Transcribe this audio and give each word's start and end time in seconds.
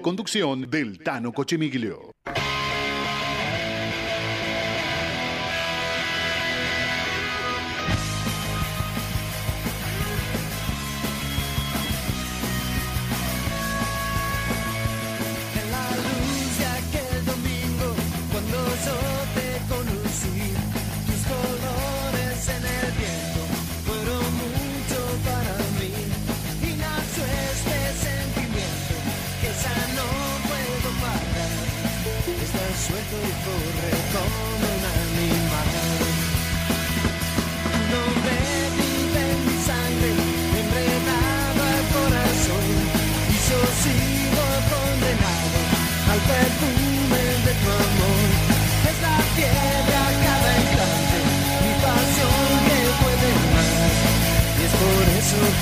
Conducción 0.00 0.70
del 0.70 0.98
Tano 1.02 1.32
Cochemiglio. 1.32 2.12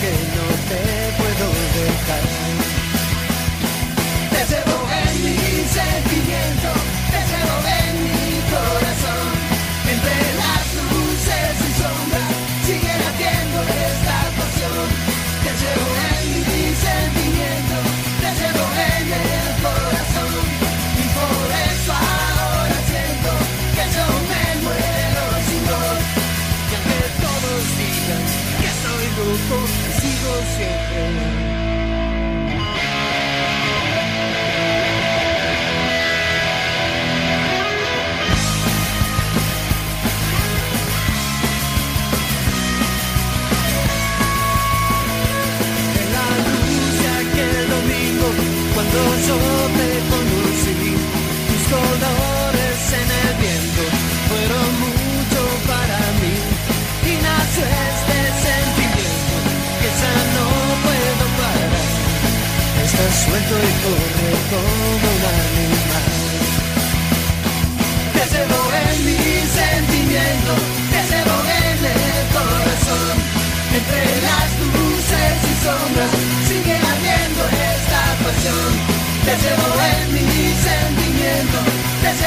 Que 0.00 0.10
no 0.36 0.46
te 0.68 0.80
puedo 1.18 1.46
dejar. 1.78 2.24
Te 4.32 4.40
llevo 4.50 4.78
en 5.02 5.14
mi 5.24 5.36
yo 49.26 49.36
te 49.78 49.90
conocí, 50.12 50.76
tus 51.48 51.62
colores 51.72 52.80
en 53.00 53.08
el 53.22 53.32
viento 53.40 53.84
fueron 54.28 54.68
mucho 54.84 55.40
para 55.70 55.98
mí. 56.20 56.34
Y 57.08 57.12
nació 57.24 57.64
este 57.64 58.20
sentimiento 58.44 59.36
que 59.80 59.88
ya 60.00 60.16
no 60.36 60.46
puedo 60.84 61.24
parar. 61.40 61.86
Estás 62.84 63.14
suelto 63.24 63.54
y 63.54 63.72
corre 63.84 64.32
como 64.52 64.84
un 65.12 65.22
animal. 65.40 66.12
Te 68.14 68.24
llevo 68.32 68.60
en 68.84 68.96
mi 69.06 69.24
sentimiento, 69.60 70.52
te 70.92 71.00
llevo 71.10 71.36
en 71.64 71.78
el 71.96 72.22
corazón. 72.36 73.16
Entre 73.78 74.04
las 74.28 74.50
luces 74.74 75.34
y 75.50 75.54
sombras 75.64 76.23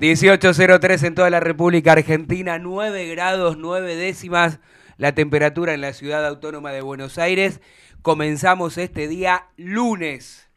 1803 0.00 1.02
en 1.02 1.14
toda 1.14 1.28
la 1.28 1.40
República 1.40 1.92
Argentina, 1.92 2.58
9 2.58 3.06
grados 3.08 3.58
9 3.58 3.96
décimas 3.96 4.58
la 4.96 5.14
temperatura 5.14 5.74
en 5.74 5.82
la 5.82 5.92
ciudad 5.92 6.26
autónoma 6.26 6.72
de 6.72 6.80
Buenos 6.80 7.18
Aires. 7.18 7.60
Comenzamos 8.00 8.78
este 8.78 9.08
día 9.08 9.48
lunes. 9.58 10.48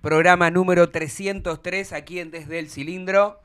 Programa 0.00 0.52
número 0.52 0.90
303 0.90 1.92
aquí 1.92 2.20
en 2.20 2.30
Desde 2.30 2.60
el 2.60 2.70
Cilindro. 2.70 3.40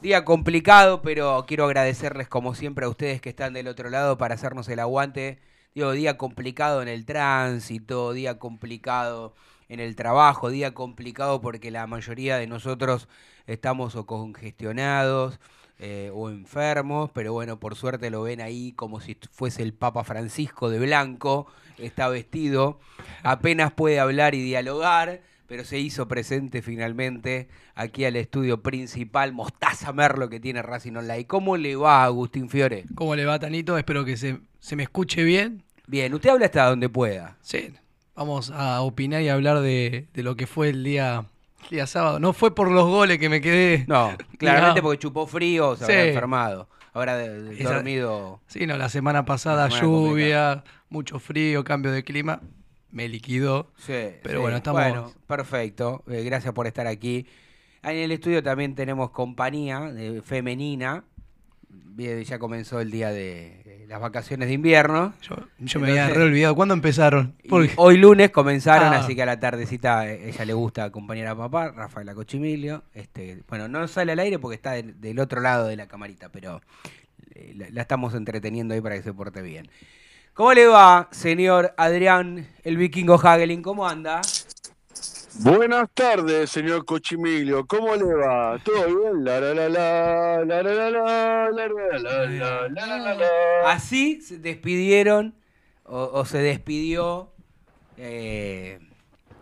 Día 0.00 0.24
complicado, 0.24 1.02
pero 1.02 1.44
quiero 1.46 1.66
agradecerles 1.66 2.26
como 2.26 2.56
siempre 2.56 2.86
a 2.86 2.88
ustedes 2.88 3.20
que 3.20 3.28
están 3.28 3.52
del 3.52 3.68
otro 3.68 3.90
lado 3.90 4.18
para 4.18 4.34
hacernos 4.34 4.68
el 4.68 4.80
aguante. 4.80 5.38
Digo, 5.72 5.92
día 5.92 6.18
complicado 6.18 6.82
en 6.82 6.88
el 6.88 7.06
tránsito, 7.06 8.12
día 8.12 8.40
complicado 8.40 9.36
en 9.72 9.80
el 9.80 9.96
trabajo, 9.96 10.50
día 10.50 10.74
complicado 10.74 11.40
porque 11.40 11.70
la 11.70 11.86
mayoría 11.86 12.36
de 12.36 12.46
nosotros 12.46 13.08
estamos 13.46 13.96
o 13.96 14.04
congestionados 14.04 15.40
eh, 15.78 16.10
o 16.12 16.28
enfermos, 16.28 17.10
pero 17.14 17.32
bueno, 17.32 17.58
por 17.58 17.74
suerte 17.74 18.10
lo 18.10 18.22
ven 18.22 18.42
ahí 18.42 18.72
como 18.72 19.00
si 19.00 19.16
fuese 19.30 19.62
el 19.62 19.72
Papa 19.72 20.04
Francisco 20.04 20.68
de 20.68 20.78
blanco, 20.78 21.46
está 21.78 22.08
vestido, 22.08 22.80
apenas 23.22 23.72
puede 23.72 23.98
hablar 23.98 24.34
y 24.34 24.42
dialogar, 24.42 25.22
pero 25.46 25.64
se 25.64 25.78
hizo 25.78 26.06
presente 26.06 26.60
finalmente 26.60 27.48
aquí 27.74 28.04
al 28.04 28.16
estudio 28.16 28.62
principal, 28.62 29.32
Mostaza 29.32 29.94
Merlo 29.94 30.28
que 30.28 30.38
tiene 30.38 30.60
Racing 30.60 30.96
Online. 30.96 31.26
¿Cómo 31.26 31.56
le 31.56 31.76
va, 31.76 32.04
Agustín 32.04 32.50
Fiore? 32.50 32.84
¿Cómo 32.94 33.16
le 33.16 33.24
va, 33.24 33.38
Tanito? 33.38 33.78
Espero 33.78 34.04
que 34.04 34.18
se, 34.18 34.38
se 34.60 34.76
me 34.76 34.82
escuche 34.82 35.24
bien. 35.24 35.62
Bien, 35.86 36.12
usted 36.12 36.28
habla 36.28 36.44
hasta 36.44 36.66
donde 36.66 36.90
pueda. 36.90 37.38
Sí. 37.40 37.72
Vamos 38.14 38.50
a 38.50 38.80
opinar 38.82 39.22
y 39.22 39.28
hablar 39.28 39.60
de, 39.60 40.06
de 40.12 40.22
lo 40.22 40.36
que 40.36 40.46
fue 40.46 40.68
el 40.68 40.84
día, 40.84 41.24
el 41.64 41.68
día 41.70 41.86
sábado. 41.86 42.18
No 42.20 42.32
fue 42.32 42.54
por 42.54 42.70
los 42.70 42.86
goles 42.86 43.18
que 43.18 43.28
me 43.28 43.40
quedé. 43.40 43.84
No, 43.88 44.16
claramente 44.38 44.82
porque 44.82 44.98
chupó 44.98 45.26
frío, 45.26 45.76
se 45.76 45.84
habrá 45.84 46.02
Sí. 46.02 46.08
enfermado. 46.08 46.68
De- 46.94 47.56
Esa- 47.58 47.72
dormido. 47.74 48.40
Sí, 48.46 48.66
no, 48.66 48.76
la 48.76 48.90
semana 48.90 49.24
pasada 49.24 49.64
La 49.64 49.70
semana 49.70 49.82
lluvia, 49.86 50.64
mucho 50.90 51.18
frío, 51.18 51.64
cambio 51.64 51.90
de 51.90 52.04
clima. 52.04 52.40
Me 52.90 53.08
liquidó. 53.08 53.70
Sí, 53.78 53.94
Pero 54.22 54.34
sí. 54.34 54.36
bueno, 54.42 54.58
estamos- 54.58 54.82
Bueno, 54.82 55.12
perfecto. 55.26 56.04
Eh, 56.06 56.22
gracias 56.24 56.52
por 56.52 56.66
estar 56.66 56.86
aquí. 56.86 57.26
En 57.82 57.96
el 57.96 58.12
estudio 58.12 58.42
también 58.42 58.74
tenemos 58.74 59.10
compañía 59.10 59.90
eh, 59.96 60.20
femenina. 60.22 61.04
Ya 61.96 62.38
comenzó 62.38 62.80
el 62.80 62.90
día 62.90 63.08
de 63.10 63.71
las 63.92 64.00
vacaciones 64.00 64.48
de 64.48 64.54
invierno. 64.54 65.12
Yo, 65.20 65.36
yo 65.58 65.78
me 65.78 65.90
había 65.90 66.08
re 66.08 66.22
olvidado. 66.22 66.54
¿Cuándo 66.54 66.72
empezaron? 66.72 67.34
Porque- 67.48 67.74
hoy 67.76 67.98
lunes 67.98 68.30
comenzaron, 68.30 68.92
Ah. 68.94 69.00
así 69.00 69.14
que 69.14 69.22
a 69.22 69.26
la 69.26 69.38
tardecita 69.38 70.08
eh, 70.10 70.30
ella 70.30 70.44
le 70.46 70.54
gusta 70.54 70.84
acompañar 70.84 71.26
a 71.26 71.36
papá, 71.36 71.70
Rafaela 71.72 72.14
Cochimilio. 72.14 72.84
Este, 72.94 73.42
bueno, 73.48 73.68
no 73.68 73.86
sale 73.88 74.12
al 74.12 74.18
aire 74.18 74.38
porque 74.38 74.54
está 74.56 74.72
del, 74.72 74.98
del 74.98 75.18
otro 75.18 75.42
lado 75.42 75.66
de 75.68 75.76
la 75.76 75.86
camarita, 75.88 76.30
pero 76.30 76.62
eh, 77.34 77.52
la, 77.54 77.66
la 77.70 77.82
estamos 77.82 78.14
entreteniendo 78.14 78.72
ahí 78.72 78.80
para 78.80 78.94
que 78.96 79.02
se 79.02 79.12
porte 79.12 79.42
bien. 79.42 79.68
¿Cómo 80.32 80.54
le 80.54 80.66
va, 80.66 81.08
señor 81.10 81.74
Adrián, 81.76 82.48
el 82.64 82.78
vikingo 82.78 83.16
Hagelin? 83.22 83.60
¿Cómo 83.62 83.86
anda? 83.86 84.22
Buenas 85.40 85.88
tardes, 85.94 86.50
señor 86.50 86.84
Cochimilio. 86.84 87.66
¿Cómo 87.66 87.96
le 87.96 88.14
va? 88.14 88.58
¿Todo 88.62 88.86
bien? 88.86 89.24
La 89.24 89.40
la 89.40 89.54
la 89.54 89.68
la, 89.68 90.44
la 90.44 90.62
la 90.62 90.74
la 90.74 90.90
la, 90.90 91.50
la 91.98 92.68
la 92.68 92.98
la 92.98 93.14
la. 93.14 93.26
Así 93.66 94.20
se 94.20 94.38
despidieron 94.38 95.34
o, 95.84 96.24
se 96.26 96.38
despidió 96.38 97.30
eh, 97.96 98.78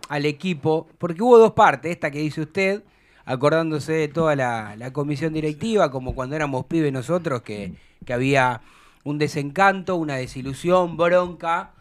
al 0.08 0.26
equipo, 0.26 0.88
porque 0.98 1.22
hubo 1.22 1.38
dos 1.38 1.52
partes, 1.52 1.90
esta 1.90 2.10
que 2.10 2.20
dice 2.20 2.42
usted, 2.42 2.82
acordándose 3.24 3.92
de 3.92 4.08
toda 4.08 4.36
la, 4.36 4.90
comisión 4.92 5.32
directiva, 5.32 5.90
como 5.90 6.14
cuando 6.14 6.36
éramos 6.36 6.66
pibes 6.66 6.92
nosotros, 6.92 7.42
que 7.42 7.74
había 8.08 8.62
un 9.04 9.18
desencanto, 9.18 9.96
una 9.96 10.16
desilusión, 10.16 10.96
bronca, 10.96 11.72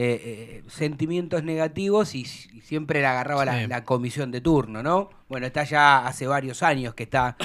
eh, 0.00 0.62
eh, 0.62 0.62
sentimientos 0.68 1.42
negativos 1.42 2.14
y, 2.14 2.24
siempre 2.24 3.02
la 3.02 3.10
agarraba 3.10 3.44
la, 3.44 3.60
Sí. 3.62 3.66
la 3.66 3.84
comisión 3.84 4.30
de 4.30 4.40
turno, 4.40 4.80
¿no? 4.80 5.10
Bueno, 5.28 5.46
está 5.46 5.64
ya 5.64 6.06
hace 6.06 6.28
varios 6.28 6.62
años 6.62 6.94
que 6.94 7.02
está 7.02 7.36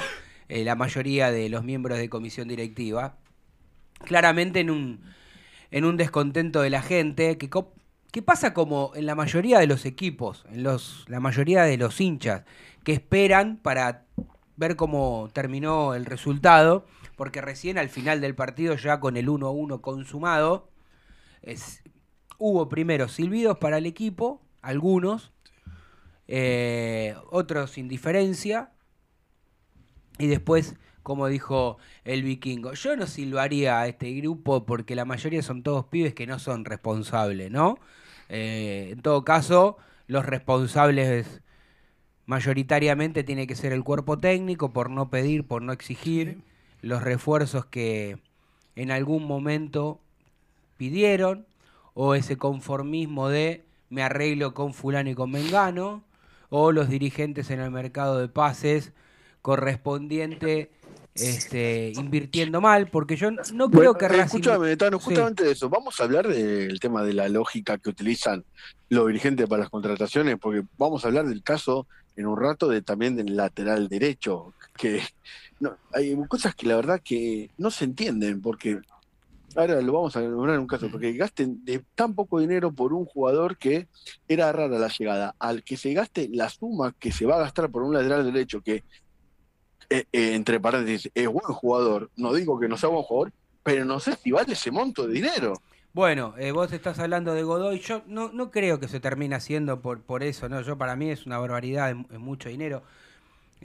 eh, 0.49 0.63
la 0.63 0.75
mayoría 0.75 1.31
de 1.31 1.49
los 1.49 1.63
miembros 1.63 1.97
de 1.97 2.09
comisión 2.09 2.47
directiva, 2.47 3.15
claramente 4.05 4.59
en 4.59 4.69
un, 4.69 5.01
en 5.71 5.85
un 5.85 5.97
descontento 5.97 6.61
de 6.61 6.69
la 6.69 6.83
gente, 6.83 7.39
que, 7.39 7.49
que 8.11 8.21
pasa 8.21 8.53
como 8.53 8.91
en 8.93 9.07
la 9.07 9.15
mayoría 9.15 9.57
de 9.57 9.65
los 9.65 9.85
equipos, 9.85 10.45
en 10.51 10.61
los, 10.61 11.05
la 11.07 11.19
mayoría 11.19 11.63
de 11.63 11.77
los 11.77 11.99
hinchas, 11.99 12.43
que 12.83 12.93
esperan 12.93 13.57
para 13.57 14.03
ver 14.57 14.75
cómo 14.75 15.29
terminó 15.33 15.95
el 15.95 16.05
resultado, 16.05 16.85
porque 17.15 17.41
recién 17.41 17.79
al 17.79 17.89
final 17.89 18.21
del 18.21 18.35
partido, 18.35 18.75
ya 18.75 18.99
con 18.99 19.17
el 19.17 19.27
1 19.29 19.47
a 19.47 19.51
1 19.51 19.81
consumado, 19.81 20.69
es- 21.41 21.81
hubo 22.45 22.67
primero 22.67 23.07
silbidos 23.07 23.57
para 23.57 23.77
el 23.77 23.85
equipo, 23.85 24.41
algunos, 24.61 25.31
eh, 26.27 27.15
otros 27.31 27.71
sin 27.71 27.87
diferencia, 27.87 28.73
y 30.17 30.27
después, 30.27 30.75
como 31.03 31.27
dijo 31.27 31.77
el 32.03 32.21
vikingo, 32.21 32.73
yo 32.73 32.97
no 32.97 33.07
silbaría 33.07 33.79
a 33.79 33.87
este 33.87 34.11
grupo 34.15 34.65
porque 34.65 34.93
la 34.93 35.05
mayoría 35.05 35.41
son 35.41 35.63
todos 35.63 35.85
pibes 35.85 36.13
que 36.13 36.27
no 36.27 36.37
son 36.37 36.65
responsables, 36.65 37.49
¿no? 37.49 37.77
Eh, 38.27 38.89
en 38.91 39.01
todo 39.01 39.23
caso, 39.23 39.77
los 40.07 40.25
responsables 40.25 41.41
mayoritariamente 42.25 43.23
tiene 43.23 43.47
que 43.47 43.55
ser 43.55 43.71
el 43.71 43.85
cuerpo 43.85 44.19
técnico 44.19 44.73
por 44.73 44.89
no 44.89 45.09
pedir, 45.09 45.47
por 45.47 45.61
no 45.61 45.71
exigir 45.71 46.41
los 46.81 47.03
refuerzos 47.03 47.65
que 47.67 48.17
en 48.75 48.91
algún 48.91 49.23
momento 49.23 50.01
pidieron 50.75 51.47
o 51.93 52.15
ese 52.15 52.37
conformismo 52.37 53.29
de 53.29 53.63
me 53.89 54.03
arreglo 54.03 54.53
con 54.53 54.73
fulano 54.73 55.09
y 55.09 55.15
con 55.15 55.31
mengano 55.31 56.03
o 56.49 56.71
los 56.71 56.89
dirigentes 56.89 57.49
en 57.49 57.59
el 57.59 57.71
mercado 57.71 58.19
de 58.19 58.27
pases 58.27 58.91
correspondiente 59.41 60.71
este, 61.15 61.91
invirtiendo 61.95 62.59
mal 62.59 62.87
porque 62.87 63.15
yo 63.15 63.29
no 63.31 63.69
creo 63.69 63.69
Bueno, 63.69 63.93
que 63.95 64.05
eh, 64.05 64.09
Racing 64.09 64.39
Escúchame, 64.39 64.75
Tano, 64.77 64.99
Sí. 64.99 65.05
justamente 65.05 65.43
de 65.43 65.51
eso. 65.51 65.69
Vamos 65.69 65.99
a 65.99 66.05
hablar 66.05 66.27
del 66.27 66.79
tema 66.79 67.03
de 67.03 67.13
la 67.13 67.29
lógica 67.29 67.77
que 67.77 67.89
utilizan 67.89 68.43
los 68.89 69.07
dirigentes 69.07 69.47
para 69.47 69.61
las 69.61 69.69
contrataciones, 69.69 70.37
porque 70.39 70.63
vamos 70.77 71.03
a 71.03 71.09
hablar 71.09 71.27
del 71.27 71.43
caso 71.43 71.87
en 72.15 72.25
un 72.25 72.39
rato 72.39 72.67
de 72.67 72.81
también 72.81 73.15
del 73.15 73.35
lateral 73.35 73.87
derecho, 73.89 74.53
que 74.77 75.01
no, 75.59 75.77
hay 75.93 76.15
cosas 76.27 76.55
que 76.55 76.67
la 76.67 76.75
verdad 76.75 77.01
que 77.03 77.51
no 77.57 77.69
se 77.71 77.85
entienden, 77.85 78.41
porque 78.41 78.79
ahora 79.55 79.81
lo 79.81 79.93
vamos 79.93 80.15
a 80.15 80.21
nombrar 80.21 80.55
en 80.55 80.61
un 80.61 80.67
caso, 80.67 80.89
porque 80.89 81.13
gasten 81.13 81.63
de 81.63 81.83
tan 81.95 82.13
poco 82.13 82.39
dinero 82.39 82.71
por 82.71 82.93
un 82.93 83.05
jugador 83.05 83.57
que 83.57 83.87
era 84.27 84.51
rara 84.51 84.79
la 84.79 84.87
llegada, 84.87 85.35
al 85.39 85.63
que 85.63 85.77
se 85.77 85.93
gaste 85.93 86.29
la 86.31 86.49
suma 86.49 86.93
que 86.97 87.11
se 87.11 87.25
va 87.25 87.35
a 87.35 87.39
gastar 87.39 87.69
por 87.69 87.83
un 87.83 87.93
lateral 87.93 88.25
derecho 88.25 88.61
que 88.61 88.83
eh, 89.89 90.05
eh, 90.11 90.33
entre 90.33 90.59
paréntesis, 90.59 91.11
es 91.13 91.27
buen 91.27 91.45
jugador, 91.45 92.09
no 92.15 92.33
digo 92.33 92.59
que 92.59 92.67
no 92.67 92.77
sea 92.77 92.89
buen 92.89 93.03
jugador, 93.03 93.33
pero 93.63 93.85
no 93.85 93.99
sé 93.99 94.15
si 94.15 94.31
vale 94.31 94.53
ese 94.53 94.71
monto 94.71 95.07
de 95.07 95.13
dinero. 95.13 95.53
Bueno, 95.93 96.33
eh, 96.39 96.51
vos 96.51 96.73
estás 96.73 96.97
hablando 96.97 97.35
de 97.35 97.43
Godoy, 97.43 97.79
yo 97.79 98.01
no, 98.07 98.49
creo 98.49 98.79
que 98.79 98.87
se 98.87 98.99
termine 98.99 99.35
haciendo 99.35 99.81
por, 99.81 100.01
por 100.01 100.23
eso, 100.23 100.49
¿no? 100.49 100.61
Yo 100.61 100.75
para 100.75 100.95
mí 100.95 101.11
es 101.11 101.27
una 101.27 101.37
barbaridad, 101.37 101.91
es 101.91 102.19
mucho 102.19 102.49
dinero. 102.49 102.81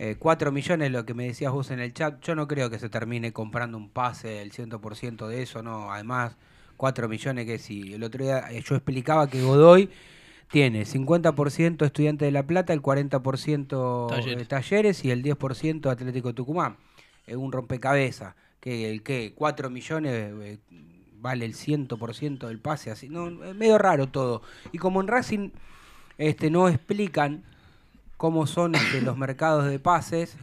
Eh, 0.00 0.14
4 0.16 0.52
millones, 0.52 0.92
lo 0.92 1.04
que 1.04 1.12
me 1.12 1.24
decías 1.24 1.50
vos 1.50 1.72
en 1.72 1.80
el 1.80 1.92
chat, 1.92 2.22
yo 2.22 2.36
no 2.36 2.46
creo 2.46 2.70
que 2.70 2.78
se 2.78 2.88
termine 2.88 3.32
comprando 3.32 3.76
un 3.76 3.88
pase 3.90 4.42
el 4.42 4.52
100% 4.52 5.26
de 5.26 5.42
eso, 5.42 5.60
¿no? 5.60 5.92
Además, 5.92 6.36
4 6.76 7.08
millones 7.08 7.46
que 7.46 7.58
si 7.58 7.94
el 7.94 8.04
otro 8.04 8.24
día 8.24 8.44
eh, 8.52 8.62
yo 8.64 8.76
explicaba 8.76 9.28
que 9.28 9.42
Godoy 9.42 9.90
tiene 10.52 10.84
50% 10.84 11.84
Estudiante 11.84 12.24
de 12.26 12.30
La 12.30 12.46
Plata, 12.46 12.72
el 12.72 12.80
40% 12.80 14.08
Talleres. 14.08 14.24
talleres. 14.24 14.48
talleres 14.48 15.04
y 15.04 15.10
el 15.10 15.24
10% 15.24 15.90
Atlético 15.90 16.32
Tucumán. 16.32 16.76
Es 17.26 17.34
un 17.34 17.50
rompecabezas, 17.50 18.36
que 18.60 18.88
el 18.88 19.02
que 19.02 19.32
4 19.34 19.68
millones 19.68 20.32
eh, 20.40 20.58
vale 21.20 21.44
el 21.44 21.54
100% 21.54 22.46
del 22.46 22.60
pase, 22.60 22.92
así, 22.92 23.08
no, 23.08 23.44
es 23.44 23.54
medio 23.56 23.78
raro 23.78 24.06
todo. 24.06 24.42
Y 24.70 24.78
como 24.78 25.00
en 25.00 25.08
Racing 25.08 25.50
este 26.18 26.50
no 26.50 26.68
explican 26.68 27.42
cómo 28.18 28.46
son 28.46 28.74
este, 28.74 29.00
los 29.00 29.16
mercados 29.16 29.64
de 29.70 29.78
pases, 29.78 30.36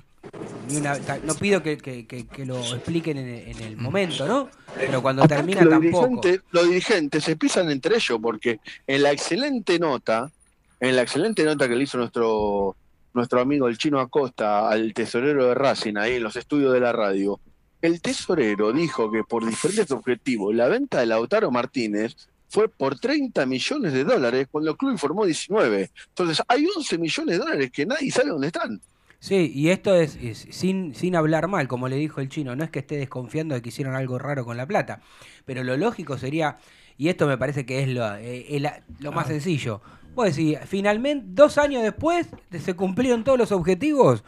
ni 0.68 0.78
una- 0.78 0.98
ta- 1.00 1.20
no 1.24 1.36
pido 1.36 1.62
que, 1.62 1.78
que- 1.78 2.08
que- 2.08 2.26
que 2.26 2.46
lo 2.48 2.58
expliquen 2.58 3.18
en, 3.18 3.28
el- 3.28 3.48
en 3.50 3.62
el 3.62 3.78
momento, 3.78 4.28
¿no? 4.28 4.50
Pero 4.76 5.02
cuando 5.04 5.22
Aparte, 5.24 5.36
termina 5.44 5.62
los 5.62 5.70
tampoco. 5.70 6.08
dirigentes, 6.08 6.42
los 6.52 6.68
dirigentes 6.68 7.24
se 7.24 7.36
pisan 7.36 7.70
entre 7.70 7.96
ellos, 7.98 8.18
porque 8.20 8.60
en 8.88 9.04
la 9.04 9.12
excelente 9.12 9.78
nota, 9.78 10.32
en 10.80 10.96
la 10.96 11.04
excelente 11.04 11.44
nota 11.44 11.68
que 11.70 11.76
le 11.76 11.84
hizo 11.84 11.98
nuestro, 12.00 12.76
nuestro 13.14 13.40
amigo 13.40 13.68
el 13.68 13.78
chino 13.78 14.00
Acosta 14.00 14.68
al 14.68 14.94
tesorero 14.94 15.46
de 15.46 15.54
Racing, 15.54 15.96
ahí 15.98 16.16
en 16.16 16.24
los 16.24 16.36
estudios 16.36 16.74
de 16.74 16.80
la 16.80 16.92
radio, 16.92 17.40
el 17.82 18.02
tesorero 18.02 18.74
dijo 18.74 19.12
que 19.12 19.24
por 19.24 19.46
diferentes 19.46 19.92
objetivos, 19.92 20.56
la 20.56 20.68
venta 20.68 21.00
de 21.02 21.06
Lautaro 21.06 21.52
Martínez 21.52 22.16
fue 22.56 22.70
por 22.70 22.98
30 22.98 23.46
millones 23.46 23.92
de 23.92 24.06
dólares, 24.06 24.48
cuando 24.50 24.72
el 24.72 24.78
club 24.78 24.92
informó 24.92 25.26
19. 25.26 25.92
Entonces, 26.08 26.42
hay 26.48 26.66
11 26.74 26.98
millones 26.98 27.34
de 27.38 27.44
dólares 27.44 27.70
que 27.70 27.86
nadie 27.86 28.10
sabe 28.10 28.30
dónde 28.30 28.48
están. 28.48 28.80
Sí, 29.20 29.52
y 29.54 29.72
esto 29.72 29.94
es, 29.94 30.16
es 30.16 30.48
sin, 30.52 30.96
sin 30.96 31.18
hablar 31.18 31.50
mal, 31.50 31.68
como 31.68 31.90
le 31.90 31.98
dijo 31.98 32.22
el 32.22 32.30
chino, 32.30 32.56
no 32.56 32.64
es 32.64 32.70
que 32.70 32.80
esté 32.80 32.96
desconfiando 32.96 33.56
de 33.56 33.62
que 33.62 33.68
hicieron 33.70 33.94
algo 33.94 34.20
raro 34.20 34.46
con 34.46 34.56
la 34.56 34.66
plata, 34.66 35.02
pero 35.44 35.66
lo 35.66 35.76
lógico 35.76 36.18
sería, 36.18 36.58
y 36.98 37.10
esto 37.10 37.28
me 37.28 37.38
parece 37.38 37.66
que 37.66 37.84
es 37.84 37.90
lo, 37.90 38.16
eh, 38.16 38.46
el- 38.56 38.70
lo 39.00 39.12
más 39.12 39.28
sencillo, 39.28 39.82
vos 40.14 40.28
decís, 40.34 40.58
finalmente, 40.66 41.26
dos 41.32 41.58
años 41.58 41.84
después, 41.84 42.28
se 42.58 42.74
cumplieron 42.76 43.26
todos 43.26 43.38
los 43.38 43.52
objetivos, 43.52 44.24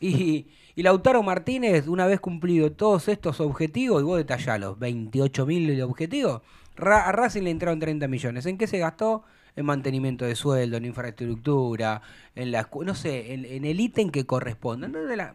y, 0.00 0.46
y 0.74 0.82
Lautaro 0.82 1.22
Martínez, 1.22 1.88
una 1.88 2.06
vez 2.06 2.20
cumplido 2.20 2.72
todos 2.72 3.08
estos 3.08 3.40
objetivos, 3.40 4.00
y 4.00 4.04
vos 4.06 4.16
detallás 4.16 4.60
los 4.60 4.78
28 4.78 5.44
mil 5.44 5.82
objetivos, 5.82 6.40
Ra- 6.76 7.08
a 7.08 7.12
Racing 7.12 7.42
le 7.42 7.50
entraron 7.50 7.78
30 7.80 8.06
millones, 8.08 8.46
¿en 8.46 8.58
qué 8.58 8.66
se 8.66 8.78
gastó? 8.78 9.24
en 9.58 9.64
mantenimiento 9.64 10.26
de 10.26 10.34
sueldo, 10.36 10.76
en 10.76 10.84
infraestructura, 10.84 12.02
en 12.34 12.52
la 12.52 12.68
no 12.84 12.94
sé, 12.94 13.32
en, 13.32 13.46
en 13.46 13.64
el 13.64 13.80
ítem 13.80 14.10
que 14.10 14.26
corresponda. 14.26 14.86
¿no? 14.86 15.02
De 15.02 15.16
la- 15.16 15.34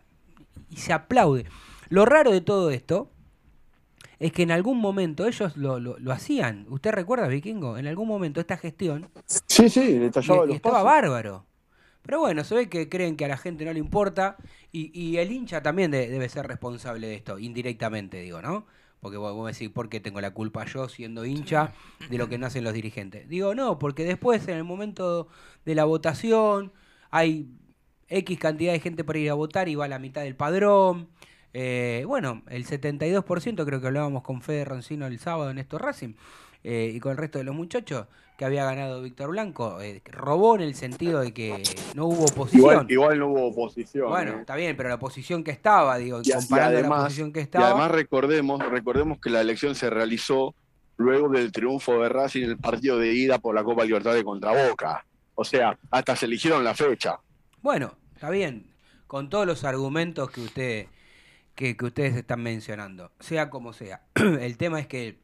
y 0.69 0.75
se 0.77 0.93
aplaude. 0.93 1.45
Lo 1.89 2.05
raro 2.05 2.29
de 2.31 2.41
todo 2.41 2.69
esto 2.69 3.09
es 4.19 4.31
que 4.31 4.43
en 4.43 4.51
algún 4.51 4.77
momento 4.79 5.25
ellos 5.25 5.57
lo, 5.57 5.79
lo- 5.79 5.97
lo 5.97 6.11
hacían. 6.11 6.67
¿Usted 6.69 6.91
recuerda, 6.91 7.27
Vikingo? 7.27 7.79
En 7.79 7.87
algún 7.87 8.07
momento 8.07 8.39
esta 8.39 8.57
gestión 8.57 9.09
Sí, 9.47 9.69
sí, 9.69 9.79
y, 9.81 9.93
detallaba 9.97 10.43
y 10.45 10.47
los 10.49 10.55
estaba 10.57 10.75
pasos. 10.83 10.85
bárbaro. 10.85 11.45
Pero 12.03 12.19
bueno, 12.19 12.43
se 12.43 12.53
ve 12.55 12.69
que 12.69 12.89
creen 12.89 13.15
que 13.17 13.25
a 13.25 13.27
la 13.27 13.37
gente 13.37 13.65
no 13.65 13.73
le 13.73 13.79
importa 13.79 14.37
y, 14.71 14.91
y 14.99 15.17
el 15.17 15.31
hincha 15.31 15.63
también 15.63 15.89
de- 15.89 16.07
debe 16.09 16.29
ser 16.29 16.45
responsable 16.47 17.07
de 17.07 17.15
esto, 17.15 17.39
indirectamente 17.39 18.21
digo, 18.21 18.39
¿no? 18.43 18.67
Porque 19.01 19.17
vos, 19.17 19.33
vos 19.33 19.51
decís, 19.51 19.69
¿por 19.69 19.89
qué 19.89 19.99
tengo 19.99 20.21
la 20.21 20.31
culpa 20.31 20.65
yo 20.65 20.87
siendo 20.87 21.25
hincha 21.25 21.73
de 22.09 22.17
lo 22.17 22.29
que 22.29 22.37
no 22.37 22.45
hacen 22.45 22.63
los 22.63 22.73
dirigentes? 22.73 23.27
Digo, 23.27 23.55
no, 23.55 23.79
porque 23.79 24.05
después 24.05 24.47
en 24.47 24.57
el 24.57 24.63
momento 24.63 25.27
de 25.65 25.75
la 25.75 25.85
votación 25.85 26.71
hay 27.09 27.49
X 28.07 28.39
cantidad 28.39 28.73
de 28.73 28.79
gente 28.79 29.03
para 29.03 29.19
ir 29.19 29.29
a 29.29 29.33
votar 29.33 29.69
y 29.69 29.75
va 29.75 29.85
a 29.85 29.87
la 29.87 29.99
mitad 29.99 30.21
del 30.21 30.35
padrón. 30.35 31.09
Eh, 31.53 32.03
bueno, 32.07 32.43
el 32.47 32.65
72% 32.65 33.65
creo 33.65 33.81
que 33.81 33.87
hablábamos 33.87 34.23
con 34.23 34.41
Fede 34.41 34.65
Roncino 34.65 35.07
el 35.07 35.19
sábado 35.19 35.49
en 35.49 35.57
esto 35.57 35.77
Racing 35.77 36.13
eh, 36.63 36.91
y 36.93 36.99
con 36.99 37.11
el 37.11 37.17
resto 37.17 37.39
de 37.39 37.43
los 37.43 37.55
muchachos 37.55 38.07
que 38.41 38.45
había 38.45 38.65
ganado 38.65 39.03
Víctor 39.03 39.29
Blanco. 39.29 39.79
eh, 39.81 40.01
robó 40.03 40.55
en 40.55 40.61
el 40.61 40.73
sentido 40.73 41.19
de 41.19 41.31
que 41.31 41.61
no 41.93 42.07
hubo 42.07 42.23
oposición. 42.23 42.59
Igual, 42.59 42.91
igual 42.91 43.19
no 43.19 43.27
hubo 43.27 43.47
oposición. 43.49 44.09
Bueno, 44.09 44.31
¿eh? 44.31 44.37
está 44.39 44.55
bien, 44.55 44.75
pero 44.75 44.89
la 44.89 44.97
posición 44.97 45.43
que 45.43 45.51
estaba, 45.51 45.95
digo, 45.99 46.21
Y, 46.23 46.29
y 46.29 46.33
comparando 46.33 46.71
la 46.73 46.79
además, 46.79 47.03
posición 47.03 47.31
que 47.33 47.39
y 47.41 47.43
estaba. 47.43 47.67
además 47.67 47.91
recordemos, 47.91 48.59
recordemos 48.67 49.19
que 49.19 49.29
la 49.29 49.41
elección 49.41 49.75
se 49.75 49.91
realizó 49.91 50.55
luego 50.97 51.29
del 51.29 51.51
triunfo 51.51 52.01
de 52.01 52.09
Racing 52.09 52.41
en 52.45 52.49
el 52.49 52.57
partido 52.57 52.97
de 52.97 53.13
ida 53.13 53.37
por 53.37 53.53
la 53.53 53.63
Copa 53.63 53.85
Libertadores 53.85 54.23
contra 54.23 54.69
Boca. 54.69 55.05
O 55.35 55.43
sea, 55.43 55.77
hasta 55.91 56.15
se 56.15 56.25
eligieron 56.25 56.63
la 56.63 56.73
fecha. 56.73 57.19
Bueno, 57.61 57.93
está 58.15 58.31
bien, 58.31 58.71
con 59.05 59.29
todos 59.29 59.45
los 59.45 59.63
argumentos 59.65 60.31
que 60.31 60.41
usted 60.41 60.87
que, 61.53 61.77
que 61.77 61.85
ustedes 61.85 62.15
están 62.15 62.41
mencionando, 62.41 63.11
sea 63.19 63.51
como 63.51 63.71
sea. 63.71 64.01
El 64.15 64.57
tema 64.57 64.79
es 64.79 64.87
que 64.87 65.19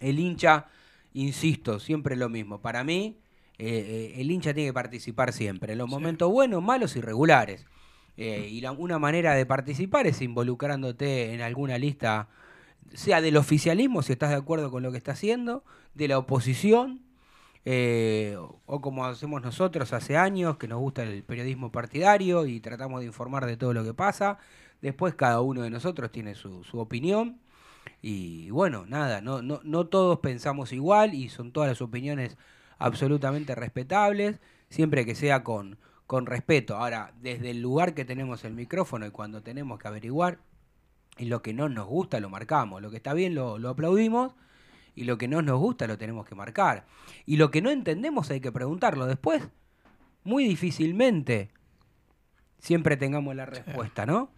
el 0.00 0.18
hincha, 0.18 0.66
insisto, 1.14 1.78
siempre 1.80 2.16
lo 2.16 2.28
mismo. 2.28 2.60
Para 2.60 2.84
mí, 2.84 3.18
eh, 3.58 4.12
eh, 4.16 4.20
el 4.20 4.30
hincha 4.30 4.54
tiene 4.54 4.70
que 4.70 4.74
participar 4.74 5.32
siempre, 5.32 5.72
en 5.72 5.78
los 5.78 5.88
momentos 5.88 6.30
buenos, 6.30 6.62
malos 6.62 6.96
y 6.96 7.00
regulares. 7.00 7.66
Eh, 8.16 8.48
y 8.50 8.60
la- 8.60 8.72
una 8.72 8.98
manera 8.98 9.34
de 9.34 9.46
participar 9.46 10.06
es 10.06 10.20
involucrándote 10.22 11.32
en 11.34 11.40
alguna 11.40 11.78
lista, 11.78 12.28
sea 12.94 13.20
del 13.20 13.36
oficialismo, 13.36 14.02
si 14.02 14.12
estás 14.12 14.30
de 14.30 14.36
acuerdo 14.36 14.70
con 14.70 14.82
lo 14.82 14.90
que 14.92 14.98
está 14.98 15.12
haciendo, 15.12 15.64
de 15.94 16.08
la 16.08 16.18
oposición, 16.18 17.02
eh, 17.64 18.36
o- 18.38 18.60
o 18.66 18.80
como 18.80 19.04
hacemos 19.06 19.42
nosotros 19.42 19.92
hace 19.92 20.16
años, 20.16 20.56
que 20.56 20.66
nos 20.68 20.80
gusta 20.80 21.02
el 21.02 21.22
periodismo 21.22 21.70
partidario 21.70 22.46
y 22.46 22.60
tratamos 22.60 23.00
de 23.00 23.06
informar 23.06 23.46
de 23.46 23.56
todo 23.56 23.72
lo 23.74 23.84
que 23.84 23.94
pasa. 23.94 24.38
Después 24.80 25.14
cada 25.14 25.40
uno 25.42 25.62
de 25.62 25.70
nosotros 25.70 26.10
tiene 26.10 26.34
su, 26.34 26.64
su 26.64 26.78
opinión. 26.78 27.38
Y 28.02 28.50
bueno, 28.50 28.86
nada, 28.86 29.20
no, 29.20 29.42
no, 29.42 29.60
no 29.62 29.86
todos 29.86 30.20
pensamos 30.20 30.72
igual 30.72 31.14
y 31.14 31.28
son 31.28 31.52
todas 31.52 31.68
las 31.68 31.82
opiniones 31.82 32.38
absolutamente 32.78 33.54
respetables, 33.54 34.40
siempre 34.70 35.04
que 35.04 35.14
sea 35.14 35.44
con, 35.44 35.78
con 36.06 36.26
respeto. 36.26 36.76
Ahora, 36.76 37.12
desde 37.20 37.50
el 37.50 37.60
lugar 37.60 37.94
que 37.94 38.04
tenemos 38.04 38.44
el 38.44 38.54
micrófono 38.54 39.06
y 39.06 39.10
cuando 39.10 39.42
tenemos 39.42 39.78
que 39.78 39.88
averiguar, 39.88 40.38
y 41.18 41.26
lo 41.26 41.42
que 41.42 41.52
no 41.52 41.68
nos 41.68 41.86
gusta 41.86 42.18
lo 42.18 42.30
marcamos, 42.30 42.80
lo 42.80 42.90
que 42.90 42.96
está 42.96 43.12
bien 43.12 43.34
lo, 43.34 43.58
lo 43.58 43.68
aplaudimos 43.68 44.34
y 44.94 45.04
lo 45.04 45.18
que 45.18 45.28
no 45.28 45.42
nos 45.42 45.58
gusta 45.58 45.86
lo 45.86 45.98
tenemos 45.98 46.26
que 46.26 46.34
marcar. 46.34 46.86
Y 47.26 47.36
lo 47.36 47.50
que 47.50 47.60
no 47.60 47.70
entendemos 47.70 48.30
hay 48.30 48.40
que 48.40 48.52
preguntarlo 48.52 49.06
después. 49.06 49.48
Muy 50.24 50.44
difícilmente 50.44 51.50
siempre 52.58 52.96
tengamos 52.96 53.34
la 53.34 53.46
respuesta, 53.46 54.06
¿no? 54.06 54.30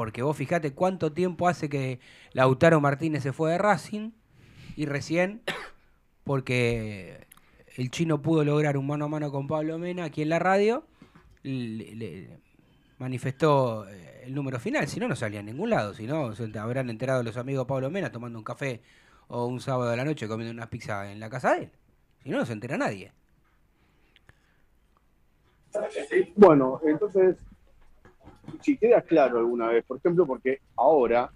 Porque 0.00 0.22
vos 0.22 0.34
fijate 0.34 0.72
cuánto 0.72 1.12
tiempo 1.12 1.46
hace 1.46 1.68
que 1.68 2.00
Lautaro 2.32 2.80
Martínez 2.80 3.22
se 3.22 3.34
fue 3.34 3.50
de 3.50 3.58
Racing 3.58 4.12
y 4.74 4.86
recién, 4.86 5.42
porque 6.24 7.26
el 7.76 7.90
chino 7.90 8.22
pudo 8.22 8.42
lograr 8.42 8.78
un 8.78 8.86
mano 8.86 9.04
a 9.04 9.08
mano 9.08 9.30
con 9.30 9.46
Pablo 9.46 9.76
Mena 9.76 10.04
aquí 10.04 10.22
en 10.22 10.30
la 10.30 10.38
radio, 10.38 10.86
manifestó 12.96 13.86
eh, 13.90 14.22
el 14.24 14.34
número 14.34 14.58
final, 14.58 14.88
si 14.88 15.00
no, 15.00 15.06
no 15.06 15.14
salía 15.16 15.40
a 15.40 15.42
ningún 15.42 15.68
lado, 15.68 15.92
si 15.92 16.06
no, 16.06 16.34
se 16.34 16.50
habrán 16.58 16.88
enterado 16.88 17.22
los 17.22 17.36
amigos 17.36 17.66
de 17.66 17.68
Pablo 17.68 17.90
Mena 17.90 18.10
tomando 18.10 18.38
un 18.38 18.44
café 18.44 18.80
o 19.28 19.44
un 19.44 19.60
sábado 19.60 19.90
de 19.90 19.98
la 19.98 20.06
noche 20.06 20.26
comiendo 20.26 20.54
una 20.54 20.70
pizza 20.70 21.12
en 21.12 21.20
la 21.20 21.28
casa 21.28 21.56
de 21.56 21.64
él. 21.64 21.70
Si 22.22 22.30
no, 22.30 22.38
no 22.38 22.46
se 22.46 22.54
entera 22.54 22.78
nadie. 22.78 23.12
Bueno, 26.36 26.80
entonces, 26.86 27.36
si 28.60 28.76
queda 28.76 29.02
claro 29.02 29.38
alguna 29.38 29.68
vez, 29.68 29.84
por 29.84 29.98
ejemplo, 29.98 30.26
porque 30.26 30.60
ahora 30.76 31.30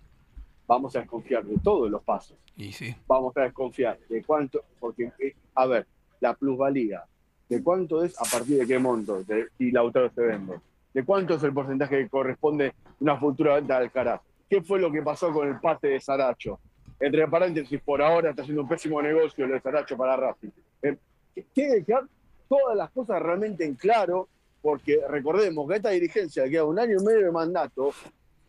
vamos 0.66 0.94
a 0.96 1.00
desconfiar 1.00 1.44
de 1.44 1.58
todos 1.58 1.90
los 1.90 2.02
pasos. 2.02 2.36
Y 2.56 2.72
sí. 2.72 2.94
Vamos 3.06 3.36
a 3.36 3.42
desconfiar 3.42 3.98
de 4.08 4.22
cuánto, 4.22 4.64
porque, 4.78 5.12
eh, 5.18 5.34
a 5.54 5.66
ver, 5.66 5.86
la 6.20 6.34
plusvalía, 6.34 7.04
de 7.48 7.62
cuánto 7.62 8.02
es 8.02 8.18
a 8.18 8.24
partir 8.24 8.58
de 8.58 8.66
qué 8.66 8.78
monto, 8.78 9.22
de, 9.24 9.48
si 9.58 9.70
Lautaro 9.70 10.10
se 10.10 10.22
vende, 10.22 10.60
de 10.92 11.04
cuánto 11.04 11.34
es 11.34 11.42
el 11.42 11.52
porcentaje 11.52 11.98
que 11.98 12.08
corresponde 12.08 12.74
una 13.00 13.18
futura 13.18 13.56
venta 13.56 13.78
de 13.78 13.84
Alcaraz. 13.84 14.20
¿Qué 14.48 14.62
fue 14.62 14.80
lo 14.80 14.90
que 14.90 15.02
pasó 15.02 15.32
con 15.32 15.48
el 15.48 15.60
pase 15.60 15.88
de 15.88 16.00
Saracho? 16.00 16.60
Entre 17.00 17.26
paréntesis, 17.26 17.80
por 17.80 18.00
ahora 18.00 18.30
está 18.30 18.42
haciendo 18.42 18.62
un 18.62 18.68
pésimo 18.68 19.02
negocio 19.02 19.46
lo 19.46 19.54
de 19.54 19.60
Saracho 19.60 19.96
para 19.96 20.16
Racing. 20.16 20.50
Eh, 20.82 20.96
tiene 21.52 21.76
que 21.76 21.84
quedar 21.84 22.04
todas 22.48 22.76
las 22.76 22.90
cosas 22.90 23.20
realmente 23.20 23.64
en 23.64 23.74
claro, 23.74 24.28
porque 24.64 24.98
recordemos 25.10 25.68
que 25.68 25.76
esta 25.76 25.90
dirigencia 25.90 26.48
queda 26.48 26.64
un 26.64 26.78
año 26.78 26.96
y 26.98 27.04
medio 27.04 27.26
de 27.26 27.30
mandato, 27.30 27.90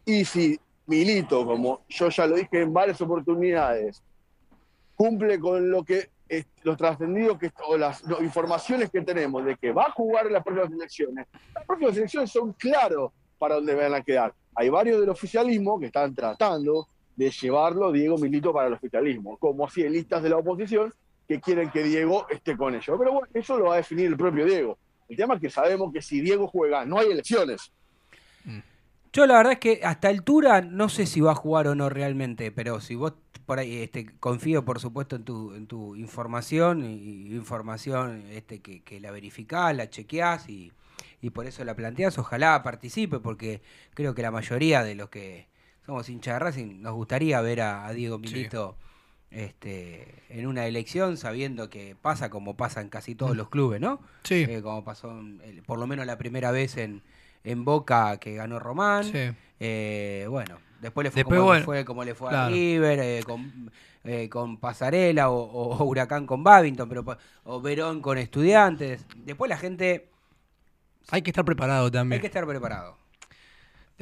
y 0.05 0.24
si 0.24 0.57
Milito, 0.88 1.45
como 1.45 1.81
yo 1.89 2.07
ya 2.07 2.25
lo 2.25 2.38
dije 2.38 2.62
en 2.62 2.72
varias 2.72 3.01
oportunidades, 3.01 4.01
cumple 4.95 5.38
con 5.38 5.69
lo 5.69 5.84
que 5.84 6.10
los 6.63 6.77
trascendidos 6.77 7.38
que 7.38 7.51
o 7.67 7.77
las 7.77 8.01
informaciones 8.22 8.89
que 8.89 9.01
tenemos 9.01 9.43
de 9.43 9.57
que 9.57 9.74
va 9.74 9.84
a 9.84 9.91
jugar 9.91 10.27
en 10.27 10.34
las 10.34 10.43
próximas 10.43 10.72
elecciones. 10.72 11.27
Las 11.53 11.65
próximas 11.65 11.98
elecciones 11.98 12.31
son 12.31 12.53
claros 12.53 13.12
para 13.38 13.55
dónde 13.55 13.75
van 13.75 13.93
a 13.93 14.01
quedar. 14.01 14.34
Hay 14.55 14.69
varios 14.69 15.01
del 15.01 15.10
oficialismo 15.10 15.77
que 15.77 15.88
están 15.88 16.15
tratando 16.15 16.88
de 17.13 17.29
llevarlo 17.29 17.91
Diego 17.91 18.17
Milito 18.17 18.53
para 18.53 18.67
el 18.67 18.74
oficialismo, 18.74 19.38
como 19.38 19.65
así 19.65 19.88
listas 19.89 20.24
de 20.24 20.29
la 20.29 20.38
oposición 20.38 20.93
que 21.27 21.41
quieren 21.41 21.69
que 21.72 21.84
Diego 21.84 22.25
esté 22.29 22.55
con 22.55 22.74
ellos. 22.74 22.95
Pero 22.98 23.12
bueno, 23.12 23.27
eso 23.34 23.57
lo 23.57 23.65
va 23.65 23.74
a 23.74 23.77
definir 23.77 24.07
el 24.07 24.15
propio 24.15 24.45
Diego. 24.45 24.77
El 25.07 25.17
tema 25.17 25.35
es 25.35 25.41
que 25.41 25.50
sabemos 25.50 25.93
que 25.93 26.01
si 26.01 26.21
Diego 26.21 26.47
juega, 26.47 26.85
no 26.85 27.00
hay 27.00 27.12
elecciones. 27.12 27.71
Yo 29.13 29.25
la 29.25 29.38
verdad 29.38 29.53
es 29.53 29.59
que 29.59 29.79
hasta 29.83 30.09
altura 30.09 30.62
no 30.62 30.89
sé 30.89 31.05
si 31.05 31.21
va 31.21 31.31
a 31.31 31.35
jugar 31.35 31.67
o 31.67 31.75
no 31.75 31.89
realmente, 31.89 32.51
pero 32.51 32.81
si 32.81 32.95
vos 32.95 33.13
por 33.45 33.59
ahí 33.59 33.77
este, 33.77 34.07
confío 34.19 34.65
por 34.65 34.79
supuesto 34.79 35.15
en 35.15 35.24
tu, 35.24 35.53
en 35.53 35.67
tu 35.67 35.95
información 35.95 36.83
y, 36.83 36.95
y 36.95 37.35
información 37.35 38.25
este, 38.29 38.59
que, 38.59 38.81
que 38.83 39.00
la 39.00 39.12
verificás, 39.12 39.75
la 39.75 39.89
chequeás 39.89 40.50
y, 40.50 40.74
y 41.21 41.29
por 41.29 41.45
eso 41.45 41.63
la 41.63 41.75
planteás, 41.75 42.17
ojalá 42.17 42.62
participe 42.63 43.19
porque 43.19 43.62
creo 43.93 44.15
que 44.15 44.21
la 44.21 44.31
mayoría 44.31 44.83
de 44.83 44.95
los 44.95 45.09
que 45.09 45.47
somos 45.85 46.09
hinchas 46.09 46.35
de 46.35 46.39
Racing 46.39 46.81
nos 46.81 46.93
gustaría 46.95 47.39
ver 47.41 47.62
a, 47.62 47.85
a 47.85 47.93
Diego 47.93 48.17
Milito 48.17 48.75
este, 49.36 50.08
en 50.30 50.48
una 50.48 50.65
elección 50.65 51.18
sabiendo 51.18 51.70
que 51.70 51.96
pasa 52.01 52.30
como 52.30 52.56
pasa 52.56 52.80
en 52.82 52.89
casi 52.89 53.15
todos 53.15 53.36
los 53.36 53.50
clubes, 53.50 53.82
¿no? 53.82 54.00
Sí. 54.24 54.46
Eh, 54.48 54.62
como 54.63 54.84
pasó 54.84 55.12
en- 55.12 55.62
por 55.65 55.77
lo 55.77 55.88
menos 55.88 56.06
la 56.06 56.18
primera 56.18 56.51
vez 56.51 56.77
en, 56.77 57.01
en 57.44 57.65
Boca 57.65 58.18
que 58.18 58.36
ganó 58.36 58.60
Román. 58.60 59.04
Sí. 59.04 59.32
Eh, 59.60 60.25
bueno, 60.30 60.58
después 60.82 61.04
le 61.04 61.12
fue, 61.12 61.20
Después, 61.20 61.38
como, 61.38 61.48
bueno, 61.50 61.65
fue 61.65 61.86
como 61.86 62.04
le 62.04 62.15
fue 62.15 62.27
a 62.30 62.32
claro. 62.32 62.54
River, 62.56 63.00
eh, 63.00 63.24
con, 63.25 63.72
con 64.30 64.58
Pasarela 64.58 65.30
o, 65.30 65.36
o 65.38 65.84
Huracán 65.84 66.25
con 66.25 66.44
Babington, 66.44 66.88
pero, 66.88 67.04
o 67.44 67.62
Verón 67.62 68.01
con 68.01 68.18
Estudiantes. 68.18 69.06
Después 69.18 69.50
la 69.50 69.58
gente 69.58 70.08
Hay 71.12 71.22
que 71.22 71.32
estar 71.32 71.44
preparado 71.46 71.86
hay 71.86 71.92
también. 71.92 72.22
que 72.22 72.27
estar 72.27 72.46
preparado. 72.48 72.98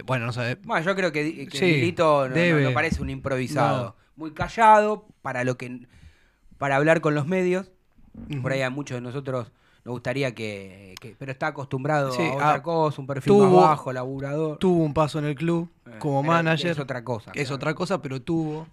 Bueno, 0.06 0.26
no 0.26 0.34
sé. 0.34 0.58
Bueno, 0.64 0.86
yo 0.86 0.96
creo 0.96 1.12
que, 1.12 1.48
que 1.48 1.58
Sí, 1.58 1.66
Milito 1.66 2.24
no- 2.24 2.30
no, 2.30 2.36
debe. 2.36 2.64
no 2.64 2.74
parece 2.74 3.02
un 3.02 3.10
improvisado. 3.10 3.96
No. 3.98 4.03
Muy 4.16 4.32
callado 4.34 5.08
para 5.22 5.44
lo 5.44 5.58
que 5.58 5.88
para 6.58 6.76
hablar 6.76 7.02
con 7.02 7.16
los 7.16 7.28
medios. 7.28 7.72
Por 8.42 8.52
ahí 8.52 8.62
a 8.62 8.70
muchos 8.70 8.96
de 8.96 9.02
nosotros 9.02 9.52
nos 9.86 9.94
gustaría 9.94 10.34
que, 10.36 10.96
que- 11.02 11.16
pero 11.18 11.32
está 11.32 11.48
acostumbrado 11.48 12.12
Sí, 12.12 12.22
a 12.22 12.34
otra 12.34 12.54
ah, 12.54 12.62
cosa, 12.64 13.02
un 13.02 13.08
perfil 13.08 13.34
tuvo- 13.34 13.60
más 13.60 13.70
bajo, 13.70 13.92
laburador. 13.92 14.58
Tuvo 14.60 14.84
un 14.84 14.94
paso 14.94 15.20
en 15.20 15.26
el 15.26 15.36
club 15.36 15.70
Eh, 15.88 15.96
como 16.00 16.24
manager. 16.24 16.72
Es 16.72 16.80
otra 16.80 17.04
cosa. 17.04 17.32
es 17.34 17.44
claro. 17.48 17.56
otra 17.56 17.74
cosa, 17.74 18.02
pero 18.02 18.22
tuvo, 18.22 18.68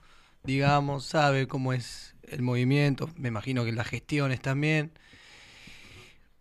digamos, 0.44 1.04
sabe 1.06 1.48
cómo 1.48 1.72
es 1.72 2.14
el 2.22 2.42
movimiento, 2.42 3.08
me 3.16 3.28
imagino 3.28 3.64
que 3.64 3.72
las 3.72 3.88
gestiones 3.88 4.40
también. 4.40 4.92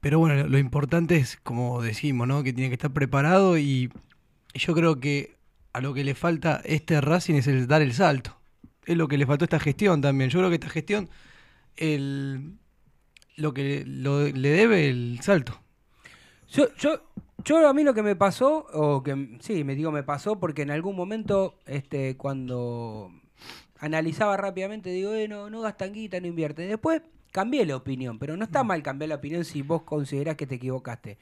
Pero 0.01 0.20
bueno, 0.20 0.48
lo, 0.48 0.58
importante 0.58 1.18
es, 1.18 1.38
como 1.44 1.82
decimos, 1.82 2.27
¿no? 2.27 2.44
Que 2.44 2.53
tiene 2.53 2.70
que 2.70 2.75
estar 2.75 2.91
preparado 2.91 3.58
y 3.58 3.91
yo 4.53 4.74
creo 4.74 5.00
que 5.00 5.36
a 5.74 5.82
lo 5.82 5.94
que 5.94 6.03
le 6.03 6.15
falta 6.15 6.62
este 6.63 7.01
Racing 7.01 7.36
es 7.36 7.48
el 7.48 7.68
dar 7.68 7.82
el 7.82 7.94
salto. 7.94 8.38
Es 8.89 8.98
lo 8.98 9.08
que 9.08 9.19
le 9.19 9.27
faltó 9.27 9.43
a 9.43 9.46
esta 9.46 9.60
gestión 9.60 10.01
también. 10.01 10.31
Yo 10.31 10.39
creo 10.39 10.50
que 10.50 10.55
esta 10.55 10.69
gestión 10.69 11.10
el, 11.77 12.53
lo 13.36 13.53
que 13.53 13.84
lo- 13.86 14.27
le 14.27 14.50
debe 14.50 14.89
el 14.89 15.19
salto. 15.22 15.60
Yo, 16.51 16.74
yo, 16.75 17.03
yo 17.46 17.67
a 17.67 17.74
mí 17.75 17.84
lo 17.84 17.93
que 17.93 18.01
me 18.01 18.15
pasó, 18.15 18.65
o 18.74 19.03
que 19.03 19.38
sí, 19.41 19.63
me 19.63 19.75
digo 19.75 19.91
me 19.91 20.01
pasó, 20.01 20.39
porque 20.39 20.63
en 20.63 20.72
algún 20.72 20.96
momento, 20.96 21.60
este, 21.67 22.17
cuando 22.17 23.12
analizaba 23.77 24.38
rápidamente, 24.38 24.89
digo, 24.89 25.13
eh, 25.13 25.27
no, 25.27 25.51
no 25.51 25.62
gastan 25.62 25.93
guita, 25.93 26.19
no 26.19 26.25
invierten. 26.25 26.67
Después 26.67 27.03
cambié 27.31 27.67
la 27.67 27.75
opinión, 27.75 28.17
pero 28.17 28.36
no 28.38 28.43
está 28.43 28.63
mal 28.63 28.81
cambiar 28.81 29.10
la 29.10 29.15
opinión 29.17 29.46
si 29.46 29.62
vos 29.62 29.84
considerás 29.84 30.36
que 30.36 30.48
te 30.48 30.55
equivocaste. 30.55 31.19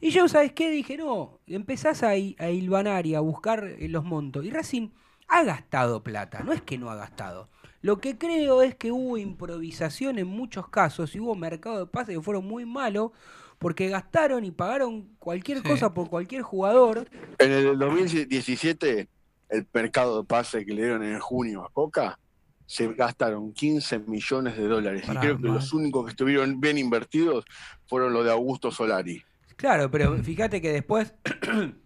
Y 0.00 0.10
yo, 0.10 0.26
¿sabes 0.26 0.50
qué? 0.52 0.68
Dije, 0.68 0.96
no, 0.96 1.38
empezás 1.46 2.02
a, 2.02 2.08
a 2.08 2.16
hilvanar 2.50 3.06
y 3.06 3.14
a 3.14 3.20
buscar 3.20 3.64
eh, 3.78 3.88
los 3.88 4.02
montos. 4.04 4.44
Y 4.44 4.50
Racing 4.50 4.88
ha 5.28 5.42
gastado 5.44 6.02
plata, 6.02 6.42
no 6.42 6.52
es 6.52 6.62
que 6.62 6.78
no 6.78 6.90
ha 6.90 6.94
gastado. 6.96 7.48
Lo 7.82 7.98
que 8.00 8.16
creo 8.16 8.62
es 8.62 8.74
que 8.74 8.90
hubo 8.92 9.18
improvisación 9.18 10.18
en 10.18 10.26
muchos 10.26 10.68
casos 10.68 11.14
y 11.14 11.20
hubo 11.20 11.34
mercado 11.34 11.80
de 11.80 11.86
pases 11.86 12.16
que 12.16 12.22
fueron 12.22 12.46
muy 12.46 12.64
malos 12.64 13.10
porque 13.58 13.88
gastaron 13.88 14.44
y 14.44 14.50
pagaron 14.50 15.08
cualquier 15.18 15.58
Sí. 15.58 15.64
cosa 15.68 15.92
por 15.92 16.08
cualquier 16.08 16.42
jugador. 16.42 17.08
En 17.38 17.52
el 17.52 17.78
2017, 17.78 19.08
el 19.50 19.66
mercado 19.72 20.20
de 20.22 20.26
pase 20.26 20.64
que 20.64 20.72
le 20.72 20.82
dieron 20.82 21.02
en 21.02 21.18
junio 21.20 21.64
a 21.64 21.70
Coca, 21.70 22.18
se 22.66 22.92
gastaron 22.94 23.52
15 23.52 23.98
millones 24.00 24.56
de 24.56 24.66
dólares. 24.66 25.04
Y 25.06 25.16
creo 25.16 25.36
que 25.36 25.42
mal. 25.44 25.54
los 25.56 25.72
únicos 25.74 26.04
que 26.06 26.10
estuvieron 26.12 26.60
bien 26.60 26.78
invertidos 26.78 27.44
fueron 27.86 28.12
los 28.14 28.24
de 28.24 28.30
Augusto 28.30 28.70
Solari. 28.70 29.22
Claro, 29.56 29.90
pero 29.90 30.16
fíjate 30.22 30.60
que 30.62 30.72
después 30.72 31.14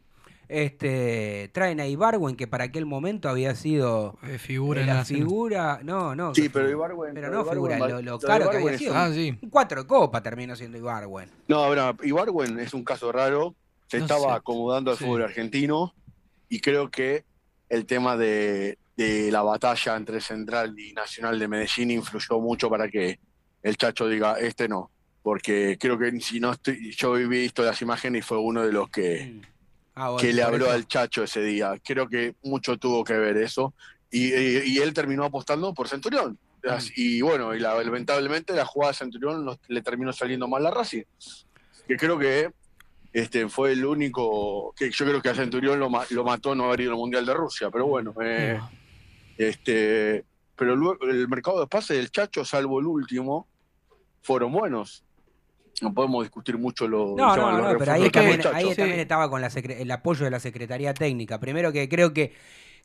este, 0.48 1.50
traen 1.52 1.80
a 1.80 1.86
Ibarwen, 1.86 2.36
que 2.36 2.46
para 2.46 2.64
aquel 2.64 2.86
momento 2.86 3.28
había 3.28 3.54
sido 3.54 4.18
Eh, 4.22 4.38
figura 4.38 4.82
eh, 4.82 4.86
la 4.86 4.94
la 4.94 5.04
figura. 5.04 5.80
No, 5.82 6.14
no. 6.14 6.34
Sí, 6.34 6.48
pero 6.48 6.68
Ibarwen- 6.70 7.12
Pero 7.14 7.14
pero 7.14 7.28
no 7.30 7.40
Ibarwen 7.42 7.72
figura, 7.72 7.88
lo, 7.88 8.02
lo 8.02 8.18
caro 8.18 8.50
que 8.50 8.56
había 8.56 8.72
es- 8.72 8.78
sido. 8.78 8.94
Ah, 8.96 9.10
sí. 9.12 9.38
Un 9.42 9.50
cuatro 9.50 9.86
copas 9.86 10.22
terminó 10.22 10.56
siendo 10.56 10.78
Ibarwen. 10.78 11.30
No, 11.48 11.56
ahora, 11.64 11.94
Ibarwen 12.02 12.58
es 12.60 12.74
un 12.74 12.84
caso 12.84 13.12
raro. 13.12 13.54
Se 13.86 13.98
No 13.98 14.04
estaba 14.04 14.26
sé. 14.32 14.32
acomodando 14.32 14.90
al 14.90 14.98
Sí. 14.98 15.04
fútbol 15.04 15.22
argentino 15.22 15.94
y 16.48 16.60
creo 16.60 16.90
que 16.90 17.24
el 17.68 17.86
tema 17.86 18.16
de, 18.16 18.78
de 18.96 19.30
la 19.30 19.42
batalla 19.42 19.96
entre 19.96 20.20
Central 20.20 20.78
y 20.78 20.92
Nacional 20.92 21.38
de 21.38 21.48
Medellín 21.48 21.90
influyó 21.90 22.38
mucho 22.40 22.68
para 22.68 22.88
que 22.88 23.18
el 23.62 23.76
Chacho 23.76 24.08
diga, 24.08 24.38
este 24.38 24.68
no. 24.68 24.90
Porque 25.22 25.76
creo 25.78 25.98
que 25.98 26.18
si 26.20 26.40
no 26.40 26.52
estoy, 26.52 26.90
yo 26.96 27.16
he 27.18 27.26
visto 27.26 27.62
las 27.62 27.80
imágenes 27.82 28.20
y 28.20 28.22
fue 28.26 28.38
uno 28.38 28.62
de 28.62 28.72
los 28.72 28.88
que, 28.88 29.26
Mm. 29.34 29.57
Ah, 30.00 30.10
bueno, 30.10 30.18
que 30.18 30.32
le 30.32 30.42
habló 30.42 30.66
eso- 30.66 30.74
al 30.74 30.86
Chacho 30.86 31.24
ese 31.24 31.42
día. 31.42 31.72
Creo 31.84 32.08
que 32.08 32.34
mucho 32.42 32.76
tuvo 32.78 33.02
que 33.04 33.14
ver 33.14 33.36
eso. 33.36 33.74
Y, 34.10 34.32
y- 34.34 34.62
y 34.66 34.78
él 34.78 34.94
terminó 34.94 35.24
apostando 35.24 35.74
por 35.74 35.88
Centurión. 35.88 36.38
Y 36.96 37.20
bueno, 37.22 37.54
y 37.54 37.60
la- 37.60 37.82
lamentablemente 37.82 38.52
la 38.52 38.64
jugada 38.66 38.92
de 38.92 38.98
Centurión 38.98 39.58
le 39.68 39.82
terminó 39.82 40.12
saliendo 40.12 40.46
mal 40.48 40.64
a 40.66 40.70
Racing. 40.70 41.02
Que 41.86 41.96
creo 41.96 42.18
que 42.18 42.50
este 43.12 43.48
fue 43.48 43.72
el 43.72 43.84
único. 43.84 44.72
que 44.76 44.90
Yo 44.90 45.04
creo 45.06 45.20
que 45.22 45.30
a 45.30 45.34
Centurión 45.34 45.78
lo, 45.80 45.90
lo 46.10 46.24
mató 46.24 46.54
no 46.54 46.64
haber 46.66 46.82
ido 46.82 46.92
al 46.92 46.98
Mundial 46.98 47.24
de 47.26 47.34
Rusia, 47.34 47.70
pero 47.70 47.86
bueno. 47.86 48.14
eh, 48.22 48.60
este 49.36 50.24
Pero 50.56 50.74
luego 50.74 51.04
el 51.04 51.28
mercado 51.28 51.60
de 51.60 51.66
pases 51.68 51.96
del 51.96 52.10
Chacho, 52.10 52.44
salvo 52.44 52.80
el 52.80 52.86
último, 52.86 53.46
fueron 54.22 54.52
buenos. 54.52 55.04
No 55.82 55.92
podemos 55.94 56.24
discutir 56.24 56.58
mucho 56.58 56.88
lo 56.88 57.14
No, 57.16 57.34
llaman 57.36 57.52
no, 57.56 57.62
los 57.62 57.72
no, 57.72 57.78
pero 57.78 57.92
ahí 57.92 58.10
también, 58.10 58.40
ahí 58.52 58.70
Sí. 58.70 58.76
también 58.76 59.00
estaba 59.00 59.30
con 59.30 59.40
la 59.40 59.48
secre- 59.50 59.76
el 59.80 59.90
apoyo 59.90 60.24
de 60.24 60.30
la 60.30 60.40
Secretaría 60.40 60.94
Técnica. 60.94 61.38
Primero 61.38 61.72
que 61.72 61.88
creo 61.88 62.12
que, 62.12 62.32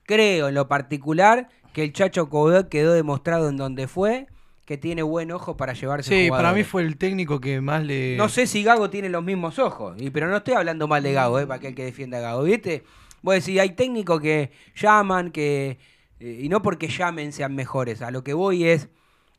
creo 0.05 0.49
en 0.49 0.55
lo 0.55 0.67
particular 0.67 1.49
que 1.73 1.83
el 1.83 1.93
Chacho 1.93 2.29
Coudet 2.29 2.69
quedó 2.69 2.93
demostrado 2.93 3.49
en 3.49 3.57
donde 3.57 3.87
fue 3.87 4.27
que 4.65 4.77
tiene 4.77 5.01
buen 5.03 5.31
ojo 5.31 5.57
para 5.57 5.73
llevarse 5.73 6.09
Sí, 6.09 6.29
para 6.29 6.53
mí 6.53 6.63
fue 6.63 6.83
el 6.83 6.97
técnico 6.97 7.41
que 7.41 7.59
más 7.61 7.83
le. 7.83 8.15
No 8.15 8.29
sé 8.29 8.47
si 8.47 8.63
Gago 8.63 8.89
tiene 8.89 9.09
los 9.09 9.23
mismos 9.23 9.59
ojos, 9.59 9.95
y, 9.99 10.09
pero 10.09 10.29
no 10.29 10.37
estoy 10.37 10.53
hablando 10.53 10.87
mal 10.87 11.03
de 11.03 11.11
Gago, 11.13 11.39
eh, 11.39 11.45
para 11.47 11.57
aquel 11.57 11.75
que 11.75 11.83
defienda 11.83 12.19
a 12.19 12.21
Gago, 12.21 12.43
¿viste? 12.43 12.83
Vos 13.21 13.35
decís, 13.35 13.59
hay 13.59 13.71
técnicos 13.71 14.21
que 14.21 14.51
llaman, 14.75 15.31
que 15.31 15.79
eh, 16.19 16.39
y 16.43 16.47
no 16.47 16.61
porque 16.61 16.87
llamen 16.87 17.33
sean 17.33 17.55
mejores, 17.55 18.01
a 18.01 18.11
lo 18.11 18.23
que 18.23 18.33
voy 18.33 18.65
es, 18.65 18.87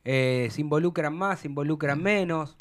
eh, 0.04 0.48
se 0.50 0.60
involucran 0.60 1.16
más, 1.16 1.40
se 1.40 1.48
involucran 1.48 2.02
menos. 2.02 2.56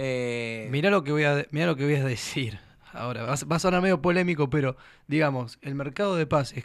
Eh, 0.00 0.68
Mirá 0.70 0.90
lo 0.90 1.02
que 1.02 1.10
voy 1.12 1.24
a, 1.24 1.44
mirá 1.50 1.66
lo 1.66 1.74
que 1.76 1.84
voy 1.84 1.96
a 1.96 2.04
decir. 2.04 2.58
Ahora, 2.92 3.24
va, 3.24 3.34
a- 3.34 3.44
va 3.50 3.56
a 3.56 3.58
sonar 3.58 3.82
medio 3.82 4.00
polémico, 4.00 4.48
pero 4.48 4.76
digamos, 5.08 5.58
el 5.62 5.74
mercado 5.74 6.14
de 6.16 6.26
pases 6.26 6.64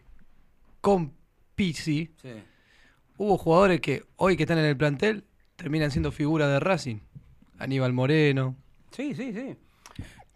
con 0.82 1.14
Pizzi, 1.56 2.12
sí. 2.22 2.30
hubo 3.18 3.38
jugadores 3.38 3.82
que 3.82 4.04
hoy 4.18 4.38
que 4.38 4.44
están 4.44 4.58
en 4.60 4.66
el 4.66 4.78
plantel 4.78 5.24
terminan 5.56 5.90
siendo 5.92 6.12
figuras 6.12 6.50
de 6.50 6.60
Racing. 6.60 6.98
Aníbal 7.60 7.94
Moreno, 7.94 8.56
Sí, 8.92 9.14
sí, 9.16 9.34
sí. 9.34 9.56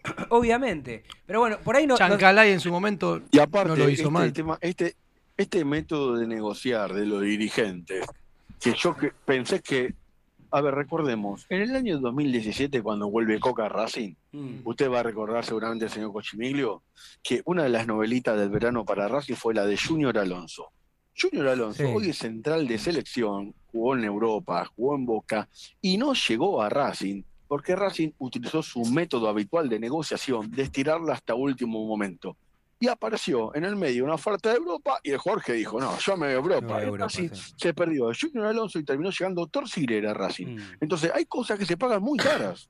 Obviamente. 0.29 1.03
Pero 1.25 1.39
bueno, 1.39 1.59
por 1.63 1.75
ahí 1.75 1.85
no. 1.85 1.93
no- 1.93 1.97
Chancalay 1.97 2.51
en 2.51 2.59
su 2.59 2.71
momento 2.71 3.21
Y 3.31 3.39
aparte, 3.39 3.69
no 3.69 3.75
lo 3.75 3.89
hizo 3.89 4.03
este, 4.03 4.11
mal. 4.11 4.33
tema- 4.33 4.57
este, 4.61 4.95
este 5.37 5.63
método 5.65 6.15
de 6.17 6.25
negociar 6.27 6.93
de 6.93 7.05
los 7.05 7.21
dirigentes, 7.21 8.05
que 8.59 8.73
yo 8.73 8.95
que- 8.95 9.11
pensé 9.25 9.61
que, 9.61 9.93
a 10.51 10.61
ver, 10.61 10.75
recordemos, 10.75 11.45
en 11.49 11.61
el 11.61 11.75
año 11.75 11.99
2017, 11.99 12.81
cuando 12.81 13.09
vuelve 13.09 13.39
Coca 13.39 13.65
a 13.65 13.69
Racing, 13.69 14.13
Mm. 14.31 14.59
usted 14.65 14.89
va 14.91 14.99
a 14.99 15.03
recordar 15.03 15.43
seguramente 15.45 15.85
el 15.85 15.91
señor 15.91 16.11
Cochimiglio, 16.13 16.83
que 17.23 17.41
una 17.45 17.63
de 17.63 17.69
las 17.69 17.87
novelitas 17.87 18.37
del 18.37 18.49
verano 18.49 18.85
para 18.85 19.07
Racing 19.07 19.35
fue 19.35 19.53
la 19.53 19.65
de 19.65 19.77
Junior 19.77 20.17
Alonso. 20.17 20.67
Junior 21.19 21.47
Alonso 21.47 21.83
Sí. 21.83 21.89
hoy 21.93 22.09
es 22.09 22.17
central 22.17 22.67
de 22.67 22.77
selección, 22.77 23.53
jugó 23.71 23.95
en 23.95 24.03
Europa, 24.03 24.65
jugó 24.75 24.95
en 24.95 25.05
Boca 25.05 25.49
y 25.81 25.97
no 25.97 26.13
llegó 26.13 26.61
a 26.61 26.69
Racing 26.69 27.23
porque 27.47 27.75
Racing 27.75 28.11
utilizó 28.19 28.61
su 28.61 28.83
método 28.85 29.27
habitual 29.29 29.69
de 29.69 29.79
negociación 29.79 30.51
de 30.51 30.63
estirarla 30.63 31.13
hasta 31.13 31.33
último 31.33 31.85
momento. 31.87 32.35
Y 32.79 32.87
apareció 32.87 33.55
en 33.55 33.65
el 33.65 33.75
medio 33.75 34.03
una 34.03 34.13
oferta 34.13 34.49
de 34.49 34.57
Europa 34.57 34.99
y 35.01 35.09
el 35.11 35.17
Jorge 35.17 35.53
dijo, 35.53 35.79
no, 35.79 35.97
yo 35.97 36.15
me 36.15 36.27
a 36.27 36.31
Europa. 36.33 36.79
Y 36.81 36.85
Europa, 36.85 37.09
sí. 37.09 37.29
se 37.55 37.73
perdió 37.73 38.09
a 38.09 38.13
Junior 38.13 38.45
Alonso 38.45 38.77
y 38.77 38.83
terminó 38.83 39.09
llegando 39.09 39.47
Torcilera 39.47 40.11
a 40.11 40.13
Racing. 40.13 40.55
Mm. 40.57 40.59
Entonces 40.81 41.11
hay 41.13 41.25
cosas 41.25 41.57
que 41.57 41.65
se 41.65 41.75
pagan 41.75 42.03
muy 42.03 42.19
caras. 42.19 42.69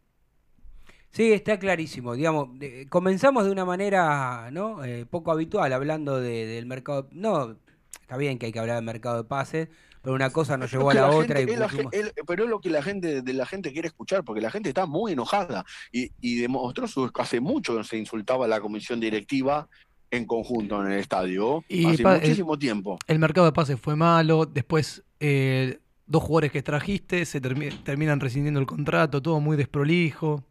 Sí, 1.11 1.33
está 1.33 1.57
clarísimo. 1.59 2.13
Digamos, 2.15 2.49
comenzamos 2.89 3.45
de 3.45 3.51
una 3.51 3.65
manera 3.65 4.49
¿no? 4.51 4.83
Eh, 4.85 5.05
poco 5.05 5.31
habitual, 5.31 5.73
hablando 5.73 6.19
de- 6.21 6.45
del 6.45 6.65
mercado. 6.67 7.09
No, 7.11 7.57
está 8.01 8.17
bien 8.17 8.37
que 8.39 8.45
hay 8.47 8.51
que 8.51 8.59
hablar 8.59 8.75
del 8.77 8.85
mercado 8.85 9.17
de 9.17 9.23
pases, 9.23 9.67
pero 10.01 10.15
una 10.15 10.29
cosa 10.29 10.55
nos 10.57 10.71
llevó 10.71 10.91
a 10.91 10.93
la, 10.93 11.01
la 11.01 11.09
otra 11.09 11.37
gente- 11.37 11.51
y 11.51 11.53
es 11.55 11.59
la 11.59 11.67
pusimos- 11.67 11.91
gen- 11.91 12.05
es- 12.05 12.13
pero 12.25 12.43
es 12.45 12.49
lo 12.49 12.59
que 12.61 12.69
la 12.69 12.81
gente 12.83 13.21
de 13.21 13.33
la 13.33 13.45
gente 13.45 13.73
quiere 13.73 13.87
escuchar, 13.87 14.23
porque 14.23 14.41
la 14.41 14.51
gente 14.51 14.69
está 14.69 14.85
muy 14.85 15.13
enojada 15.13 15.65
y, 15.91 16.11
y 16.21 16.39
demostró 16.39 16.87
su, 16.87 17.11
hace 17.15 17.39
mucho 17.41 17.75
que 17.77 17.83
se 17.83 17.97
insultaba 17.97 18.45
a 18.45 18.47
la 18.47 18.61
comisión 18.61 18.99
directiva 18.99 19.67
en 20.11 20.25
conjunto 20.25 20.81
en 20.85 20.91
el 20.93 20.99
estadio, 20.99 21.63
Y 21.67 21.85
hace 21.85 22.03
muchísimo 22.03 22.57
tiempo. 22.57 22.97
El 23.07 23.19
mercado 23.19 23.45
de 23.45 23.51
pases 23.53 23.79
fue 23.79 23.95
malo, 23.95 24.45
después 24.45 25.03
eh, 25.19 25.79
dos 26.05 26.23
jugadores 26.23 26.51
que 26.51 26.63
trajiste 26.63 27.25
se 27.25 27.41
termi- 27.41 27.83
terminan 27.83 28.19
rescindiendo 28.19 28.59
el 28.59 28.65
contrato, 28.65 29.21
todo 29.21 29.39
muy 29.41 29.57
desprolijo. 29.57 30.43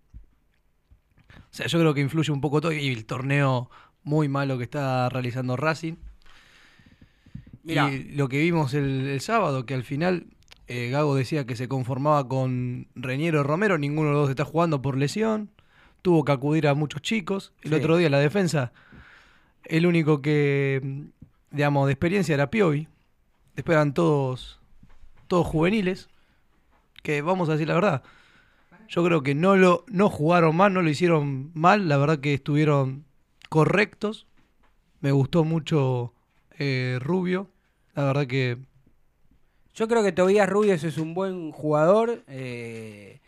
O 1.34 1.52
sea, 1.56 1.66
yo 1.66 1.78
creo 1.78 1.94
que 1.94 2.00
influye 2.02 2.30
un 2.32 2.40
poco 2.40 2.60
todo 2.60 2.72
y 2.72 2.88
el 2.88 3.06
torneo 3.06 3.70
muy 4.02 4.28
malo 4.28 4.58
que 4.58 4.64
está 4.64 5.08
realizando 5.08 5.56
Racing. 5.56 5.94
Mirá. 7.62 7.90
Y 7.90 8.04
lo 8.14 8.28
que 8.28 8.38
vimos 8.40 8.74
el, 8.74 9.06
el 9.08 9.20
sábado, 9.20 9.66
que 9.66 9.74
al 9.74 9.82
final 9.82 10.26
eh, 10.68 10.90
Gago 10.90 11.14
decía 11.16 11.46
que 11.46 11.56
se 11.56 11.66
conformaba 11.68 12.28
con 12.28 12.88
Reñero 12.94 13.40
y 13.40 13.42
Romero, 13.42 13.78
ninguno 13.78 14.08
de 14.08 14.14
los 14.14 14.22
dos 14.24 14.30
está 14.30 14.44
jugando 14.44 14.82
por 14.82 14.96
lesión, 14.96 15.50
tuvo 16.02 16.24
que 16.24 16.32
acudir 16.32 16.68
a 16.68 16.74
muchos 16.74 17.02
chicos. 17.02 17.52
El 17.62 17.70
Sí. 17.70 17.76
otro 17.76 17.96
día 17.96 18.08
la 18.10 18.20
defensa, 18.20 18.72
el 19.68 19.86
único 19.86 20.22
que, 20.22 21.10
digamos, 21.50 21.86
de 21.86 21.92
experiencia 21.92 22.34
era 22.34 22.50
Piovi. 22.50 22.88
Después 23.54 23.76
eran 23.76 23.94
todos, 23.94 24.60
todos 25.28 25.46
juveniles, 25.46 26.08
que 27.02 27.22
vamos 27.22 27.48
a 27.48 27.52
decir 27.52 27.68
la 27.68 27.74
verdad, 27.74 28.02
yo 28.88 29.04
creo 29.04 29.22
que 29.22 29.34
no 29.34 29.56
lo 29.56 29.84
no 29.88 30.10
jugaron 30.10 30.56
mal, 30.56 30.72
no 30.72 30.82
lo 30.82 30.90
hicieron 30.90 31.50
mal, 31.54 31.88
la 31.88 31.96
verdad 31.96 32.20
que 32.20 32.34
estuvieron 32.34 33.04
correctos. 33.48 34.26
Me 35.00 35.12
gustó 35.12 35.44
mucho 35.44 36.12
eh, 36.58 36.98
Rubio, 37.00 37.50
la 37.94 38.04
verdad 38.04 38.26
que 38.26 38.58
Yo 39.74 39.88
creo 39.88 40.02
que 40.02 40.12
Tobías 40.12 40.48
Rubios 40.48 40.84
es 40.84 40.98
un 40.98 41.14
buen 41.14 41.50
jugador 41.52 42.24
eh, 42.28 43.20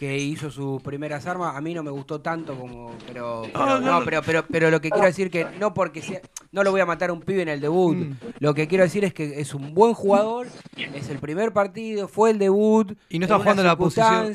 que 0.00 0.16
hizo 0.16 0.50
sus 0.50 0.80
primeras 0.82 1.26
armas. 1.26 1.54
A 1.54 1.60
mí 1.60 1.74
no 1.74 1.82
me 1.82 1.90
gustó 1.90 2.22
tanto 2.22 2.56
como. 2.56 2.90
Pero, 3.06 3.42
pero, 3.52 3.58
No, 3.58 3.66
no, 3.66 3.80
no, 3.80 3.98
no. 3.98 4.04
pero, 4.06 4.22
pero, 4.22 4.46
pero 4.50 4.70
lo 4.70 4.80
que 4.80 4.88
quiero 4.90 5.04
decir 5.06 5.30
que 5.30 5.46
no 5.60 5.74
porque 5.74 6.00
sea. 6.00 6.22
No 6.52 6.64
lo 6.64 6.70
voy 6.70 6.80
a 6.80 6.86
matar 6.86 7.10
a 7.10 7.12
un 7.12 7.20
pibe 7.20 7.42
en 7.42 7.50
el 7.50 7.60
debut. 7.60 7.98
Mm. 7.98 8.12
Lo 8.38 8.54
que 8.54 8.66
quiero 8.66 8.82
decir 8.82 9.04
es 9.04 9.12
que 9.12 9.42
es 9.42 9.52
un 9.52 9.74
buen 9.74 9.92
jugador. 9.92 10.46
Es 10.94 11.10
el 11.10 11.18
primer 11.18 11.52
partido, 11.52 12.08
fue 12.08 12.30
el 12.30 12.38
debut. 12.38 12.96
Y 13.10 13.18
no 13.18 13.26
está 13.26 13.38
jugando 13.38 13.60
en 13.60 13.68
la 13.68 13.76
posición- 13.76 14.34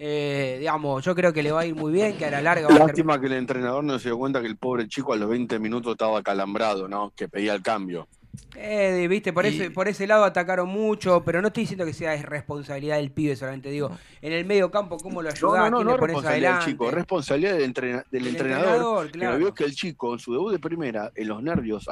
eh, 0.00 0.56
digamos, 0.58 1.04
yo 1.04 1.14
creo 1.14 1.32
que 1.32 1.44
le 1.44 1.52
va 1.52 1.60
a 1.60 1.66
ir 1.66 1.76
muy 1.76 1.92
bien, 1.92 2.16
que 2.18 2.24
a 2.24 2.30
la 2.32 2.42
larga 2.42 2.66
va 2.66 2.74
a 2.74 2.78
Lástima 2.80 3.20
que 3.20 3.26
el 3.26 3.34
entrenador 3.34 3.84
no 3.84 4.00
se 4.00 4.08
dio 4.08 4.18
cuenta 4.18 4.40
que 4.40 4.48
el 4.48 4.56
pobre 4.56 4.88
chico 4.88 5.12
a 5.12 5.16
los 5.16 5.28
20 5.28 5.60
minutos 5.60 5.92
estaba 5.92 6.20
calambrado, 6.24 6.88
¿no? 6.88 7.12
Que 7.14 7.28
pedía 7.28 7.54
el 7.54 7.62
cambio. 7.62 8.08
Eh, 8.54 9.06
viste, 9.08 9.32
por, 9.32 9.44
Y- 9.44 9.48
ese, 9.48 9.70
por 9.70 9.88
ese 9.88 10.06
lado 10.06 10.24
atacaron 10.24 10.68
mucho, 10.68 11.22
pero 11.24 11.40
no 11.40 11.48
estoy 11.48 11.62
diciendo 11.64 11.84
que 11.84 11.92
sea 11.92 12.14
responsabilidad 12.22 12.96
del 12.96 13.10
pibe, 13.10 13.34
solamente 13.36 13.70
digo, 13.70 13.90
en 14.20 14.32
el 14.32 14.44
medio 14.44 14.70
campo, 14.70 14.96
¿cómo 14.98 15.22
lo 15.22 15.28
No, 15.30 15.34
ayudás? 15.34 15.58
no, 15.58 15.70
no, 15.70 15.76
¿Quién 15.78 15.86
no 15.88 15.96
pones 15.96 16.06
responsabilidad 16.14 16.58
del 16.58 16.64
chico, 16.72 16.88
es 16.88 16.94
responsabilidad 16.94 17.52
del, 17.54 17.64
entrena- 17.64 18.04
del 18.10 18.22
El 18.22 18.28
entrenador, 18.28 18.66
entrenador, 18.66 19.06
que 19.06 19.18
claro. 19.18 19.38
vio 19.38 19.54
que 19.54 19.64
el 19.64 19.74
chico 19.74 20.12
en 20.12 20.18
su 20.18 20.32
debut 20.32 20.52
de 20.52 20.58
primera, 20.58 21.10
en 21.14 21.28
los 21.28 21.42
nervios 21.42 21.86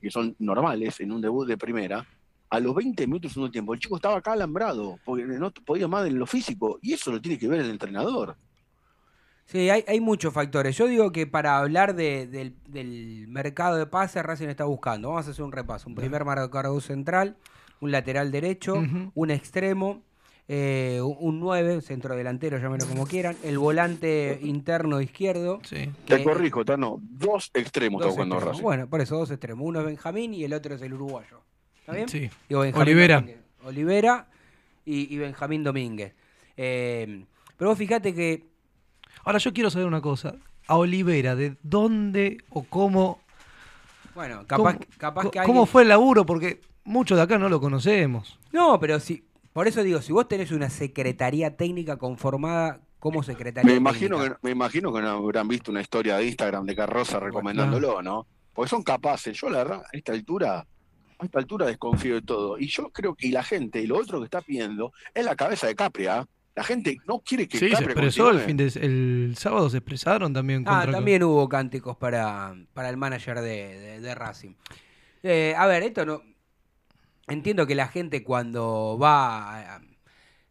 que 0.00 0.10
son 0.10 0.34
normales 0.38 0.98
en 1.00 1.12
un 1.12 1.20
debut 1.20 1.46
de 1.46 1.56
primera, 1.58 2.06
a 2.48 2.58
los 2.60 2.74
20 2.74 3.06
minutos 3.06 3.34
de 3.34 3.40
un 3.40 3.52
tiempo, 3.52 3.74
el 3.74 3.80
chico 3.80 3.96
estaba 3.96 4.16
acá 4.16 4.32
alambrado, 4.32 4.98
porque 5.04 5.24
no 5.24 5.50
podía 5.52 5.86
más 5.86 6.06
en 6.06 6.18
lo 6.18 6.26
físico, 6.26 6.78
y 6.82 6.94
eso 6.94 7.12
lo 7.12 7.20
tiene 7.20 7.38
que 7.38 7.46
ver 7.46 7.60
el 7.60 7.70
entrenador. 7.70 8.36
Sí, 9.50 9.68
hay, 9.68 9.84
hay 9.88 10.00
muchos 10.00 10.32
factores. 10.32 10.76
Yo 10.76 10.86
digo 10.86 11.10
que 11.10 11.26
para 11.26 11.58
hablar 11.58 11.94
de- 11.96 12.26
del, 12.28 12.54
del 12.68 13.26
mercado 13.28 13.76
de 13.76 13.86
pases, 13.86 14.22
Racing 14.22 14.48
está 14.48 14.64
buscando. 14.64 15.08
Vamos 15.08 15.26
a 15.26 15.30
hacer 15.32 15.44
un 15.44 15.50
repaso. 15.52 15.88
Un 15.88 15.96
primer 15.96 16.24
marcador 16.24 16.80
central, 16.82 17.36
un 17.80 17.90
lateral 17.90 18.30
derecho, 18.30 18.74
un 19.14 19.30
extremo, 19.30 20.02
eh, 20.46 21.00
un- 21.02 21.16
un 21.18 21.40
9, 21.40 21.80
centro 21.80 22.14
delantero, 22.14 22.58
llámenlo 22.58 22.86
como 22.86 23.06
quieran, 23.06 23.36
el 23.42 23.58
volante 23.58 24.38
interno 24.42 25.00
izquierdo. 25.00 25.58
sí. 25.64 25.90
Te 26.06 26.18
que- 26.18 26.22
corrijo, 26.24 26.64
Tano, 26.64 26.98
dos 27.02 27.50
extremos 27.54 28.00
dos 28.00 28.08
está 28.10 28.14
jugando 28.14 28.36
extremos. 28.36 28.52
Racing. 28.56 28.62
Bueno, 28.64 28.88
por 28.88 29.00
eso 29.00 29.16
dos 29.18 29.30
extremos. 29.32 29.66
Uno 29.66 29.80
es 29.80 29.86
Benjamín 29.86 30.32
y 30.34 30.44
el 30.44 30.52
otro 30.52 30.76
es 30.76 30.82
el 30.82 30.92
uruguayo. 30.94 31.40
¿Está 31.80 31.92
bien? 31.94 32.08
Sí. 32.08 32.30
Digo, 32.48 32.60
Benjamín 32.60 32.82
Olivera. 32.82 33.14
Domínguez. 33.16 33.40
Olivera 33.64 34.28
y, 34.84 35.12
y 35.12 35.18
Benjamín 35.18 35.64
Domínguez. 35.64 36.14
Eh, 36.56 37.24
pero 37.56 37.70
vos 37.70 37.78
fíjate 37.78 38.14
que 38.14 38.48
Ahora 39.24 39.38
yo 39.38 39.52
quiero 39.52 39.70
saber 39.70 39.86
una 39.86 40.00
cosa. 40.00 40.34
A 40.66 40.76
Olivera, 40.76 41.34
¿de 41.36 41.56
dónde 41.62 42.38
o 42.50 42.62
cómo, 42.62 43.20
Bueno, 44.14 44.44
capaz, 44.46 44.74
cómo, 44.74 44.86
capaz 44.98 45.22
que 45.30 45.38
cómo 45.40 45.60
alguien- 45.60 45.66
fue 45.66 45.82
el 45.82 45.88
laburo? 45.88 46.24
Porque 46.26 46.60
muchos 46.84 47.16
de 47.18 47.22
acá 47.24 47.38
no 47.38 47.48
lo 47.48 47.60
conocemos. 47.60 48.38
No, 48.52 48.78
pero 48.80 49.00
si. 49.00 49.24
Por 49.52 49.66
eso 49.66 49.82
digo, 49.82 50.00
si 50.00 50.12
vos 50.12 50.28
tenés 50.28 50.52
una 50.52 50.70
secretaría 50.70 51.56
técnica 51.56 51.96
conformada 51.96 52.80
como 53.00 53.22
secretaría 53.24 53.68
Me 53.70 53.76
imagino, 53.76 54.16
técnica. 54.18 54.38
que, 54.40 54.46
me 54.46 54.50
imagino 54.52 54.92
que 54.92 55.00
no 55.02 55.08
habrán 55.10 55.48
visto 55.48 55.70
una 55.72 55.80
historia 55.80 56.16
de 56.18 56.26
Instagram 56.26 56.66
de 56.66 56.76
Carroza 56.76 57.18
recomendándolo, 57.18 58.00
¿no? 58.02 58.26
Porque 58.52 58.68
son 58.68 58.82
capaces. 58.84 59.36
Yo, 59.40 59.50
la 59.50 59.58
verdad, 59.58 59.82
a 59.82 59.96
esta 59.96 60.12
altura, 60.12 60.66
a 61.18 61.24
esta 61.24 61.38
altura 61.40 61.66
desconfío 61.66 62.14
de 62.14 62.22
todo. 62.22 62.58
Y 62.58 62.68
yo 62.68 62.90
creo 62.90 63.14
que 63.16 63.26
y 63.26 63.30
la 63.32 63.42
gente, 63.42 63.80
y 63.80 63.86
lo 63.88 63.98
otro 63.98 64.18
que 64.20 64.26
está 64.26 64.40
pidiendo, 64.40 64.92
es 65.14 65.24
la 65.24 65.34
cabeza 65.34 65.66
de 65.66 65.74
Capria. 65.74 66.26
La 66.54 66.64
gente 66.64 66.98
no 67.06 67.20
quiere 67.20 67.46
que 67.48 67.58
Sí, 67.58 67.70
se 67.70 67.84
expresó 67.84 68.30
el 68.30 68.40
fin 68.40 68.56
de 68.56 68.66
el 68.66 69.34
sábado 69.38 69.70
se 69.70 69.78
expresaron 69.78 70.32
también 70.32 70.64
Ah, 70.66 70.86
también 70.90 71.22
hubo 71.22 71.48
cánticos 71.48 71.96
para, 71.96 72.54
para 72.74 72.88
el 72.90 72.96
manager 72.96 73.40
de, 73.40 73.78
de- 73.78 74.00
de 74.00 74.14
Racing. 74.14 74.54
Eh, 75.22 75.54
a 75.56 75.66
ver, 75.66 75.82
esto 75.84 76.04
no. 76.04 76.22
entiendo 77.28 77.66
que 77.66 77.74
la 77.76 77.86
gente 77.88 78.24
cuando 78.24 78.98
va 79.00 79.76
a- 79.76 79.80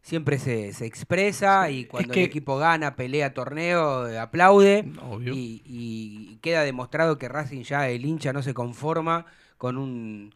siempre 0.00 0.38
se, 0.38 0.72
se 0.72 0.86
expresa 0.86 1.70
y 1.70 1.84
cuando 1.84 2.14
que- 2.14 2.20
el 2.20 2.26
equipo 2.26 2.56
gana, 2.56 2.96
pelea 2.96 3.34
torneo, 3.34 4.08
eh, 4.08 4.18
aplaude. 4.18 4.90
Obvio. 5.02 5.34
Y, 5.34 5.62
y 5.66 6.36
queda 6.40 6.62
demostrado 6.64 7.18
que 7.18 7.28
Racing 7.28 7.62
ya 7.62 7.88
el 7.90 8.04
hincha 8.06 8.32
no 8.32 8.42
se 8.42 8.54
conforma 8.54 9.26
con 9.58 9.76
un 9.76 10.32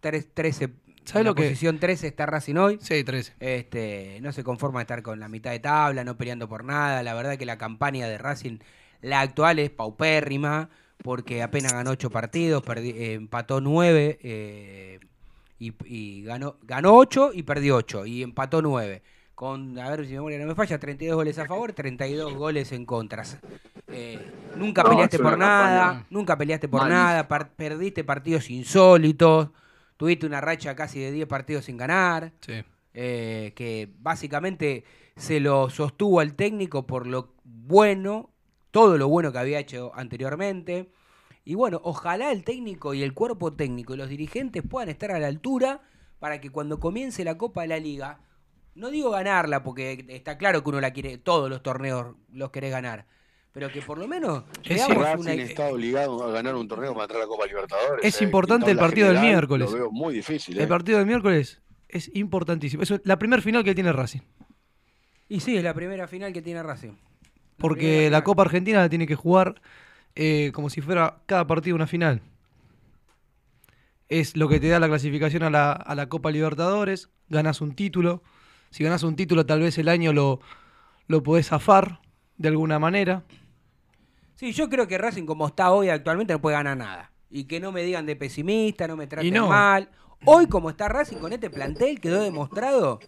tres- 0.00 0.28
13 0.34 0.68
¿Sabes 1.04 1.26
lo 1.26 1.34
que- 1.34 1.42
posición 1.44 1.78
13 1.78 2.06
está 2.06 2.26
Racing 2.26 2.56
hoy. 2.56 2.78
Sí, 2.80 3.02
13. 3.02 3.32
Este, 3.40 4.18
no 4.22 4.32
se 4.32 4.44
conforma 4.44 4.80
de 4.80 4.82
estar 4.82 5.02
con 5.02 5.18
la 5.18 5.28
mitad 5.28 5.50
de 5.50 5.58
tabla, 5.60 6.04
no 6.04 6.16
peleando 6.16 6.48
por 6.48 6.64
nada. 6.64 7.02
La 7.02 7.14
verdad 7.14 7.36
que 7.36 7.46
la 7.46 7.58
campaña 7.58 8.06
de 8.06 8.18
Racing, 8.18 8.58
la 9.00 9.20
actual, 9.20 9.58
es 9.58 9.70
paupérrima, 9.70 10.68
porque 11.02 11.42
apenas 11.42 11.72
ganó 11.72 11.90
ocho 11.92 12.10
partidos, 12.10 12.62
perdi- 12.62 12.94
eh, 12.94 13.14
empató 13.14 13.60
nueve 13.60 14.18
eh, 14.22 15.00
y, 15.58 15.72
y 15.86 16.22
ganó, 16.24 16.56
ganó 16.62 16.94
ocho 16.94 17.30
y 17.32 17.42
perdió 17.42 17.76
ocho, 17.76 18.06
y 18.06 18.22
empató 18.22 18.62
nueve. 18.62 19.02
Con, 19.34 19.78
a 19.78 19.88
ver 19.88 20.00
si 20.04 20.08
mi 20.10 20.16
memoria 20.16 20.38
no 20.38 20.46
me 20.46 20.54
falla, 20.54 20.78
32 20.78 21.16
goles 21.16 21.38
a 21.38 21.46
favor, 21.46 21.72
32 21.72 22.34
goles 22.34 22.72
en 22.72 22.84
contras. 22.84 23.38
Eh, 23.88 24.18
nunca 24.56 24.82
No, 24.82 24.90
peleaste 24.90 25.18
por 25.18 25.38
nada, 25.38 25.80
campaña 25.86 26.06
nunca 26.10 26.36
peleaste 26.36 26.68
por 26.68 26.86
nada, 26.86 27.26
par- 27.26 27.48
perdiste 27.52 28.04
partidos 28.04 28.50
insólitos, 28.50 29.48
tuviste 30.00 30.24
una 30.24 30.40
racha 30.40 30.74
casi 30.74 30.98
de 30.98 31.12
10 31.12 31.26
partidos 31.28 31.66
sin 31.66 31.76
ganar 31.76 32.32
Sí. 32.40 32.54
eh, 32.94 33.52
que 33.54 33.92
básicamente 33.98 34.82
se 35.14 35.40
lo 35.40 35.68
sostuvo 35.68 36.20
al 36.20 36.36
técnico 36.36 36.86
por 36.86 37.06
lo 37.06 37.34
bueno, 37.44 38.30
todo 38.70 38.96
lo 38.96 39.08
bueno 39.08 39.30
que 39.30 39.38
había 39.40 39.58
hecho 39.58 39.92
anteriormente. 39.94 40.90
Y 41.44 41.54
bueno, 41.54 41.82
ojalá 41.84 42.32
el 42.32 42.44
técnico 42.44 42.94
y 42.94 43.02
el 43.02 43.12
cuerpo 43.12 43.52
técnico 43.52 43.92
y 43.92 43.98
los 43.98 44.08
dirigentes 44.08 44.62
puedan 44.66 44.88
estar 44.88 45.10
a 45.10 45.18
la 45.18 45.26
altura 45.26 45.82
para 46.18 46.40
que 46.40 46.48
cuando 46.48 46.80
comience 46.80 47.22
la 47.22 47.36
Copa 47.36 47.60
de 47.60 47.68
la 47.68 47.78
Liga, 47.78 48.20
no 48.74 48.88
digo 48.88 49.10
ganarla, 49.10 49.62
porque 49.62 50.06
está 50.08 50.38
claro 50.38 50.62
que 50.62 50.70
uno 50.70 50.80
la 50.80 50.92
quiere, 50.94 51.18
todos 51.18 51.50
los 51.50 51.62
torneos 51.62 52.16
los 52.32 52.50
querés 52.50 52.70
ganar, 52.70 53.04
pero 53.52 53.70
que 53.70 53.82
por 53.82 53.98
lo 53.98 54.06
menos 54.06 54.44
Es 54.62 54.86
una... 54.86 55.32
está 55.34 55.68
obligado 55.68 56.22
a 56.24 56.30
ganar 56.30 56.54
un 56.54 56.68
torneo 56.68 56.92
para 56.92 57.04
entrar 57.04 57.22
a 57.22 57.24
la 57.24 57.28
Copa 57.28 57.46
Libertadores. 57.46 58.04
Es 58.04 58.20
eh, 58.20 58.24
importante 58.24 58.70
el 58.70 58.78
partido 58.78 59.08
del 59.08 59.20
miércoles. 59.20 59.70
Lo 59.70 59.76
veo 59.76 59.90
muy 59.90 60.14
difícil. 60.14 60.56
El 60.56 60.64
eh. 60.64 60.68
partido 60.68 60.98
del 60.98 61.06
miércoles 61.06 61.60
es 61.88 62.10
importantísimo. 62.14 62.82
Eso 62.82 62.96
es 62.96 63.00
la 63.04 63.18
primera 63.18 63.42
final 63.42 63.64
que 63.64 63.74
tiene 63.74 63.92
Racing. 63.92 64.20
Y 65.28 65.40
sí, 65.40 65.56
es 65.56 65.64
la 65.64 65.74
primera 65.74 66.06
final 66.06 66.32
que 66.32 66.42
tiene 66.42 66.62
Racing. 66.62 66.90
La 66.90 66.96
Porque 67.58 68.04
la 68.04 68.08
final. 68.08 68.22
Copa 68.24 68.42
Argentina 68.42 68.78
la 68.80 68.88
tiene 68.88 69.06
que 69.06 69.16
jugar 69.16 69.60
eh, 70.14 70.52
como 70.54 70.70
si 70.70 70.80
fuera 70.80 71.18
cada 71.26 71.46
partido 71.46 71.74
una 71.74 71.86
final. 71.86 72.22
Es 74.08 74.36
lo 74.36 74.48
que 74.48 74.60
te 74.60 74.68
da 74.68 74.80
la 74.80 74.88
clasificación 74.88 75.42
a 75.42 75.50
la, 75.50 75.72
a 75.72 75.94
la 75.94 76.08
Copa 76.08 76.30
Libertadores. 76.30 77.10
Ganas 77.28 77.60
un 77.60 77.74
título. 77.74 78.22
Si 78.70 78.84
ganas 78.84 79.02
un 79.02 79.16
título, 79.16 79.46
tal 79.46 79.60
vez 79.60 79.78
el 79.78 79.88
año 79.88 80.12
lo, 80.12 80.40
lo 81.08 81.22
podés 81.22 81.48
zafar 81.48 82.00
de 82.36 82.48
alguna 82.48 82.78
manera. 82.78 83.24
Sí, 84.40 84.52
yo 84.52 84.70
creo 84.70 84.88
que 84.88 84.96
Racing 84.96 85.26
como 85.26 85.46
está 85.48 85.70
hoy 85.70 85.90
actualmente 85.90 86.32
no 86.32 86.40
puede 86.40 86.56
ganar 86.56 86.74
nada. 86.74 87.12
Y 87.28 87.44
que 87.44 87.60
no 87.60 87.72
me 87.72 87.82
digan 87.82 88.06
de 88.06 88.16
pesimista, 88.16 88.88
no 88.88 88.96
me 88.96 89.06
traten 89.06 89.34
no. 89.34 89.48
mal. 89.48 89.90
Hoy 90.24 90.46
como 90.46 90.70
está 90.70 90.88
Racing 90.88 91.18
con 91.18 91.34
este 91.34 91.50
plantel 91.50 92.00
quedó 92.00 92.22
demostrado 92.22 93.00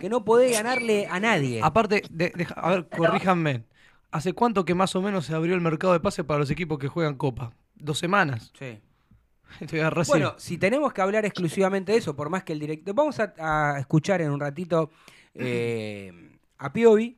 que 0.00 0.08
no 0.08 0.24
podés 0.24 0.52
ganarle 0.52 1.06
a 1.06 1.20
nadie. 1.20 1.60
Aparte, 1.62 2.04
de- 2.08 2.32
deja- 2.34 2.54
a 2.54 2.70
ver, 2.70 2.88
corríjanme. 2.88 3.64
¿Hace 4.10 4.32
cuánto 4.32 4.64
que 4.64 4.74
más 4.74 4.96
o 4.96 5.02
menos 5.02 5.26
se 5.26 5.34
abrió 5.34 5.54
el 5.54 5.60
mercado 5.60 5.92
de 5.92 6.00
pase 6.00 6.24
para 6.24 6.40
los 6.40 6.50
equipos 6.50 6.78
que 6.78 6.88
juegan 6.88 7.16
Copa? 7.16 7.52
¿Dos 7.74 7.98
semanas? 7.98 8.50
Sí. 8.58 8.80
Bueno, 10.06 10.36
si 10.38 10.56
tenemos 10.56 10.94
que 10.94 11.02
hablar 11.02 11.26
exclusivamente 11.26 11.92
de 11.92 11.98
eso, 11.98 12.16
por 12.16 12.30
más 12.30 12.44
que 12.44 12.54
el 12.54 12.60
director... 12.60 12.94
Vamos 12.94 13.20
a, 13.20 13.34
a 13.38 13.78
escuchar 13.78 14.22
en 14.22 14.30
un 14.30 14.40
ratito 14.40 14.90
eh, 15.34 16.30
a 16.56 16.72
Piovi, 16.72 17.17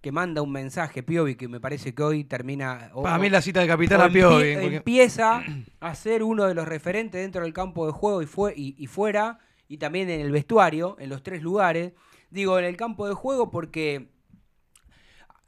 que 0.00 0.12
manda 0.12 0.42
un 0.42 0.52
mensaje, 0.52 1.02
Piovi, 1.02 1.34
que 1.34 1.48
me 1.48 1.58
parece 1.60 1.94
que 1.94 2.02
hoy 2.02 2.24
termina... 2.24 2.90
o- 2.94 3.02
para 3.02 3.18
mí 3.18 3.28
la 3.30 3.42
cita 3.42 3.60
de 3.60 3.66
Capitán 3.66 4.00
a 4.00 4.08
Piovi. 4.08 4.54
porque- 4.54 4.76
empieza 4.76 5.42
a 5.80 5.94
ser 5.94 6.22
uno 6.22 6.44
de 6.46 6.54
los 6.54 6.68
referentes 6.68 7.20
dentro 7.20 7.42
del 7.42 7.52
campo 7.52 7.84
de 7.86 7.92
juego 7.92 8.22
y, 8.22 8.26
fue, 8.26 8.54
y, 8.56 8.76
y 8.78 8.86
fuera, 8.86 9.40
y 9.68 9.78
también 9.78 10.08
en 10.08 10.20
el 10.20 10.30
vestuario, 10.30 10.96
en 11.00 11.08
los 11.10 11.22
tres 11.22 11.42
lugares. 11.42 11.92
Digo, 12.30 12.58
en 12.58 12.64
el 12.64 12.76
campo 12.76 13.08
de 13.08 13.14
juego 13.14 13.50
porque 13.50 14.08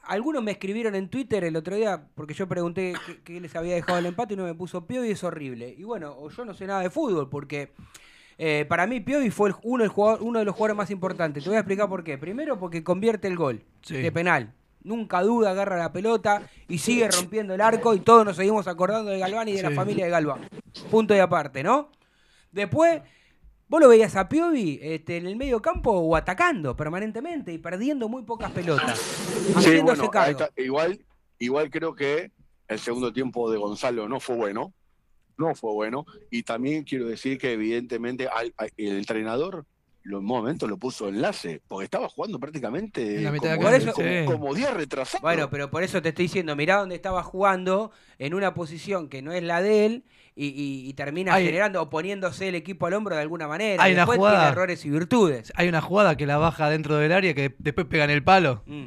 algunos 0.03 0.43
me 0.43 0.51
escribieron 0.51 0.95
en 0.95 1.09
Twitter 1.09 1.43
el 1.43 1.55
otro 1.55 1.75
día, 1.75 2.07
porque 2.15 2.33
yo 2.33 2.47
pregunté 2.47 2.93
qué, 3.23 3.39
les 3.39 3.55
había 3.55 3.75
dejado 3.75 3.99
el 3.99 4.07
empate 4.07 4.33
y 4.33 4.35
uno 4.35 4.45
me 4.45 4.55
puso 4.55 4.85
Piovi 4.85 5.11
es 5.11 5.23
horrible. 5.23 5.73
Y 5.77 5.83
bueno, 5.83 6.13
o 6.17 6.29
yo 6.29 6.43
no 6.43 6.53
sé 6.53 6.65
nada 6.67 6.81
de 6.81 6.89
fútbol, 6.89 7.29
porque 7.29 7.71
eh, 8.43 8.65
para 8.67 8.87
mí 8.87 8.99
Piovi 9.01 9.29
fue 9.29 9.49
el- 9.49 9.55
uno, 9.61 9.83
el 9.83 9.89
jugador- 9.91 10.23
uno 10.23 10.39
de 10.39 10.45
los 10.45 10.55
jugadores 10.55 10.75
más 10.77 10.89
importantes. 10.89 11.43
Te 11.43 11.49
voy 11.51 11.57
a 11.57 11.59
explicar 11.59 11.87
por 11.87 12.03
qué. 12.03 12.17
Primero 12.17 12.57
porque 12.57 12.83
convierte 12.83 13.27
el 13.27 13.35
gol 13.37 13.63
Sí. 13.83 13.95
de 14.01 14.11
penal. 14.11 14.51
Nunca 14.83 15.21
duda, 15.21 15.51
agarra 15.51 15.77
la 15.77 15.93
pelota 15.93 16.49
y 16.67 16.79
sigue 16.79 17.07
rompiendo 17.11 17.53
el 17.53 17.61
arco 17.61 17.93
y 17.93 17.99
todos 17.99 18.25
nos 18.25 18.35
seguimos 18.35 18.67
acordando 18.67 19.11
de 19.11 19.19
Galván 19.19 19.47
y 19.47 19.53
de 19.53 19.61
la 19.61 19.69
familia 19.71 20.05
de 20.05 20.11
Galván. 20.11 20.47
Punto 20.89 21.15
y 21.15 21.19
aparte, 21.19 21.61
¿no? 21.61 21.91
Después, 22.51 23.01
vos 23.67 23.79
lo 23.79 23.87
veías 23.87 24.15
a 24.15 24.27
Piovi 24.27 24.79
este, 24.81 25.17
en 25.17 25.27
el 25.27 25.35
medio 25.35 25.61
campo 25.61 25.91
o 25.91 26.15
atacando 26.15 26.75
permanentemente 26.75 27.53
y 27.53 27.59
perdiendo 27.59 28.09
muy 28.09 28.23
pocas 28.23 28.49
pelotas. 28.51 28.97
Sí, 28.97 29.53
Haciéndose 29.55 29.81
bueno, 29.83 30.03
ahí 30.03 30.09
cargo. 30.09 30.39
está. 30.45 30.61
igual, 30.61 30.99
igual 31.37 31.69
creo 31.69 31.93
que 31.93 32.31
el 32.67 32.79
segundo 32.79 33.13
tiempo 33.13 33.51
de 33.51 33.59
Gonzalo 33.59 34.09
no 34.09 34.19
fue 34.19 34.35
bueno. 34.35 34.73
No 35.49 35.55
fue 35.55 35.71
bueno. 35.73 36.05
Y 36.29 36.43
también 36.43 36.83
quiero 36.83 37.07
decir 37.07 37.37
que 37.37 37.53
evidentemente 37.53 38.27
al- 38.27 38.53
al- 38.57 38.71
el 38.77 38.97
entrenador 38.97 39.65
en 40.03 40.15
un 40.15 40.25
momento 40.25 40.67
lo 40.67 40.77
puso 40.77 41.07
enlace, 41.09 41.61
porque 41.67 41.85
estaba 41.85 42.09
jugando 42.09 42.39
prácticamente 42.39 43.17
En 43.17 43.23
la 43.23 43.31
mitad 43.31 43.51
de 43.51 43.57
como, 43.57 43.69
cancha, 43.69 43.91
como, 43.93 44.07
sí. 44.07 44.25
como 44.25 44.53
día 44.55 44.71
retrasado. 44.71 45.21
Bueno, 45.21 45.49
pero 45.51 45.69
por 45.69 45.83
eso 45.83 46.01
te 46.01 46.09
estoy 46.09 46.25
diciendo, 46.25 46.55
mirá 46.55 46.77
dónde 46.77 46.95
estaba 46.95 47.21
jugando, 47.21 47.91
en 48.17 48.33
una 48.33 48.55
posición 48.55 49.09
que 49.09 49.21
no 49.21 49.31
es 49.31 49.43
la 49.43 49.61
de 49.61 49.85
él, 49.85 50.03
y, 50.35 50.47
y- 50.47 50.89
y 50.89 50.93
termina 50.93 51.35
Hay- 51.35 51.45
generando 51.45 51.81
o 51.83 51.89
poniéndose 51.91 52.47
el 52.47 52.55
equipo 52.55 52.87
al 52.87 52.93
hombro 52.93 53.15
de 53.15 53.21
alguna 53.21 53.47
manera. 53.47 53.83
Hay 53.83 53.93
una 53.93 54.05
jugada- 54.07 54.37
tiene 54.39 54.51
errores 54.53 54.85
y 54.85 54.89
virtudes. 54.89 55.53
Hay 55.55 55.67
una 55.69 55.81
jugada 55.81 56.17
que 56.17 56.25
la 56.25 56.37
baja 56.37 56.69
dentro 56.71 56.95
del 56.97 57.11
área 57.11 57.35
que 57.35 57.53
después 57.59 57.85
pega 57.85 58.05
en 58.05 58.09
el 58.09 58.23
palo. 58.23 58.63
Mm. 58.65 58.85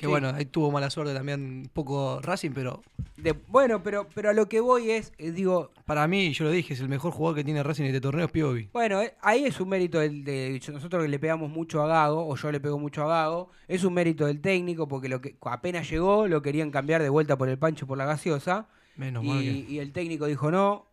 Que 0.00 0.06
Sí. 0.06 0.10
bueno, 0.10 0.30
ahí 0.34 0.46
tuvo 0.46 0.70
mala 0.72 0.88
suerte 0.88 1.12
también 1.12 1.40
un 1.64 1.70
poco 1.74 2.20
Racing, 2.22 2.52
pero 2.54 2.82
De- 3.18 3.34
bueno, 3.48 3.82
pero, 3.82 4.08
pero 4.14 4.30
a 4.30 4.32
lo 4.32 4.48
que 4.48 4.60
voy 4.60 4.90
es, 4.92 5.12
eh, 5.18 5.30
digo, 5.30 5.72
para 5.84 6.08
mí, 6.08 6.32
yo 6.32 6.46
lo 6.46 6.50
dije, 6.50 6.72
es 6.72 6.80
el 6.80 6.88
mejor 6.88 7.12
jugador 7.12 7.36
que 7.36 7.44
tiene 7.44 7.62
Racing 7.62 7.82
en 7.82 7.88
este 7.88 8.00
torneo 8.00 8.24
es 8.24 8.32
Piovi. 8.32 8.70
bueno, 8.72 9.02
eh, 9.02 9.12
ahí 9.20 9.44
es 9.44 9.60
un 9.60 9.68
mérito 9.68 9.98
del, 9.98 10.24
de 10.24 10.58
nosotros 10.72 11.02
que 11.02 11.08
le 11.10 11.18
pegamos 11.18 11.50
mucho 11.50 11.82
a 11.82 11.86
Gago, 11.86 12.26
o 12.26 12.34
yo 12.34 12.50
le 12.50 12.60
pego 12.60 12.78
mucho 12.78 13.02
a 13.04 13.08
Gago, 13.08 13.50
es 13.68 13.84
un 13.84 13.92
mérito 13.92 14.24
del 14.24 14.40
técnico, 14.40 14.88
porque 14.88 15.10
lo 15.10 15.20
que 15.20 15.36
apenas 15.42 15.90
llegó 15.90 16.26
lo 16.28 16.40
querían 16.40 16.70
cambiar 16.70 17.02
de 17.02 17.10
vuelta 17.10 17.36
por 17.36 17.50
el 17.50 17.58
pancho 17.58 17.86
por 17.86 17.98
la 17.98 18.06
gaseosa. 18.06 18.68
Menos 18.96 19.22
mal 19.22 19.40
que... 19.40 19.50
y 19.68 19.78
el 19.80 19.92
técnico 19.92 20.24
dijo, 20.24 20.50
no, 20.50 20.86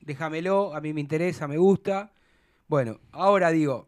déjamelo, 0.00 0.74
a 0.74 0.80
mí 0.80 0.94
me 0.94 1.02
interesa, 1.02 1.46
me 1.46 1.58
gusta. 1.58 2.10
Bueno, 2.68 3.00
ahora 3.12 3.50
digo, 3.50 3.86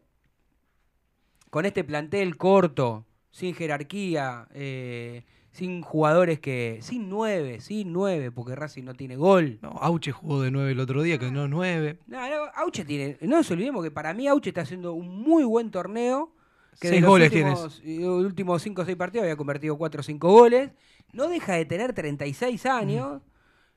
con 1.49 1.65
este 1.65 1.83
plantel 1.83 2.37
corto, 2.37 3.05
sin 3.31 3.53
jerarquía, 3.53 4.47
eh, 4.53 5.23
sin 5.51 5.81
jugadores 5.81 6.39
que... 6.39 6.79
Sin 6.81 7.09
nueve, 7.09 7.59
sin 7.61 7.91
nueve, 7.91 8.31
porque 8.31 8.55
Racing 8.55 8.83
no 8.83 8.93
tiene 8.93 9.15
gol. 9.15 9.59
No, 9.61 9.69
Auche 9.69 10.11
jugó 10.11 10.41
de 10.41 10.51
9 10.51 10.71
el 10.71 10.79
otro 10.79 11.01
día, 11.01 11.17
que 11.17 11.31
no 11.31 11.45
es 11.45 11.49
9. 11.49 11.99
No, 12.07 12.29
no, 12.29 12.45
Auche 12.55 12.85
tiene... 12.85 13.17
No 13.21 13.37
nos 13.37 13.51
olvidemos 13.51 13.83
que 13.83 13.91
para 13.91 14.13
mí 14.13 14.27
Auche 14.27 14.49
está 14.49 14.61
haciendo 14.61 14.93
un 14.93 15.21
muy 15.21 15.43
buen 15.43 15.71
torneo. 15.71 16.31
Que 16.79 16.87
de 16.87 16.93
Seis 16.93 17.01
los 17.01 17.09
goles 17.09 17.31
últimos, 17.31 17.81
eh, 17.83 18.07
últimos 18.07 18.61
5 18.61 18.81
o 18.81 18.85
6 18.85 18.97
partidos 18.97 19.23
había 19.23 19.35
convertido 19.35 19.77
4 19.77 19.99
o 19.99 20.03
5 20.03 20.31
goles. 20.31 20.71
No 21.11 21.27
deja 21.27 21.53
de 21.53 21.65
tener 21.65 21.93
36 21.93 22.65
años. 22.65 23.21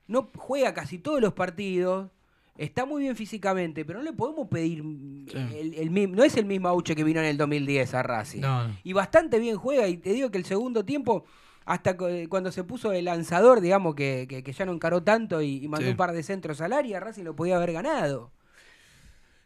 No 0.07 0.31
juega 0.37 0.73
casi 0.75 0.99
todos 0.99 1.21
los 1.21 1.33
partidos. 1.33 2.11
Está 2.57 2.85
muy 2.85 3.03
bien 3.03 3.17
físicamente, 3.17 3.85
pero 3.85 4.01
no 4.01 4.05
le 4.05 4.12
podemos 4.12 4.47
pedir. 4.49 4.81
El, 4.81 5.75
el 5.75 6.12
no 6.15 6.23
es 6.23 6.37
el 6.37 6.45
mismo 6.45 6.69
Auche 6.69 6.95
que 6.95 7.03
vino 7.03 7.19
en 7.21 7.27
el 7.27 7.37
2010 7.38 7.95
a 7.95 8.03
Racing. 8.03 8.41
No, 8.43 8.69
no. 8.69 8.77
Y 8.85 8.93
bastante 8.93 9.38
bien 9.38 9.57
juega. 9.57 9.88
Y 9.88 9.97
te 9.97 10.11
digo 10.12 10.31
que 10.31 10.37
el 10.38 10.45
segundo 10.45 10.85
tiempo, 10.85 11.25
hasta 11.65 11.97
cu- 11.97 12.07
cuando 12.29 12.53
se 12.53 12.62
puso 12.65 12.93
el 12.93 13.07
lanzador, 13.07 13.61
digamos 13.62 13.95
que, 13.95 14.27
que- 14.29 14.43
que 14.43 14.53
ya 14.53 14.67
no 14.67 14.73
encaró 14.73 15.03
tanto 15.03 15.41
y, 15.41 15.65
y 15.65 15.69
mandó 15.69 15.87
Sí. 15.87 15.91
un 15.93 15.97
par 15.97 16.12
de 16.12 16.23
centros 16.23 16.61
al 16.61 16.75
área, 16.75 17.01
Racing 17.01 17.25
lo 17.25 17.35
podía 17.35 17.57
haber 17.57 17.73
ganado. 17.73 18.31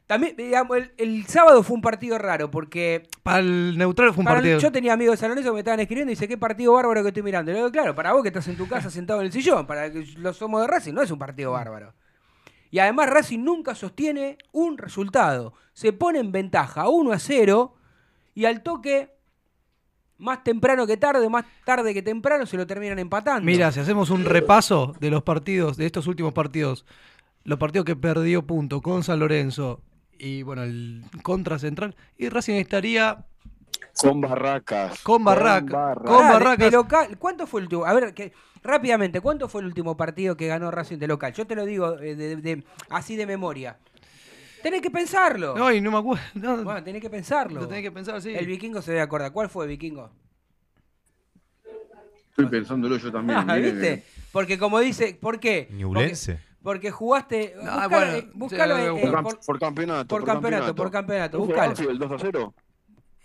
También, 0.08 0.36
digamos, 0.36 0.76
el, 0.76 0.92
el 0.98 1.26
sábado 1.26 1.62
fue 1.64 1.74
un 1.74 1.82
partido 1.82 2.16
raro 2.18 2.48
porque 2.50 3.08
Para 3.24 3.40
el 3.40 3.76
neutral 3.76 4.12
fue 4.14 4.22
un 4.22 4.26
partido. 4.26 4.58
yo 4.60 4.70
tenía 4.70 4.92
amigos 4.92 5.14
de 5.14 5.16
San 5.18 5.30
Lorenzo 5.30 5.50
que 5.50 5.54
me 5.54 5.60
estaban 5.60 5.80
escribiendo 5.80 6.12
y 6.12 6.14
dice, 6.14 6.28
qué 6.28 6.38
partido 6.38 6.72
bárbaro 6.74 7.02
que 7.02 7.08
estoy 7.08 7.24
mirando. 7.24 7.50
Y 7.50 7.54
le 7.54 7.58
digo, 7.60 7.72
claro, 7.72 7.94
para 7.94 8.12
vos 8.12 8.22
que 8.22 8.28
estás 8.28 8.46
en 8.46 8.56
tu 8.56 8.68
casa 8.68 8.88
sentado 8.90 9.20
en 9.20 9.26
el 9.26 9.32
sillón, 9.32 9.66
para 9.66 9.90
que 9.92 10.04
los 10.18 10.36
somos 10.36 10.60
de 10.60 10.68
Racing, 10.68 10.92
no 10.94 11.02
es 11.02 11.10
un 11.10 11.18
partido 11.18 11.52
bárbaro. 11.52 11.92
Y 12.76 12.78
además 12.78 13.08
Racing 13.08 13.38
nunca 13.38 13.74
sostiene 13.74 14.36
un 14.52 14.76
resultado. 14.76 15.54
Se 15.72 15.94
pone 15.94 16.18
en 16.18 16.30
ventaja 16.30 16.90
1 16.90 17.10
a 17.10 17.18
0 17.18 17.74
y 18.34 18.44
al 18.44 18.62
toque, 18.62 19.16
más 20.18 20.44
temprano 20.44 20.86
que 20.86 20.98
tarde, 20.98 21.26
más 21.30 21.46
tarde 21.64 21.94
que 21.94 22.02
temprano, 22.02 22.44
se 22.44 22.58
lo 22.58 22.66
terminan 22.66 22.98
empatando. 22.98 23.46
Mira, 23.46 23.72
si 23.72 23.80
hacemos 23.80 24.10
un 24.10 24.26
repaso 24.26 24.94
de 25.00 25.08
los 25.08 25.22
partidos, 25.22 25.78
de 25.78 25.86
estos 25.86 26.06
últimos 26.06 26.34
partidos, 26.34 26.84
los 27.44 27.58
partidos 27.58 27.86
que 27.86 27.96
perdió 27.96 28.46
punto 28.46 28.82
con 28.82 29.02
San 29.02 29.20
Lorenzo 29.20 29.80
y 30.18 30.42
bueno, 30.42 30.64
el 30.64 31.02
contra 31.22 31.58
central. 31.58 31.96
Y 32.18 32.28
Racing 32.28 32.56
estaría 32.56 33.24
Con 34.00 34.20
barracas. 34.20 35.00
Con 35.02 35.24
barraca- 35.24 35.76
barracas. 35.76 36.04
con 36.04 36.28
Barracas. 36.28 36.58
de 36.58 36.70
local, 36.70 37.18
¿cuánto 37.18 37.46
fue 37.46 37.60
el 37.60 37.64
último? 37.66 37.84
A 37.86 37.94
ver, 37.94 38.12
que, 38.14 38.32
rápidamente, 38.62 39.20
¿cuánto 39.20 39.48
fue 39.48 39.62
el 39.62 39.66
último 39.68 39.96
partido 39.96 40.36
que 40.36 40.46
ganó 40.48 40.70
Racing 40.70 40.98
de 40.98 41.06
local? 41.06 41.32
Yo 41.32 41.46
te 41.46 41.54
lo 41.54 41.64
digo 41.64 41.98
eh, 42.00 42.14
de- 42.14 42.36
de- 42.36 42.64
así 42.90 43.16
de 43.16 43.26
memoria. 43.26 43.78
Tenés 44.62 44.82
que 44.82 44.90
pensarlo. 44.90 45.54
No, 45.56 45.72
y 45.72 45.80
no 45.80 45.90
me 45.92 45.98
acuerdo. 45.98 46.22
no, 46.34 46.62
Bueno, 46.64 46.82
tenés 46.82 47.00
que 47.00 47.08
pensarlo. 47.10 47.60
lo 47.60 47.68
tenés 47.68 47.82
que 47.84 47.92
pensar, 47.92 48.20
sí. 48.20 48.34
El 48.34 48.46
vikingo 48.46 48.82
se 48.82 48.90
debe 48.90 49.02
acordar. 49.02 49.32
¿Cuál 49.32 49.48
fue 49.48 49.66
vikingo? 49.66 50.10
Estoy 52.30 52.46
pensándolo 52.46 52.96
yo 52.98 53.10
también. 53.10 53.38
Ah. 53.48 53.54
¿Viste? 53.56 54.04
Porque 54.32 54.58
como 54.58 54.78
dice, 54.80 55.16
¿por 55.20 55.40
qué? 55.40 55.68
Ñublense. 55.72 56.32
Porque, 56.34 56.60
porque 56.62 56.90
jugaste. 56.90 57.54
Ah, 57.62 57.86
buscalo, 57.88 57.88
bueno, 57.88 58.12
eh, 58.18 58.30
buscalo, 58.34 58.78
eh, 58.78 58.88
por 58.90 59.00
Por, 59.00 59.22
por- 59.22 59.22
cam- 59.40 59.46
por 59.46 59.58
campeonato. 59.58 60.08
por 60.08 60.24
campeonato, 60.24 60.74
por 60.74 60.90
campeonato, 60.90 61.38
¿No 61.38 61.44
fue 61.46 61.54
buscalo. 61.54 61.90
El 61.90 61.98
2 61.98 62.12
a 62.12 62.18
0? 62.18 62.54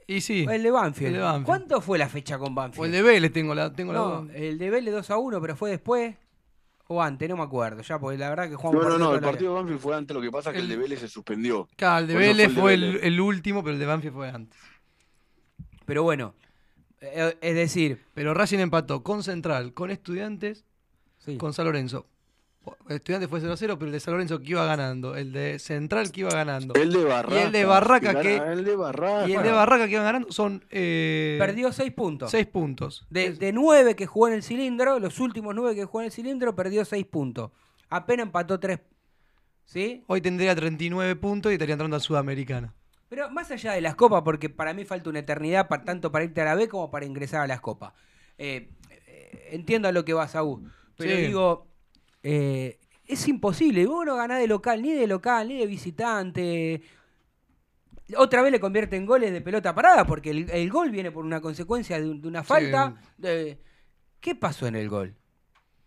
Y 0.08 0.22
sí. 0.22 0.46
el 0.50 0.64
de 0.64 0.72
Banfield. 0.72 1.08
El 1.08 1.14
de 1.14 1.20
Banfield. 1.20 1.46
¿Cuánto 1.46 1.82
fue 1.82 1.98
la 1.98 2.10
fecha 2.10 2.38
con 2.38 2.54
Banfield? 2.56 2.82
O 2.82 2.86
el 2.86 2.92
de 2.92 3.02
Vélez 3.02 3.32
tengo 3.32 3.56
la. 3.56 3.72
Tengo 3.74 3.94
No, 3.94 4.26
la 4.26 4.34
el 4.34 4.58
de 4.58 4.70
Vélez 4.70 4.94
2 4.94 5.10
a 5.12 5.18
1, 5.18 5.42
pero 5.42 5.56
fue 5.56 5.70
después 5.72 6.16
o 6.88 7.02
antes, 7.02 7.30
no 7.30 7.38
me 7.38 7.44
acuerdo. 7.44 7.82
Ya, 7.84 7.98
porque 8.00 8.18
la 8.18 8.30
verdad 8.30 8.50
que 8.50 8.56
jugamos 8.56 8.84
No, 8.84 8.90
no, 8.90 8.90
partido 8.90 9.10
no, 9.10 9.16
el 9.16 9.22
partido 9.22 9.52
de 9.54 9.60
Banfield 9.62 9.80
fue 9.80 9.96
antes, 9.96 10.14
lo 10.16 10.22
que 10.22 10.32
pasa 10.32 10.50
es 10.50 10.54
que 10.56 10.60
el, 10.60 10.66
El- 10.66 10.70
de 10.72 10.78
Vélez 10.78 11.00
se 11.00 11.08
suspendió. 11.08 11.68
Claro, 11.78 12.00
el 12.02 12.08
de 12.08 12.16
Vélez 12.16 12.52
fue 12.52 12.62
fue 12.62 12.74
el 12.74 12.82
de 12.82 12.88
el, 12.88 12.94
Vélez. 12.96 13.08
el 13.08 13.22
último, 13.22 13.64
pero 13.64 13.74
el 13.74 13.80
de 13.80 13.86
Banfield 13.86 14.14
fue 14.16 14.30
antes. 14.30 14.60
Pero 15.86 16.04
bueno, 16.04 16.36
eh, 17.00 17.38
es 17.42 17.56
decir, 17.56 18.04
Pero 18.14 18.34
Racing 18.34 18.60
empató 18.60 19.04
con 19.04 19.24
Central, 19.24 19.74
con 19.74 19.90
Estudiantes, 19.92 20.66
sí. 21.20 21.38
con 21.38 21.54
San 21.54 21.66
Lorenzo. 21.66 22.08
Estudiantes 22.90 23.28
fue 23.30 23.40
0 23.40 23.54
a 23.54 23.58
0, 23.58 23.76
pero 23.80 23.88
el 23.88 23.94
de 23.94 24.00
San 24.00 24.14
Lorenzo 24.14 24.40
que 24.40 24.52
iba 24.52 24.64
ganando. 24.66 25.16
El 25.16 25.32
de 25.32 25.58
Central 25.60 26.12
que 26.12 26.22
iba 26.22 26.30
ganando. 26.30 26.74
El 26.76 26.92
de 26.94 27.04
Barraca. 27.04 27.36
Y 27.36 27.44
el 27.46 27.52
de 27.52 27.66
Barraca 27.66 28.22
que- 28.22 28.36
El 28.38 28.64
de 28.66 28.76
Barraca. 28.76 29.28
Y 29.30 29.34
el 29.34 29.44
de 29.44 29.52
Barraca 29.52 29.86
que 29.86 29.92
iban 29.94 30.06
ganando 30.06 30.32
son. 30.32 30.64
Eh, 30.70 31.38
perdió 31.40 31.72
6 31.72 31.92
puntos. 31.92 32.30
6 32.30 32.46
puntos. 32.48 33.06
De, 33.10 33.32
de 33.34 33.52
9 33.52 33.96
que 33.96 34.06
jugó 34.06 34.28
en 34.28 34.36
el 34.36 34.44
cilindro, 34.44 35.00
los 35.00 35.20
últimos 35.20 35.56
9 35.56 35.74
que 35.76 35.86
jugó 35.86 36.02
en 36.02 36.06
el 36.08 36.12
cilindro, 36.12 36.56
perdió 36.56 36.86
6 36.86 37.06
puntos. 37.06 37.52
Apenas 37.90 38.28
empató 38.28 38.60
3. 38.60 38.80
¿Sí? 39.66 40.04
Hoy 40.08 40.22
tendría 40.22 40.56
39 40.56 41.16
puntos 41.16 41.52
y 41.52 41.56
estaría 41.56 41.74
entrando 41.74 41.96
a 41.96 42.00
Sudamericana. 42.00 42.74
Pero 43.10 43.30
más 43.32 43.50
allá 43.52 43.74
de 43.74 43.82
las 43.82 43.96
copas, 43.96 44.22
porque 44.24 44.50
para 44.50 44.74
mí 44.74 44.86
falta 44.86 45.10
una 45.10 45.20
eternidad 45.20 45.68
pa- 45.68 45.84
tanto 45.84 46.12
para 46.12 46.26
irte 46.26 46.42
a 46.42 46.46
la 46.46 46.56
B 46.56 46.68
como 46.68 46.92
para 46.92 47.06
ingresar 47.06 47.42
a 47.42 47.48
las 47.48 47.60
copas. 47.62 47.94
Eh, 48.38 48.70
eh, 49.08 49.50
entiendo 49.52 49.88
a 49.88 49.92
lo 49.92 50.06
que 50.06 50.14
va 50.14 50.28
Saúl, 50.28 50.72
pero 50.98 51.16
Sí. 51.16 51.22
digo, 51.24 51.68
eh, 52.24 52.80
es 53.06 53.28
imposible. 53.28 53.86
Vos 53.86 54.06
no 54.06 54.16
ganás 54.16 54.40
de 54.40 54.48
local, 54.48 54.82
ni 54.82 54.92
de 54.94 55.08
local, 55.08 55.48
ni 55.48 55.58
de 55.58 55.66
visitante. 55.68 56.82
Otra 58.18 58.42
vez 58.42 58.52
le 58.52 58.60
convierte 58.60 58.96
en 58.98 59.06
goles 59.06 59.32
de 59.32 59.42
pelota 59.42 59.74
parada, 59.74 60.06
porque 60.06 60.32
el, 60.32 60.50
el 60.50 60.70
gol 60.70 60.92
viene 60.92 61.12
por 61.12 61.24
una 61.26 61.40
consecuencia 61.42 62.00
de, 62.00 62.10
un- 62.10 62.22
de 62.22 62.28
una 62.28 62.44
falta. 62.44 62.96
de- 63.18 63.60
¿Qué 64.20 64.36
pasó 64.36 64.68
en 64.68 64.76
el 64.76 64.90
gol? 64.90 65.16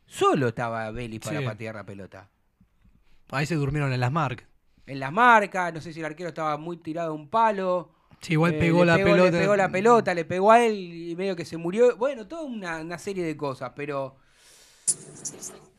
Solo 0.06 0.48
estaba 0.48 0.90
Belli 0.90 1.18
para 1.18 1.38
Sí. 1.40 1.44
patear 1.44 1.74
la 1.76 1.84
pelota. 1.86 2.28
Ahí 3.30 3.46
se 3.46 3.54
durmieron 3.54 3.92
en 3.92 4.00
las 4.00 4.12
marcas. 4.12 4.46
En 4.86 5.00
las 5.00 5.12
marcas, 5.12 5.72
no 5.72 5.80
sé 5.80 5.92
si 5.92 6.00
el 6.00 6.06
arquero 6.06 6.28
estaba 6.28 6.56
muy 6.58 6.76
tirado 6.78 7.10
a 7.10 7.14
un 7.14 7.28
palo. 7.28 7.90
Sí, 8.20 8.32
igual 8.34 8.54
Eh, 8.54 8.58
pegó 8.58 8.84
la 8.84 8.96
pegó- 8.96 9.04
pelota. 9.12 9.30
Le 9.30 9.38
pegó 9.38 9.56
la 9.56 9.68
pelota, 9.70 10.14
le 10.14 10.24
pegó 10.24 10.52
a 10.52 10.64
él 10.64 10.74
y 11.10 11.16
medio 11.16 11.36
que 11.36 11.44
se 11.44 11.56
murió. 11.56 11.96
Bueno, 11.96 12.26
toda 12.26 12.42
una, 12.42 12.80
una 12.80 12.98
serie 12.98 13.24
de 13.24 13.36
cosas, 13.36 13.72
pero 13.76 14.16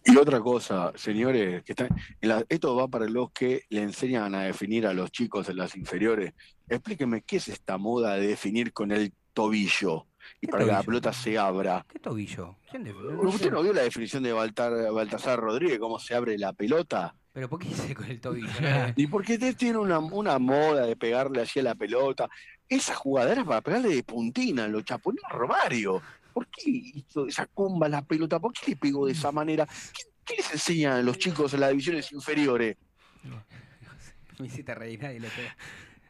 Y 0.06 0.18
otra 0.18 0.39
cosa, 0.39 0.91
señores, 0.96 1.63
que 1.63 1.72
están, 1.72 1.89
en 2.22 2.30
la- 2.30 2.46
esto 2.48 2.76
va 2.76 2.88
para 2.88 3.08
los 3.08 3.32
que 3.32 3.63
le 3.70 3.82
enseñan 3.82 4.36
a 4.36 4.44
definir 4.44 4.86
a 4.86 4.94
los 4.94 5.12
chicos 5.12 5.50
en 5.50 5.58
las 5.58 5.76
inferiores. 5.76 6.34
Explíquenme 6.70 7.24
qué 7.24 7.38
es 7.38 7.48
esta 7.48 7.78
moda 7.78 8.15
de 8.15 8.28
definir 8.28 8.72
con 8.72 8.91
el 8.91 9.12
tobillo 9.34 10.06
y 10.41 10.46
¿Qué 10.48 10.52
para 10.52 10.65
que 10.65 10.72
la 10.72 10.84
pelota 10.84 11.12
se 11.12 11.38
abra. 11.38 11.86
¿qué 11.91 12.00
tobillo? 12.00 12.56
¿Quién 12.70 12.84
de- 12.84 12.94
¿Usted 12.94 13.52
no 13.52 13.62
vio 13.63 13.74
la 13.74 13.82
definición 13.84 14.24
de 14.24 14.34
Baltar- 14.34 14.91
Baltasar 14.94 15.39
Rodríguez, 15.39 15.80
cómo 15.80 16.00
se 16.00 16.15
abre 16.15 16.38
la 16.38 16.54
pelota? 16.54 17.15
Pero 17.34 17.50
¿por 17.50 17.60
qué 17.60 17.68
dice 17.68 17.94
con 17.96 18.06
el 18.06 18.22
tobillo? 18.22 18.48
Y 18.96 19.08
porque 19.08 19.38
te- 19.38 19.54
tiene 19.56 19.78
una, 19.80 20.00
una 20.00 20.39
moda 20.39 20.86
de 20.86 20.96
pegarle 20.96 21.41
así 21.41 21.60
a 21.60 21.63
la 21.63 21.76
pelota. 21.76 22.30
Esa 22.70 22.96
jugadera 22.96 23.34
era 23.41 23.46
para 23.46 23.62
pegarle 23.62 23.89
de 23.96 24.04
puntina, 24.04 24.68
lo 24.68 24.82
chaponeó 24.82 25.22
Romario. 25.30 26.02
¿Por 26.36 26.48
qué 26.48 26.69
hizo 26.69 27.26
esa 27.28 27.45
comba 27.45 27.88
la 27.88 28.02
pelota? 28.02 28.41
¿Por 28.41 28.52
qué 28.52 28.71
le 28.71 28.76
pegó 28.76 29.06
de 29.06 29.13
esa 29.13 29.32
manera? 29.32 29.65
¿Qué, 29.65 30.04
qué 30.26 30.36
les 30.36 30.52
enseñan 30.52 30.91
a 30.91 31.02
los 31.02 31.17
chicos 31.17 31.54
en 31.54 31.62
las 31.62 31.69
divisiones 31.69 32.12
inferiores? 32.12 32.76
Me 34.39 34.48
hiciste 34.48 34.76
reír, 34.76 35.02
nadie 35.02 35.21
le 35.21 35.30
pega. 35.30 35.56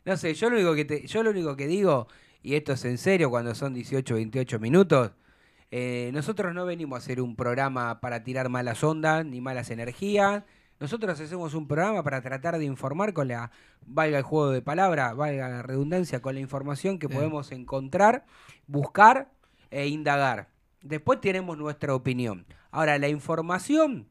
No 0.04 0.18
sé, 0.18 0.34
yo 0.34 0.50
lo 0.50 0.56
único 0.56 0.74
que 0.74 0.84
te, 0.84 1.06
yo 1.06 1.22
lo 1.22 1.30
único 1.30 1.56
que 1.56 1.68
digo, 1.68 2.08
y 2.42 2.56
esto 2.56 2.74
es 2.74 2.84
en 2.86 2.98
serio 2.98 3.30
cuando 3.30 3.54
son 3.54 3.76
18, 3.76 4.16
28 4.16 4.58
minutos, 4.58 5.12
eh, 5.70 6.10
nosotros 6.12 6.56
no 6.56 6.66
venimos 6.66 6.98
a 6.98 7.04
hacer 7.04 7.22
un 7.22 7.36
programa 7.36 8.00
para 8.00 8.24
tirar 8.24 8.50
malas 8.50 8.84
ondas 8.84 9.24
ni 9.28 9.42
malas 9.42 9.70
energías. 9.70 10.44
Nosotros 10.80 11.20
hacemos 11.20 11.54
un 11.54 11.68
programa 11.68 12.02
para 12.02 12.24
tratar 12.24 12.58
de 12.58 12.66
informar 12.66 13.14
con 13.14 13.28
la, 13.28 13.52
valga 13.86 14.18
el 14.18 14.24
juego 14.24 14.50
de 14.50 14.64
palabra, 14.64 15.14
valga 15.14 15.50
la 15.50 15.62
redundancia, 15.62 16.20
con 16.20 16.34
la 16.34 16.42
información 16.42 16.98
que 16.98 17.06
Bien. 17.06 17.20
podemos 17.20 17.52
encontrar, 17.52 18.26
buscar 18.66 19.35
e 19.76 19.88
indagar. 19.88 20.50
Después 20.82 21.20
tenemos 21.20 21.58
nuestra 21.58 21.94
opinión. 21.94 22.46
Ahora, 22.72 22.98
la 22.98 23.10
información 23.10 24.08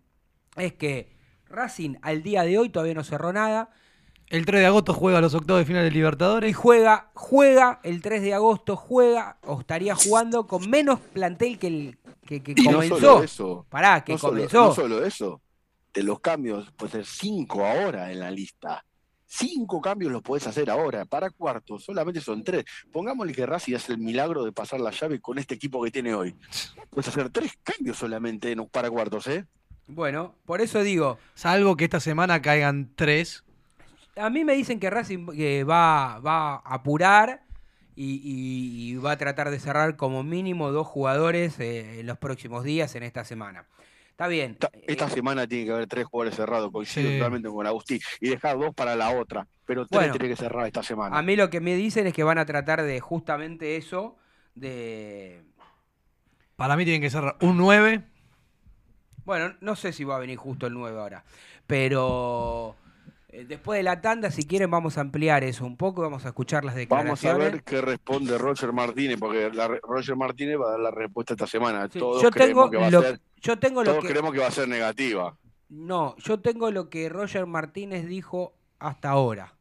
es 0.56 0.72
que 0.74 1.12
Racing 1.48 1.96
al 2.02 2.22
día 2.22 2.42
de 2.42 2.58
hoy 2.58 2.68
todavía 2.68 2.94
no 2.94 3.04
cerró 3.04 3.32
nada. 3.32 3.70
El 4.28 4.44
3 4.46 4.60
de 4.60 4.66
agosto 4.66 4.92
juega 4.94 5.20
los 5.20 5.34
octavos 5.34 5.60
de 5.60 5.66
final 5.66 5.82
de 5.82 5.88
Y 5.88 5.92
Libertadores. 5.92 6.56
juega, 6.56 7.10
juega 7.14 7.80
el 7.84 8.02
3 8.02 8.22
de 8.22 8.34
agosto, 8.34 8.74
juega 8.76 9.38
o 9.46 9.60
estaría 9.60 9.94
jugando 9.94 10.46
con 10.46 10.68
menos 10.68 10.98
plantel 11.00 11.58
que 11.58 11.66
el 11.66 11.98
que, 12.26 12.42
que 12.42 12.52
Y 12.56 12.64
no 12.64 12.72
comenzó. 12.72 12.98
solo 13.00 13.22
eso. 13.22 13.66
Pará, 13.68 14.02
que 14.02 14.12
no 14.12 14.18
solo- 14.18 14.32
comenzó. 14.34 14.64
no 14.66 14.74
solo 14.74 15.04
eso. 15.04 15.40
De 15.92 16.02
los 16.02 16.20
cambios, 16.20 16.70
puede 16.72 16.92
ser 16.92 17.04
cinco 17.06 17.64
ahora 17.64 18.10
en 18.10 18.18
la 18.20 18.30
lista. 18.30 18.84
Cinco 19.36 19.80
cambios 19.80 20.12
los 20.12 20.22
podés 20.22 20.46
hacer 20.46 20.70
ahora. 20.70 21.04
Para 21.06 21.28
cuartos, 21.30 21.84
solamente 21.84 22.20
son 22.20 22.44
tres. 22.44 22.64
Pongámosle 22.92 23.32
que 23.32 23.44
Racing 23.46 23.74
hace 23.74 23.92
el 23.92 23.98
milagro 23.98 24.44
de 24.44 24.52
pasar 24.52 24.80
la 24.80 24.90
llave 24.92 25.20
con 25.20 25.38
este 25.38 25.54
equipo 25.54 25.82
que 25.82 25.90
tiene 25.90 26.14
hoy. 26.14 26.34
Puedes 26.90 27.08
hacer 27.08 27.30
tres 27.30 27.58
cambios 27.64 27.96
solamente 27.96 28.52
en, 28.52 28.64
para 28.68 28.88
cuartos, 28.90 29.26
¿eh? 29.26 29.44
Bueno, 29.88 30.34
por 30.46 30.60
eso 30.60 30.82
digo, 30.82 31.18
Salvo 31.34 31.76
que 31.76 31.84
esta 31.84 32.00
semana 32.00 32.40
caigan 32.40 32.90
3. 32.94 33.42
a 34.16 34.30
mí 34.30 34.44
me 34.44 34.54
dicen 34.54 34.78
que 34.78 34.88
Racing 34.88 35.26
eh, 35.36 35.64
va, 35.64 36.20
va 36.20 36.54
a 36.54 36.74
apurar 36.74 37.42
y, 37.96 38.14
y- 38.14 38.92
y 38.92 38.96
va 38.96 39.12
a 39.12 39.18
tratar 39.18 39.50
de 39.50 39.58
cerrar 39.60 39.96
como 39.96 40.22
mínimo 40.22 40.70
dos 40.72 40.86
jugadores 40.86 41.58
eh, 41.60 42.00
en 42.00 42.06
los 42.06 42.18
próximos 42.18 42.64
días, 42.64 42.94
en 42.94 43.02
esta 43.02 43.24
semana. 43.24 43.66
Está 44.14 44.28
bien. 44.28 44.52
Esta, 44.52 44.70
esta 44.86 45.06
eh, 45.06 45.10
semana 45.10 45.44
tiene 45.44 45.64
que 45.64 45.72
haber 45.72 45.86
tres 45.88 46.04
jugadores 46.06 46.36
cerrados, 46.36 46.70
coincido 46.70 47.10
Sí. 47.10 47.18
totalmente 47.18 47.48
con 47.48 47.66
Agustín, 47.66 47.98
y 48.20 48.28
dejar 48.28 48.56
dos 48.56 48.72
para 48.72 48.94
la 48.94 49.10
otra. 49.10 49.44
Pero 49.66 49.86
tres 49.86 49.98
Bueno. 50.02 50.12
tiene 50.12 50.28
que 50.28 50.36
cerrar 50.40 50.66
esta 50.66 50.84
semana. 50.84 51.18
A 51.18 51.22
mí 51.22 51.34
lo 51.34 51.50
que 51.50 51.60
me 51.60 51.74
dicen 51.74 52.06
es 52.06 52.12
que 52.14 52.22
van 52.22 52.38
a 52.38 52.46
tratar 52.46 52.82
de 52.82 53.00
justamente 53.00 53.76
eso, 53.76 54.16
de... 54.54 55.42
Para 56.54 56.76
mí 56.76 56.84
tienen 56.84 57.00
que 57.02 57.10
cerrar 57.10 57.36
un 57.40 57.56
9. 57.56 58.04
Bueno, 59.24 59.56
no 59.60 59.74
sé 59.74 59.92
si 59.92 60.04
va 60.04 60.14
a 60.14 60.20
venir 60.20 60.36
justo 60.36 60.68
el 60.68 60.74
9 60.74 60.96
ahora, 61.00 61.24
pero 61.66 62.76
eh, 63.30 63.44
después 63.48 63.78
de 63.78 63.82
la 63.82 64.00
tanda, 64.00 64.30
si 64.30 64.46
quieren, 64.46 64.70
vamos 64.70 64.96
a 64.96 65.00
ampliar 65.00 65.42
eso 65.42 65.64
un 65.66 65.76
poco, 65.76 66.02
vamos 66.02 66.24
a 66.24 66.28
escuchar 66.28 66.64
las 66.64 66.74
Vamos 66.74 67.24
a 67.24 67.28
declaraciones. 67.32 67.52
ver 67.52 67.62
qué 67.64 67.80
responde 67.80 68.38
Roger 68.38 68.72
Martínez, 68.72 69.16
porque 69.18 69.50
la 69.52 69.66
Roger 69.82 70.14
Martínez 70.14 70.56
va 70.60 70.68
a 70.68 70.70
dar 70.72 70.80
la 70.80 70.90
respuesta 70.92 71.32
esta 71.34 71.46
semana. 71.48 71.88
Sí, 71.90 71.98
Todos 71.98 72.22
yo 72.22 72.30
creemos 72.30 72.70
tengo 72.70 72.70
que 72.70 72.76
va 72.76 72.86
a 72.86 73.02
ser, 73.02 73.20
yo 73.44 73.58
tengo 73.58 73.84
lo 73.84 73.92
todos 73.92 74.02
que 74.04 74.10
creemos 74.10 74.32
que 74.32 74.40
va 74.40 74.46
a 74.46 74.50
ser 74.50 74.66
negativa. 74.66 75.36
no, 75.68 76.16
yo 76.16 76.40
tengo 76.40 76.70
lo 76.70 76.88
que 76.88 77.08
Roger 77.08 77.46
Martínez 77.46 78.06
dijo 78.06 78.54
hasta 78.78 79.10
ahora, 79.10 79.54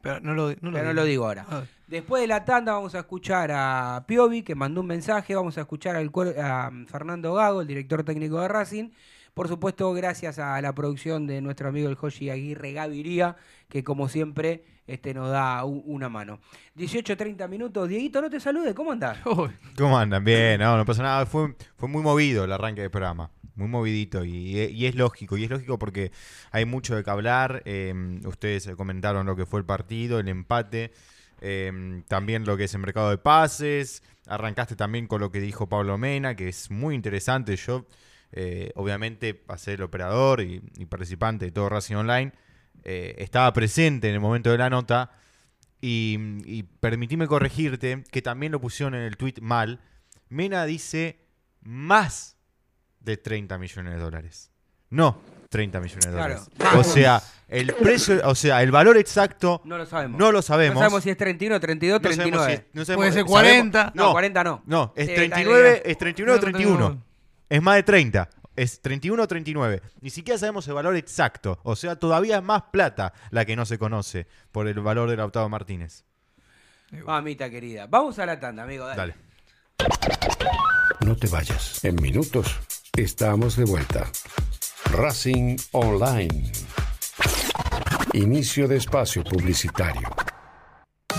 Pero 0.00 0.20
no 0.20 0.34
lo, 0.34 0.50
no 0.60 0.72
pero 0.72 0.84
no 0.84 0.92
lo 0.94 1.04
digo 1.04 1.26
ahora. 1.26 1.46
Ah, 1.48 1.62
Después 1.86 2.22
de 2.22 2.28
la 2.28 2.44
tanda 2.44 2.72
vamos 2.72 2.94
a 2.94 3.00
escuchar 3.00 3.50
a 3.52 4.04
Piovi, 4.06 4.42
que 4.42 4.54
mandó 4.54 4.80
un 4.80 4.86
mensaje, 4.86 5.34
vamos 5.34 5.58
a 5.58 5.62
escuchar 5.62 5.96
al 5.96 6.10
a 6.42 6.70
Fernando 6.86 7.34
Gago, 7.34 7.60
el 7.60 7.66
director 7.66 8.04
técnico 8.04 8.40
de 8.40 8.48
Racing. 8.48 8.90
Por 9.34 9.48
supuesto, 9.48 9.92
gracias 9.92 10.38
a 10.38 10.60
la 10.62 10.74
producción 10.74 11.26
de 11.26 11.40
nuestro 11.40 11.68
amigo 11.68 11.88
el 11.88 11.96
Joshi 11.96 12.30
Aguirre 12.30 12.72
Gaviría, 12.72 13.36
que 13.68 13.84
como 13.84 14.08
siempre 14.08 14.64
este, 14.86 15.14
nos 15.14 15.30
da 15.30 15.64
u- 15.64 15.82
una 15.86 16.08
mano. 16.08 16.40
18.30 16.76 17.48
minutos. 17.48 17.88
Dieguito, 17.88 18.20
no 18.20 18.30
te 18.30 18.40
salude, 18.40 18.74
¿cómo 18.74 18.92
andás? 18.92 19.18
¿Cómo 19.76 19.98
andan? 19.98 20.24
Bien, 20.24 20.60
no, 20.60 20.76
no 20.76 20.84
pasa 20.84 21.02
nada. 21.02 21.26
Fue, 21.26 21.54
fue 21.76 21.88
muy 21.88 22.02
movido 22.02 22.44
el 22.44 22.52
arranque 22.52 22.80
del 22.82 22.90
programa. 22.90 23.30
Muy 23.54 23.68
movidito. 23.68 24.24
Y, 24.24 24.58
y 24.58 24.86
es 24.86 24.94
lógico. 24.94 25.36
Y 25.36 25.44
es 25.44 25.50
lógico 25.50 25.78
porque 25.78 26.12
hay 26.50 26.64
mucho 26.64 26.96
de 26.96 27.04
qué 27.04 27.10
hablar. 27.10 27.62
eh, 27.66 27.92
ustedes 28.24 28.68
comentaron 28.76 29.26
lo 29.26 29.36
que 29.36 29.46
fue 29.46 29.60
el 29.60 29.66
partido, 29.66 30.18
el 30.18 30.28
empate. 30.28 30.92
eh, 31.40 32.02
también 32.08 32.44
lo 32.44 32.56
que 32.56 32.64
es 32.64 32.74
el 32.74 32.80
mercado 32.80 33.10
de 33.10 33.18
pases. 33.18 34.02
Arrancaste 34.26 34.76
también 34.76 35.06
con 35.06 35.20
lo 35.20 35.30
que 35.30 35.40
dijo 35.40 35.68
Pablo 35.68 35.98
Mena, 35.98 36.36
que 36.36 36.48
es 36.48 36.70
muy 36.70 36.94
interesante. 36.94 37.56
Yo, 37.56 37.86
eh, 38.32 38.70
obviamente, 38.76 39.34
pasé 39.34 39.74
el 39.74 39.82
operador 39.82 40.40
y, 40.40 40.62
y 40.76 40.86
participante 40.86 41.46
de 41.46 41.50
todo 41.52 41.68
Racing 41.68 41.96
Online. 41.96 42.32
Eh, 42.84 43.14
estaba 43.18 43.52
presente 43.52 44.08
en 44.08 44.14
el 44.14 44.20
momento 44.20 44.50
de 44.50 44.58
la 44.58 44.70
nota. 44.70 45.10
Y, 45.82 46.18
y 46.44 46.62
permitime 46.64 47.26
corregirte, 47.26 48.04
que 48.10 48.20
también 48.20 48.52
lo 48.52 48.60
pusieron 48.60 48.94
en 48.94 49.02
el 49.02 49.16
tweet 49.16 49.34
mal. 49.40 49.80
Mena 50.28 50.64
dice 50.66 51.18
más 51.62 52.36
de 53.00 53.16
30 53.16 53.56
millones 53.58 53.94
de 53.94 53.98
dólares. 53.98 54.50
No 54.90 55.18
30 55.50 55.80
millones 55.80 56.06
de 56.06 56.12
Claro. 56.12 56.44
dólares. 56.58 56.78
O 56.78 56.84
sea, 56.84 57.20
el 57.48 57.74
precio, 57.74 58.20
o 58.24 58.34
sea, 58.36 58.62
el 58.62 58.70
valor 58.70 58.96
exacto 58.96 59.60
No 59.64 59.78
lo 59.78 59.84
sabemos. 59.86 60.16
no 60.18 60.30
lo 60.30 60.42
sabemos. 60.42 60.74
No 60.74 60.80
sabemos 60.80 61.02
si 61.02 61.10
es 61.10 61.16
31, 61.16 61.58
32, 61.58 62.00
No 62.00 62.08
sabemos 62.12 62.22
39. 62.46 62.56
si- 62.72 62.78
no 62.78 62.84
sabemos- 62.84 62.96
Puede 63.00 63.12
ser 63.12 63.20
sabemos- 63.22 63.30
40. 63.30 63.92
No, 63.96 64.12
40 64.12 64.44
no. 64.44 64.62
No, 64.66 64.92
es 64.94 65.08
Sí, 65.08 65.14
39, 65.16 65.76
está 65.78 65.88
es 65.90 65.98
39 65.98 66.30
o 66.30 66.34
No, 66.34 66.36
no, 66.36 66.40
31. 66.58 66.88
no. 66.90 67.02
Es 67.48 67.62
más 67.62 67.74
de 67.76 67.82
30. 67.82 68.30
Es 68.56 68.80
31 68.80 69.22
o 69.22 69.28
39. 69.28 69.82
Ni 70.00 70.10
siquiera 70.10 70.38
sabemos 70.38 70.66
el 70.68 70.74
valor 70.74 70.96
exacto. 70.96 71.58
O 71.62 71.76
sea, 71.76 71.96
todavía 71.96 72.38
es 72.38 72.42
más 72.42 72.64
plata 72.72 73.12
la 73.30 73.44
que 73.44 73.56
no 73.56 73.64
se 73.64 73.78
conoce 73.78 74.26
por 74.52 74.66
el 74.68 74.80
valor 74.80 75.08
del 75.08 75.18
Lautaro 75.18 75.48
Martínez. 75.48 76.04
Mamita 76.90 77.48
querida. 77.48 77.86
Vamos 77.86 78.18
a 78.18 78.26
la 78.26 78.38
tanda, 78.40 78.64
amigo. 78.64 78.86
Dale. 78.86 78.96
Dale. 78.96 79.14
No 81.00 81.16
te 81.16 81.28
vayas. 81.28 81.84
En 81.84 81.94
minutos 81.96 82.58
estamos 82.96 83.56
de 83.56 83.64
vuelta. 83.64 84.10
Racing 84.92 85.56
Online. 85.72 86.52
Inicio 88.12 88.66
de 88.66 88.76
espacio 88.76 89.22
publicitario. 89.22 90.08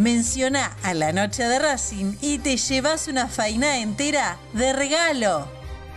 menciona 0.00 0.74
a 0.82 0.94
la 0.94 1.12
noche 1.12 1.44
de 1.44 1.58
Racing 1.58 2.16
y 2.22 2.38
te 2.38 2.56
llevas 2.56 3.06
una 3.06 3.28
faina 3.28 3.80
entera 3.80 4.38
de 4.54 4.72
regalo. 4.72 5.46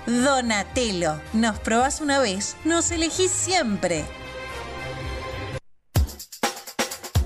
Donatello, 0.06 1.22
nos 1.32 1.58
probás 1.60 2.02
una 2.02 2.20
vez, 2.20 2.58
nos 2.66 2.92
elegís 2.92 3.32
siempre. 3.32 4.04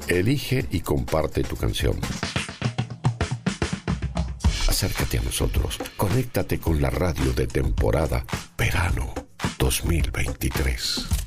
Elige 0.08 0.68
y 0.70 0.82
comparte 0.82 1.44
tu 1.44 1.56
canción. 1.58 2.00
Acércate 4.68 5.18
a 5.18 5.24
nosotros. 5.24 5.80
Conéctate 5.98 6.60
con 6.60 6.80
la 6.80 6.92
radio 6.92 7.34
de 7.34 7.48
temporada 7.48 8.24
Verano 8.56 9.14
2023. 9.58 11.27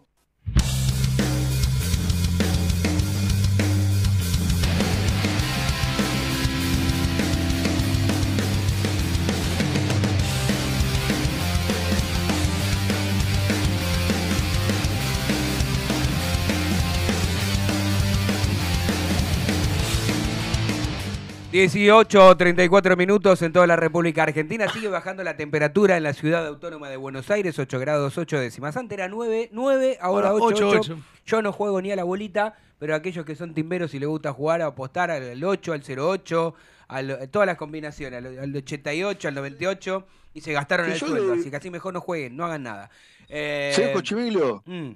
Dieciocho, 21.51 22.37
34 22.37 22.95
minutos 22.95 23.41
en 23.41 23.51
toda 23.51 23.67
la 23.67 23.75
República 23.75 24.23
Argentina. 24.23 24.69
Sigue 24.69 24.87
bajando 24.87 25.21
la 25.21 25.35
temperatura 25.35 25.97
en 25.97 26.03
la 26.03 26.13
ciudad 26.13 26.47
autónoma 26.47 26.87
de 26.89 26.95
Buenos 26.95 27.29
Aires, 27.29 27.59
8 27.59 27.77
grados 27.77 28.17
8 28.17 28.39
décimas. 28.39 28.77
Antes 28.77 28.97
era 28.97 29.09
9, 29.09 29.49
9, 29.51 29.97
ahora 29.99 30.29
Ahora 30.29 30.45
8, 30.45 30.69
8, 30.69 30.79
8. 30.79 30.99
Yo 31.25 31.41
no 31.41 31.51
juego 31.51 31.81
ni 31.81 31.91
a 31.91 31.97
la 31.97 32.05
bolita, 32.05 32.55
pero 32.79 32.95
aquellos 32.95 33.25
que 33.25 33.35
son 33.35 33.53
timberos 33.53 33.93
y 33.93 33.99
les 33.99 34.07
gusta 34.07 34.31
jugar 34.31 34.61
a 34.61 34.67
apostar 34.67 35.11
al 35.11 35.43
8, 35.43 35.73
al 35.73 35.83
08, 35.83 36.55
al- 36.87 37.11
a 37.11 37.27
todas 37.27 37.45
las 37.47 37.57
combinaciones, 37.57 38.17
al, 38.25 38.39
al 38.39 38.55
88, 38.55 39.27
al 39.27 39.35
98, 39.35 40.07
y 40.33 40.39
se 40.39 40.53
gastaron 40.53 40.85
Sí, 40.85 40.93
el 40.93 40.99
sueldo. 40.99 41.35
le- 41.35 41.41
Así 41.41 41.49
que 41.49 41.57
así 41.57 41.69
mejor 41.69 41.93
no 41.93 41.99
jueguen, 41.99 42.37
no 42.37 42.45
hagan 42.45 42.63
nada. 42.63 42.89
Eh, 43.27 43.73
¿Sabes, 43.75 43.91
Cochimilio? 43.91 44.63
mm. 44.65 44.91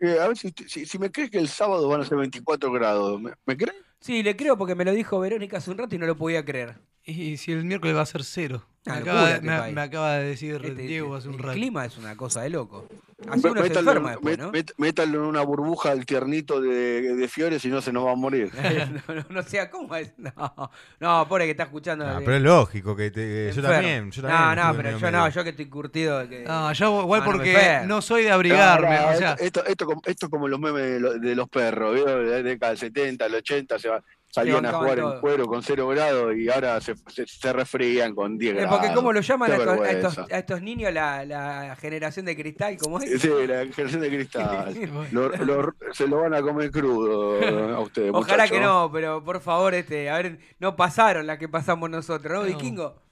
Eh, 0.00 0.18
a 0.20 0.28
ver 0.28 0.36
si, 0.36 0.54
si, 0.68 0.86
si 0.86 0.98
me 0.98 1.10
crees 1.10 1.30
que 1.30 1.38
el 1.38 1.48
sábado 1.48 1.88
van 1.88 2.02
a 2.02 2.04
ser 2.04 2.16
24 2.18 2.70
grados. 2.70 3.20
¿Me, 3.20 3.32
me 3.46 3.56
crees? 3.56 3.76
Sí, 4.04 4.22
le 4.22 4.36
creo 4.36 4.58
porque 4.58 4.74
me 4.74 4.84
lo 4.84 4.92
dijo 4.92 5.18
Verónica 5.18 5.56
hace 5.56 5.70
un 5.70 5.78
rato 5.78 5.94
y 5.94 5.98
no 5.98 6.04
lo 6.04 6.14
podía 6.14 6.44
creer. 6.44 6.74
Y 7.06 7.38
si 7.38 7.52
el 7.52 7.64
miércoles 7.64 7.96
va 7.96 8.02
a 8.02 8.06
ser 8.06 8.22
cero. 8.22 8.62
Me, 8.84 8.92
acaba, 8.92 9.30
este 9.32 9.46
me- 9.72 9.80
acaba 9.80 10.16
de 10.16 10.24
decir 10.26 10.60
Este- 10.62 10.82
Diego 10.82 11.14
hace 11.14 11.28
un 11.28 11.36
el 11.36 11.40
rato. 11.40 11.54
clima 11.54 11.86
es 11.86 11.96
una 11.96 12.14
cosa 12.14 12.42
de 12.42 12.50
loco. 12.50 12.86
Así 13.30 13.46
uno 13.46 13.62
se 13.62 13.68
Métanlo- 13.70 13.78
enferma 13.90 14.10
después, 14.10 14.38
met- 14.38 14.40
¿no? 14.42 14.52
met- 14.52 14.74
métanlo 14.76 15.18
en 15.20 15.24
una 15.26 15.42
burbuja 15.42 15.90
al 15.90 16.04
tiernito 16.06 16.60
de, 16.60 17.14
de 17.16 17.28
Fiore, 17.28 17.58
si 17.58 17.68
no 17.68 17.80
se 17.80 17.92
nos 17.92 18.04
va 18.06 18.12
a 18.12 18.16
morir. 18.16 18.50
no, 19.08 19.14
no, 19.14 19.24
no 19.30 19.42
sea, 19.42 19.70
¿cómo 19.70 19.94
es? 19.96 20.12
No, 20.18 20.70
no, 21.00 21.28
pobre 21.28 21.44
que 21.44 21.52
está 21.52 21.64
escuchando. 21.64 22.06
Ah, 22.06 22.18
pero 22.24 22.36
es 22.36 22.42
lógico 22.42 22.94
que 22.96 23.10
te- 23.10 23.52
yo 23.52 23.62
también. 23.62 24.10
Yo 24.10 24.22
también 24.22 24.40
no, 24.40 24.54
no, 24.54 24.76
pero 24.76 24.88
medio 24.88 24.98
yo 24.98 25.10
no, 25.10 25.28
yo 25.28 25.44
que 25.44 25.50
estoy 25.50 25.66
curtido. 25.66 26.18
de 26.20 26.28
Que... 26.28 26.44
No, 26.44 26.72
yo 26.72 27.02
igual 27.02 27.20
Ah, 27.22 27.24
porque 27.24 27.80
no 27.86 28.02
soy 28.02 28.24
de 28.24 28.30
abrigarme. 28.30 28.98
O 29.00 29.16
sea, 29.16 29.32
esto, 29.32 29.64
esto, 29.64 29.64
esto 29.66 29.86
como- 29.86 30.02
esto 30.04 30.26
es 30.26 30.30
como 30.30 30.48
los 30.48 30.60
memes 30.60 30.82
de, 30.82 31.00
lo- 31.00 31.14
de 31.18 31.34
los 31.34 31.48
perros, 31.48 31.94
¿vio? 31.94 32.04
De 32.04 32.24
la 32.30 32.42
década 32.42 32.70
del 32.70 32.78
70, 32.78 33.26
el 33.26 33.34
80, 33.36 33.78
se 33.78 33.88
va- 33.88 34.02
salían 34.34 34.66
a 34.66 34.72
jugar 34.72 34.98
todo. 34.98 35.14
en 35.14 35.20
cuero 35.20 35.46
con 35.46 35.62
cero 35.62 35.86
grados 35.88 36.34
y 36.36 36.48
ahora 36.50 36.80
se, 36.80 36.94
se, 37.06 37.26
se 37.26 37.52
resfrían 37.52 38.14
con 38.14 38.36
10 38.36 38.52
Eh, 38.52 38.56
grados. 38.60 38.78
porque 38.78 38.94
¿cómo 38.94 39.12
lo 39.12 39.20
llaman 39.20 39.50
a 39.50 39.54
estos, 39.54 39.68
a, 39.68 39.70
vergüenza. 39.80 40.08
estos, 40.08 40.32
a 40.32 40.38
estos 40.38 40.62
niños 40.62 40.92
la, 40.92 41.24
la 41.24 41.76
generación 41.76 42.26
de 42.26 42.36
cristal? 42.36 42.76
¿Cómo 42.78 42.98
es? 42.98 43.20
Sí, 43.22 43.28
la 43.46 43.64
generación 43.66 44.00
de 44.00 44.08
cristal. 44.08 44.74
Lo- 45.12 45.28
lo- 45.28 45.74
se 45.92 46.08
lo 46.08 46.20
van 46.22 46.34
a 46.34 46.42
comer 46.42 46.70
crudo 46.72 47.74
a 47.76 47.80
ustedes, 47.80 48.10
Ojalá 48.14 48.48
que 48.48 48.58
no, 48.60 48.90
pero 48.92 49.22
por 49.22 49.40
favor, 49.40 49.72
este, 49.74 50.10
a 50.10 50.16
ver, 50.16 50.38
no 50.58 50.74
pasaron 50.74 51.26
las 51.26 51.38
que 51.38 51.48
pasamos 51.48 51.88
nosotros, 51.88 52.32
¿no, 52.32 52.40
No. 52.40 52.46
Vikingo? 52.46 53.02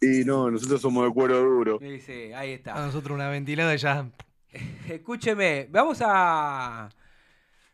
Y 0.00 0.24
no, 0.24 0.50
nosotros 0.50 0.80
somos 0.80 1.04
de 1.04 1.12
cuero 1.12 1.40
duro. 1.40 1.78
Sí, 1.80 2.00
sí, 2.00 2.32
ahí 2.32 2.52
a 2.52 2.54
está. 2.54 2.74
nosotros 2.74 3.14
una 3.14 3.28
ventilada 3.28 3.74
y 3.74 3.78
ya. 3.78 4.06
Escúcheme, 4.88 5.66
vamos 5.70 6.00
a, 6.04 6.88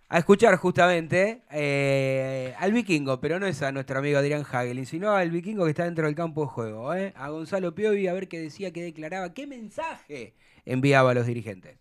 a 0.09 0.19
escuchar 0.19 0.57
justamente 0.57 1.43
eh, 1.51 2.55
al 2.59 2.73
vikingo, 2.73 3.21
pero 3.21 3.41
no 3.41 3.47
es 3.47 3.63
a 3.63 3.73
nuestro 3.73 3.99
amigo 3.99 4.19
Adrián 4.19 4.45
Hagelin, 4.49 4.87
sino 4.87 5.13
al 5.13 5.31
vikingo 5.31 5.65
que 5.65 5.71
está 5.71 5.85
dentro 5.85 6.07
del 6.07 6.15
campo 6.15 6.43
de 6.43 6.47
juego, 6.49 6.95
¿eh? 6.95 7.13
a 7.17 7.31
Gonzalo 7.31 7.75
Piovi, 7.75 8.07
a 8.07 8.13
ver 8.13 8.29
qué 8.29 8.39
decía, 8.39 8.73
qué 8.73 8.83
declaraba, 8.83 9.33
qué 9.33 9.47
mensaje 9.47 10.35
enviaba 10.65 11.13
a 11.13 11.15
los 11.15 11.27
dirigentes. 11.27 11.79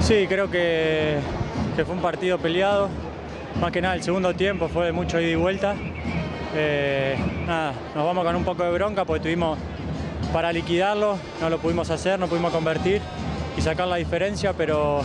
Sí, 0.00 0.26
creo 0.28 0.50
que, 0.50 1.18
fue 1.74 1.94
un 1.94 2.02
partido 2.02 2.38
peleado. 2.38 2.90
Más 3.60 3.72
que 3.72 3.80
nada, 3.80 3.94
el 3.94 4.02
segundo 4.02 4.34
tiempo 4.34 4.68
fue 4.68 4.86
de 4.86 4.92
mucho 4.92 5.20
ida 5.20 5.30
y 5.30 5.34
vuelta. 5.34 5.74
Eh, 6.54 7.16
nada, 7.46 7.72
nos 7.94 8.04
vamos 8.04 8.24
con 8.24 8.36
un 8.36 8.44
poco 8.44 8.64
de 8.64 8.72
bronca 8.72 9.04
porque 9.04 9.22
tuvimos 9.22 9.58
para 10.32 10.52
liquidarlo, 10.52 11.16
no 11.40 11.48
lo 11.48 11.58
pudimos 11.58 11.90
hacer, 11.90 12.18
no 12.18 12.26
pudimos 12.26 12.52
convertir 12.52 13.00
y 13.56 13.60
sacar 13.60 13.88
la 13.88 13.96
diferencia, 13.96 14.52
pero 14.52 15.02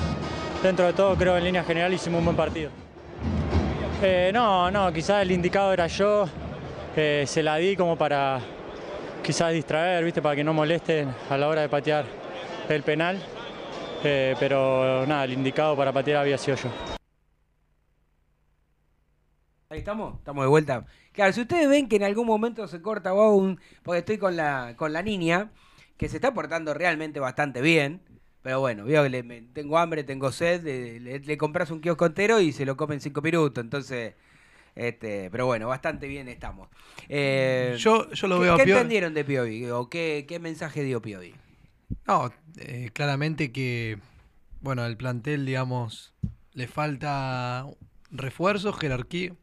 dentro 0.62 0.86
de 0.86 0.94
todo 0.94 1.16
creo 1.16 1.38
en 1.38 1.44
línea 1.44 1.64
general 1.64 1.94
hicimos 1.94 2.20
un 2.20 2.26
buen 2.26 2.38
partido. 2.38 2.72
Eh, 4.02 4.32
no, 4.34 4.72
no, 4.72 4.92
quizás 4.94 5.22
el 5.22 5.32
indicado 5.32 5.74
era 5.74 5.88
yo, 5.88 6.28
se 6.96 7.44
la 7.44 7.58
di 7.58 7.76
como 7.76 7.98
para 7.98 8.40
quizás 9.24 9.54
distraer, 9.54 10.04
¿viste? 10.04 10.22
para 10.22 10.36
que 10.36 10.44
no 10.44 10.54
molesten 10.54 11.14
a 11.30 11.38
la 11.38 11.48
hora 11.48 11.62
de 11.62 11.70
patear 11.70 12.06
el 12.68 12.84
penal. 12.84 13.22
Eh, 14.04 14.36
pero 14.40 15.06
nada, 15.06 15.26
el 15.26 15.34
indicado 15.34 15.76
para 15.76 15.92
patear 15.92 16.22
había 16.22 16.38
sido 16.38 16.58
yo. 16.58 16.70
Ahí 19.70 19.80
estamos, 19.80 20.18
estamos 20.18 20.46
de 20.46 20.50
vuelta. 20.50 20.86
Claro, 21.12 21.34
si 21.34 21.42
ustedes 21.42 21.70
ven 21.70 21.90
que 21.90 21.98
en 21.98 22.04
algún 22.04 22.26
momento 22.26 22.68
se 22.68 22.82
corta 22.82 23.10
hago 23.10 23.36
un. 23.36 23.60
Porque 23.84 24.00
estoy 24.00 24.18
con 24.18 24.36
la, 24.36 24.74
con 24.78 24.94
la 24.94 25.04
niña, 25.04 25.52
que 25.98 26.10
se 26.10 26.18
está 26.18 26.34
portando 26.34 26.74
realmente 26.74 27.20
bastante 27.20 27.62
bien. 27.62 28.02
Pero 28.42 28.62
bueno, 28.62 28.86
que 28.86 29.10
le- 29.10 29.24
me- 29.24 29.42
tengo 29.42 29.78
hambre, 29.78 30.04
tengo 30.04 30.32
sed, 30.32 30.64
le, 30.64 31.00
le- 31.00 31.20
le 31.20 31.38
compras 31.38 31.72
un 31.72 31.82
kiosco 31.82 32.06
entero 32.06 32.40
y 32.40 32.52
se 32.54 32.66
lo 32.66 32.78
come 32.78 32.96
en 32.96 33.02
cinco 33.02 33.22
minutos. 33.22 33.62
Entonces, 33.64 34.14
este, 34.76 35.30
pero 35.30 35.46
bueno, 35.46 35.68
bastante 35.68 36.08
bien 36.08 36.30
estamos. 36.30 36.70
Eh, 37.10 37.76
Yo, 37.78 38.10
yo 38.12 38.28
lo 38.28 38.38
¿qué, 38.38 38.42
veo 38.44 38.54
a 38.54 38.58
qué 38.58 38.64
Piovi- 38.64 38.72
entendieron 38.72 39.14
de 39.14 39.26
Piovi? 39.26 39.66
¿O 39.70 39.90
qué, 39.90 40.26
qué 40.28 40.40
mensaje 40.40 40.84
dio 40.84 41.02
Piovi? 41.02 41.36
No, 42.08 42.32
eh, 42.58 42.90
claramente 42.94 43.52
que, 43.52 43.98
bueno, 44.62 44.84
al 44.84 44.96
plantel, 44.96 45.46
digamos, 45.46 46.14
le 46.54 46.68
falta 46.68 47.66
refuerzos, 48.12 48.78
jerarquía. 48.80 49.34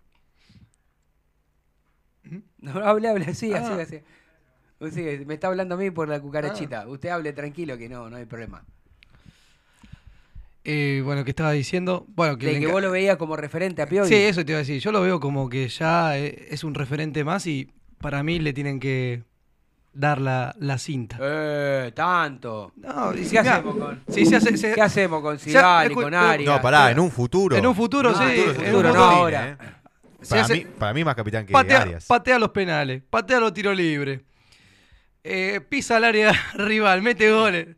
No, 2.58 2.72
hable, 2.84 3.08
hable, 3.08 3.34
sí, 3.34 3.52
Ah. 3.52 3.58
así, 3.78 3.80
así. 4.80 4.90
Sí, 4.92 5.24
me 5.26 5.34
está 5.34 5.46
hablando 5.48 5.74
a 5.74 5.78
mí 5.78 5.90
por 5.90 6.08
la 6.08 6.20
cucarachita. 6.20 6.86
Usted 6.88 7.08
hable 7.10 7.32
tranquilo 7.32 7.78
que 7.78 7.88
no, 7.88 8.10
no 8.10 8.16
hay 8.16 8.24
problema. 8.26 8.64
Eh, 10.68 11.00
bueno, 11.04 11.22
que 11.24 11.30
estaba 11.30 11.52
diciendo, 11.52 12.04
bueno, 12.08 12.36
que, 12.38 12.46
De 12.46 12.58
que 12.58 12.66
vos 12.66 12.82
lo 12.82 12.90
veías 12.90 13.16
como 13.16 13.36
referente 13.36 13.82
a 13.82 13.86
Piovi. 13.86 14.08
Sí, 14.08 14.14
eso 14.16 14.44
te 14.44 14.50
iba 14.50 14.56
a 14.58 14.62
decir. 14.62 14.80
Yo 14.80 14.90
lo 14.90 15.00
veo 15.00 15.20
como 15.20 15.48
que 15.48 15.68
ya 15.68 16.18
eh, 16.18 16.48
es 16.50 16.64
un 16.64 16.74
referente 16.74 17.22
más 17.22 17.46
y 17.46 17.70
para 18.00 18.24
mí 18.24 18.40
le 18.40 18.52
tienen 18.52 18.80
que 18.80 19.22
dar 19.92 20.20
la, 20.20 20.56
la 20.58 20.76
cinta. 20.78 21.18
Eh, 21.22 21.92
tanto. 21.94 22.72
No, 22.76 23.14
¿Y 23.14 23.18
y 23.18 23.20
qué 23.20 23.24
si- 23.28 23.38
mira, 23.38 23.54
hacemos 23.56 23.76
con, 23.76 24.02
si 24.08 24.26
se 24.26 24.36
hace- 24.36 24.56
se- 24.56 24.72
¿Qué 24.74 24.82
hacemos 24.82 25.22
con 25.22 25.38
Sigali, 25.38 25.94
con 25.94 26.10
no, 26.10 26.18
Arias? 26.18 26.52
No, 26.56 26.60
pará, 26.60 26.90
en 26.90 26.98
un 26.98 27.12
futuro. 27.12 27.54
En 27.56 27.64
un 27.64 27.74
futuro, 27.76 28.10
No, 28.10 28.18
sí. 28.18 28.24
en 28.24 28.30
un 28.30 28.38
en 28.40 28.48
un 28.48 28.54
futuro, 28.64 28.92
no 28.92 29.04
ahora. 29.04 29.48
¿eh? 29.50 29.56
Para, 30.28 30.42
hace- 30.42 30.54
mí, 30.54 30.66
para 30.78 30.92
mí 30.94 31.04
más 31.04 31.14
capitán 31.14 31.46
que 31.46 31.52
patea, 31.52 31.82
Arias. 31.82 32.06
patea 32.06 32.40
los 32.40 32.50
penales, 32.50 33.02
patea 33.08 33.38
los 33.38 33.54
tiros 33.54 33.76
libres, 33.76 34.20
eh, 35.22 35.60
pisa 35.68 35.98
el 35.98 36.04
área 36.04 36.32
rival, 36.54 37.02
mete 37.02 37.30
goles. 37.30 37.68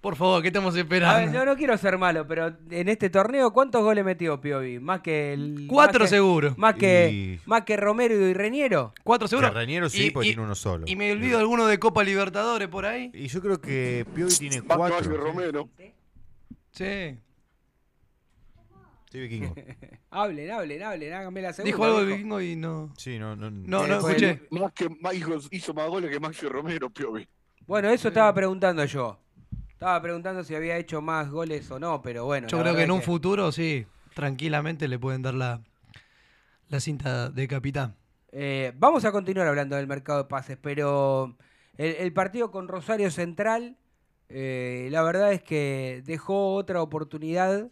Por 0.00 0.14
favor, 0.14 0.40
¿qué 0.42 0.48
estamos 0.48 0.74
A 0.74 0.76
ver, 0.76 0.84
esperando? 0.84 1.32
yo 1.32 1.44
no 1.44 1.56
quiero 1.56 1.76
ser 1.76 1.98
malo, 1.98 2.24
pero 2.26 2.54
en 2.70 2.88
este 2.88 3.10
torneo, 3.10 3.52
¿cuántos 3.52 3.82
goles 3.82 4.04
metió 4.04 4.40
Piovi? 4.40 4.78
Más 4.78 5.00
que 5.00 5.32
el. 5.32 5.66
Cuatro 5.68 6.00
más 6.00 6.08
que- 6.10 6.16
seguro. 6.16 6.54
Más 6.56 6.74
que, 6.76 7.10
Y- 7.10 7.40
más 7.46 7.62
que 7.64 7.76
Romero 7.76 8.14
y 8.14 8.32
Reñero. 8.32 8.92
Cuatro 9.02 9.26
seguro. 9.26 9.48
Carreñero 9.48 9.88
sí, 9.88 10.06
Y- 10.06 10.10
porque 10.12 10.28
y- 10.28 10.30
tiene 10.32 10.44
uno 10.44 10.54
solo. 10.54 10.84
Y 10.86 10.94
me 10.94 11.10
olvido 11.10 11.40
alguno 11.40 11.66
de 11.66 11.78
Copa 11.80 12.04
Libertadores 12.04 12.68
por 12.68 12.86
ahí. 12.86 13.10
Y 13.12 13.26
yo 13.26 13.40
creo 13.42 13.60
que 13.60 14.06
Piovi 14.14 14.32
tiene 14.36 14.62
Más 14.62 14.76
cuatro. 14.76 15.10
que 15.10 15.16
Romero. 15.16 15.68
Sí. 16.70 17.18
Sí, 19.10 19.18
vikingo. 19.20 19.54
Hablen, 20.10 20.50
hablen, 20.50 20.82
hablen, 20.82 21.12
háganme 21.12 21.42
la 21.42 21.52
segunda. 21.52 21.66
Dijo 21.74 21.84
algo 21.84 22.00
de 22.00 22.06
vikingo 22.12 22.40
y 22.40 22.54
no. 22.56 22.92
Sí, 22.96 23.18
no, 23.18 23.34
no. 23.34 23.50
No, 23.50 23.84
Eh, 23.84 23.88
no 23.88 24.00
fue- 24.00 24.10
escuché. 24.12 24.42
Más 24.50 24.72
que 24.72 24.88
más 25.00 25.14
hizo, 25.14 25.38
hizo 25.50 25.74
más 25.74 25.88
goles 25.88 26.10
que 26.10 26.20
Maxi 26.20 26.46
Romero, 26.46 26.88
Piovi. 26.88 27.26
Bueno, 27.66 27.88
eso 27.90 28.08
estaba 28.08 28.32
preguntando 28.32 28.84
yo. 28.84 29.18
Estaba 29.78 30.02
preguntando 30.02 30.42
si 30.42 30.56
había 30.56 30.76
hecho 30.76 31.00
más 31.00 31.30
goles 31.30 31.70
o 31.70 31.78
no, 31.78 32.02
pero 32.02 32.24
bueno. 32.24 32.48
Yo 32.48 32.60
creo 32.60 32.74
que 32.74 32.82
en 32.82 32.90
un 32.90 33.00
futuro, 33.00 33.52
sí, 33.52 33.86
tranquilamente 34.12 34.88
le 34.88 34.98
pueden 34.98 35.22
dar 35.22 35.34
la, 35.34 35.60
la 36.68 36.80
cinta 36.80 37.30
de 37.30 37.46
capitán. 37.46 37.94
Eh, 38.32 38.72
vamos 38.76 39.04
a 39.04 39.12
continuar 39.12 39.46
hablando 39.46 39.76
del 39.76 39.86
mercado 39.86 40.24
de 40.24 40.28
pases, 40.28 40.58
pero 40.60 41.36
el, 41.76 41.94
el 41.94 42.12
partido 42.12 42.50
con 42.50 42.66
Rosario 42.66 43.08
Central, 43.12 43.76
eh, 44.28 44.88
la 44.90 45.02
verdad 45.02 45.32
es 45.32 45.44
que 45.44 46.02
dejó 46.04 46.54
otra 46.54 46.82
oportunidad. 46.82 47.70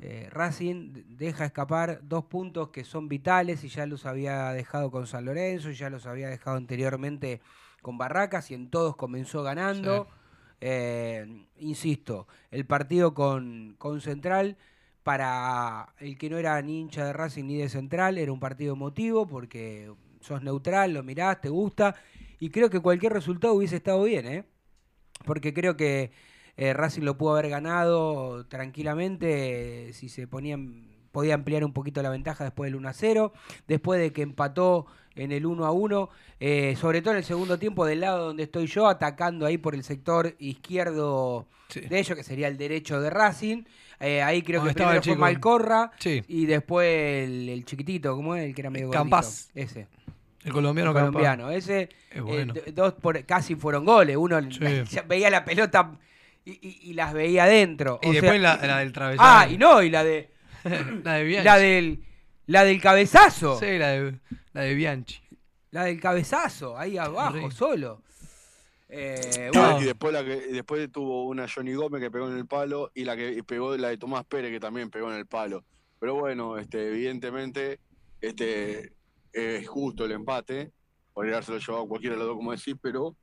Eh, 0.00 0.30
Racing 0.32 1.04
deja 1.18 1.44
escapar 1.44 2.00
dos 2.02 2.24
puntos 2.24 2.70
que 2.70 2.82
son 2.82 3.08
vitales 3.08 3.62
y 3.62 3.68
ya 3.68 3.84
los 3.84 4.06
había 4.06 4.52
dejado 4.52 4.90
con 4.90 5.06
San 5.06 5.26
Lorenzo 5.26 5.68
y 5.68 5.74
ya 5.74 5.90
los 5.90 6.06
había 6.06 6.30
dejado 6.30 6.56
anteriormente 6.56 7.42
con 7.82 7.98
Barracas 7.98 8.50
y 8.50 8.54
en 8.54 8.70
todos 8.70 8.96
comenzó 8.96 9.42
ganando. 9.42 10.08
Eh, 10.60 11.46
insisto, 11.58 12.26
el 12.50 12.66
partido 12.66 13.14
con, 13.14 13.74
con 13.78 14.00
Central, 14.00 14.56
para 15.02 15.94
el 16.00 16.18
que 16.18 16.30
no 16.30 16.38
era 16.38 16.60
ni 16.62 16.80
hincha 16.80 17.04
de 17.04 17.12
Racing 17.12 17.44
ni 17.44 17.56
de 17.56 17.68
Central, 17.68 18.18
era 18.18 18.32
un 18.32 18.40
partido 18.40 18.74
emotivo 18.74 19.26
porque 19.26 19.92
sos 20.20 20.42
neutral, 20.42 20.92
lo 20.92 21.02
mirás, 21.02 21.40
te 21.40 21.48
gusta, 21.48 21.94
y 22.40 22.50
creo 22.50 22.70
que 22.70 22.80
cualquier 22.80 23.12
resultado 23.12 23.54
hubiese 23.54 23.76
estado 23.76 24.02
bien, 24.02 24.26
¿eh? 24.26 24.44
Porque 25.24 25.54
creo 25.54 25.76
que 25.76 26.10
eh, 26.56 26.72
Racing 26.72 27.02
lo 27.02 27.16
pudo 27.16 27.32
haber 27.32 27.50
ganado 27.50 28.46
tranquilamente 28.46 29.92
si 29.92 30.08
se 30.08 30.26
ponían 30.26 30.96
podía 31.16 31.32
ampliar 31.32 31.64
un 31.64 31.72
poquito 31.72 32.02
la 32.02 32.10
ventaja 32.10 32.44
después 32.44 32.68
del 32.68 32.76
1 32.76 32.90
a 32.90 32.92
0, 32.92 33.32
después 33.66 33.98
de 33.98 34.12
que 34.12 34.20
empató 34.20 34.84
en 35.16 35.32
el 35.32 35.44
1 35.46 35.64
a 35.66 35.70
1, 35.72 36.10
eh, 36.40 36.76
sobre 36.80 37.00
todo 37.02 37.12
en 37.12 37.18
el 37.18 37.24
segundo 37.24 37.58
tiempo 37.58 37.84
del 37.86 38.00
lado 38.00 38.26
donde 38.26 38.42
estoy 38.44 38.66
yo, 38.66 38.86
atacando 38.88 39.46
ahí 39.46 39.58
por 39.58 39.74
el 39.74 39.82
sector 39.82 40.34
izquierdo 40.38 41.46
Sí. 41.68 41.80
de 41.80 41.98
ellos, 41.98 42.16
que 42.16 42.22
sería 42.22 42.46
el 42.48 42.56
derecho 42.56 43.00
de 43.00 43.10
Racing. 43.10 43.64
Eh, 43.98 44.22
ahí 44.22 44.42
creo 44.42 44.62
que 44.62 44.70
estaba 44.70 44.90
primero 44.90 45.12
el 45.14 45.18
fue. 45.18 45.20
Malcorra 45.20 45.90
Sí. 45.98 46.22
y 46.28 46.46
después 46.46 46.86
el, 47.26 47.48
el 47.48 47.64
chiquitito, 47.64 48.14
¿cómo 48.14 48.36
es? 48.36 48.44
El 48.44 48.54
que 48.54 48.60
era 48.60 48.70
medio 48.70 48.86
gordito. 48.86 49.02
Campaz. 49.02 49.50
Ese. 49.54 49.88
El 50.44 50.52
colombiano, 50.52 50.90
El 50.90 50.96
colombiano. 50.96 51.50
Ese, 51.50 51.88
Es 52.10 52.22
bueno. 52.22 52.52
eh, 52.54 52.62
d- 52.66 52.72
dos 52.72 52.92
por, 52.92 53.24
casi 53.24 53.56
fueron 53.56 53.84
goles. 53.84 54.16
Uno 54.16 54.38
Sí. 54.52 54.60
veía 55.08 55.28
la 55.30 55.44
pelota 55.44 55.98
y, 56.44 56.50
y- 56.52 56.78
y 56.90 56.92
las 56.94 57.12
veía 57.14 57.44
adentro. 57.44 57.98
Y 58.02 58.10
O 58.10 58.12
después 58.12 58.40
sea, 58.40 58.56
la, 58.58 58.66
la 58.66 58.78
del 58.78 58.92
travesaño. 58.92 59.28
Ah, 59.28 59.48
y 59.50 59.58
no, 59.58 59.82
y 59.82 59.90
la 59.90 60.04
de 60.04 60.30
la 61.02 61.14
de 61.14 61.24
Bianchi. 61.24 61.44
la 61.44 61.58
del 61.58 62.04
la 62.46 62.64
del 62.64 62.80
cabezazo. 62.80 63.58
Sí, 63.58 63.78
la 63.78 63.88
de, 63.90 64.18
la 64.52 64.60
de 64.62 64.74
Bianchi. 64.74 65.20
La 65.70 65.84
del 65.84 66.00
cabezazo, 66.00 66.78
ahí 66.78 66.96
abajo, 66.96 67.50
solo. 67.50 68.02
Eh, 68.88 69.50
Y- 69.52 69.56
bueno, 69.58 69.80
Y 69.80 69.84
después 69.84 70.12
la 70.12 70.24
que 70.24 70.36
después 70.52 70.90
tuvo 70.92 71.24
una 71.26 71.46
Johnny 71.52 71.74
Gómez 71.74 72.00
que 72.00 72.10
pegó 72.10 72.28
en 72.28 72.36
el 72.36 72.46
palo 72.46 72.90
y 72.94 73.04
la 73.04 73.16
que 73.16 73.42
pegó 73.42 73.76
la 73.76 73.88
de 73.88 73.98
Tomás 73.98 74.24
Pérez 74.24 74.50
que 74.52 74.60
también 74.60 74.90
pegó 74.90 75.10
en 75.10 75.18
el 75.18 75.26
palo. 75.26 75.64
Pero 75.98 76.14
bueno, 76.14 76.56
este, 76.58 76.88
evidentemente, 76.88 77.80
este 78.20 78.92
es 79.32 79.68
justo 79.68 80.04
el 80.04 80.12
empate, 80.12 80.72
podría 81.12 81.34
haberse 81.34 81.52
lo 81.52 81.58
llevado 81.58 81.88
cualquiera 81.88 82.14
de 82.14 82.18
los 82.20 82.28
dos, 82.28 82.36
como 82.36 82.52
decís, 82.52 82.76
pero 82.80 83.16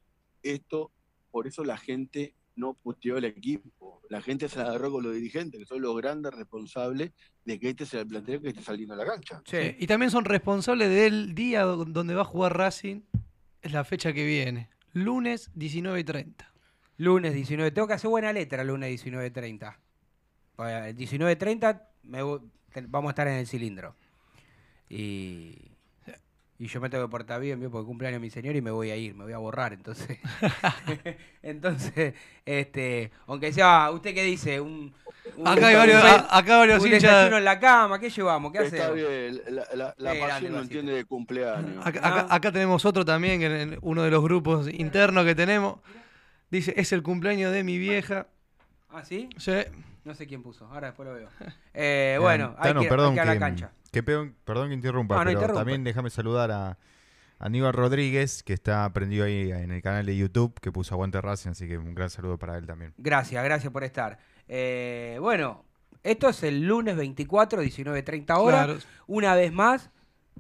esto, 0.44 0.92
por 1.32 1.48
eso 1.48 1.64
la 1.64 1.78
gente 1.78 2.36
no 2.56 2.74
puteó 2.76 3.18
el 3.18 3.26
equipo. 3.26 4.02
La 4.10 4.22
gente 4.22 4.48
se 4.50 4.60
agarró 4.60 4.92
con 4.92 5.04
los 5.04 5.14
dirigentes, 5.16 5.60
que 5.60 5.66
son 5.66 5.82
los 5.82 5.96
grandes 5.98 6.34
responsables 6.34 7.12
de 7.46 7.60
que 7.60 7.70
este 7.70 7.86
sea 7.86 8.02
el 8.02 8.08
plantel 8.08 8.42
que 8.42 8.50
esté 8.50 8.62
saliendo 8.62 8.94
a 8.94 8.98
la 8.98 9.06
cancha. 9.06 9.42
Sí, 9.46 9.76
Y 9.80 9.88
también 9.88 10.12
son 10.12 10.26
responsables 10.26 10.90
del 10.90 11.34
día 11.36 11.64
do- 11.64 11.86
donde 11.86 12.14
va 12.16 12.22
a 12.22 12.26
jugar 12.26 12.56
Racing, 12.58 13.02
es 13.62 13.72
la 13.72 13.84
fecha 13.84 14.14
que 14.14 14.26
viene, 14.26 14.70
lunes 14.94 15.50
19 15.56 16.00
y 16.00 16.04
30. 16.04 16.54
Lunes 16.98 17.34
19. 17.34 17.72
Tengo 17.72 17.88
que 17.88 17.94
hacer 17.96 18.10
buena 18.10 18.32
letra 18.32 18.64
lunes 18.64 18.90
19.30. 19.04 19.80
Para 20.56 20.90
el 20.90 20.96
19.30 20.96 21.82
me 22.04 22.22
voy- 22.22 22.42
te- 22.72 22.82
vamos 22.82 23.10
a 23.10 23.12
estar 23.12 23.28
en 23.28 23.36
el 23.36 23.48
cilindro. 23.48 23.96
Y, 24.90 25.56
y 26.60 26.68
yo 26.68 26.80
me 26.80 26.90
tengo 26.90 27.06
que 27.06 27.12
portar 27.12 27.42
bien, 27.42 27.60
bien, 27.60 27.72
porque 27.72 27.86
cumpleaños 27.88 28.22
mi 28.22 28.30
señor 28.30 28.56
y 28.56 28.62
me 28.62 28.72
voy 28.72 28.90
a 28.92 28.96
ir, 28.96 29.16
me 29.16 29.24
voy 29.24 29.34
a 29.34 29.38
borrar. 29.38 29.74
Entonces, 29.74 30.20
entonces 31.42 32.14
este, 32.46 33.12
aunque 33.28 33.52
sea, 33.54 33.90
¿usted 33.92 34.14
qué 34.14 34.24
dice? 34.24 34.60
Un, 34.62 34.94
un- 35.38 35.48
Acá 35.48 35.68
hay 35.68 35.76
un 35.76 35.80
varios- 35.82 36.02
fe- 36.02 36.08
a- 36.30 36.38
acá 36.38 36.58
varios 36.58 36.84
un 36.84 36.90
desayuno 36.92 37.38
en 37.38 37.46
la 37.46 37.60
cama, 37.60 38.00
¿qué 38.00 38.10
llevamos? 38.10 38.52
¿Qué 38.52 38.60
Está 38.64 38.78
hacemos? 38.90 38.96
bien, 38.96 39.42
la, 39.56 39.64
la- 39.74 39.96
la 39.98 40.12
Qué 40.12 40.18
grande, 40.18 40.28
pasión 40.34 40.54
no 40.54 40.62
entiende 40.62 40.94
de 40.94 41.06
cumpleaños. 41.06 41.86
Acá, 41.86 42.00
acá- 42.00 42.28
acá 42.30 42.52
tenemos 42.52 42.86
otro 42.86 43.04
también, 43.06 43.40
que 43.40 43.62
en 43.62 43.78
uno 43.82 44.04
de 44.04 44.12
los 44.12 44.22
grupos 44.24 44.68
internos 44.72 45.26
que 45.26 45.36
tenemos. 45.36 45.78
Dice, 46.52 46.74
es 46.78 46.92
el 46.92 47.02
cumpleaños 47.02 47.52
de 47.52 47.64
mi 47.64 47.78
vieja. 47.80 48.28
¿Ah, 48.92 49.04
sí? 49.04 49.28
Sí. 49.38 49.54
No 50.06 50.14
sé 50.16 50.28
quién 50.28 50.44
puso, 50.44 50.66
ahora 50.68 50.88
después 50.88 51.08
lo 51.08 51.16
veo. 51.16 51.30
Eh, 51.74 52.18
bueno, 52.20 52.56
hay 52.60 52.70
Tano, 52.70 52.82
hay 52.82 52.88
perdón, 52.88 53.16
que 53.16 53.22
a 53.22 53.26
la 53.26 53.34
que, 53.34 53.40
cancha. 53.40 53.72
que 53.92 54.04
perdón 54.04 54.68
que 54.68 54.74
interrumpa, 54.76 55.24
no 55.24 55.40
pero 55.40 55.54
también 55.54 55.84
déjame 55.84 56.12
saludar 56.12 56.52
a 56.52 56.78
Aníbal 57.40 57.74
Rodríguez, 57.74 58.44
que 58.44 58.54
está 58.54 58.92
prendido 58.94 59.26
ahí 59.26 59.52
en 59.52 59.72
el 59.72 59.82
canal 59.82 60.06
de 60.06 60.16
YouTube, 60.16 60.60
que 60.62 60.72
puso 60.72 60.94
Aguante 60.94 61.20
Racing, 61.20 61.50
así 61.50 61.68
que 61.68 61.78
un 61.78 61.96
gran 61.96 62.10
saludo 62.10 62.38
para 62.38 62.58
él 62.58 62.68
también. 62.68 62.94
Gracias, 62.98 63.44
gracias 63.44 63.74
por 63.74 63.84
estar. 63.84 64.20
Eh, 64.48 65.18
bueno, 65.20 65.66
esto 66.04 66.30
es 66.30 66.44
el 66.44 66.62
lunes 66.68 66.96
24, 66.96 67.64
19.30 67.64 68.38
horas. 68.38 68.66
Claro. 68.66 68.80
Una 69.08 69.36
vez 69.36 69.52
más, 69.52 69.90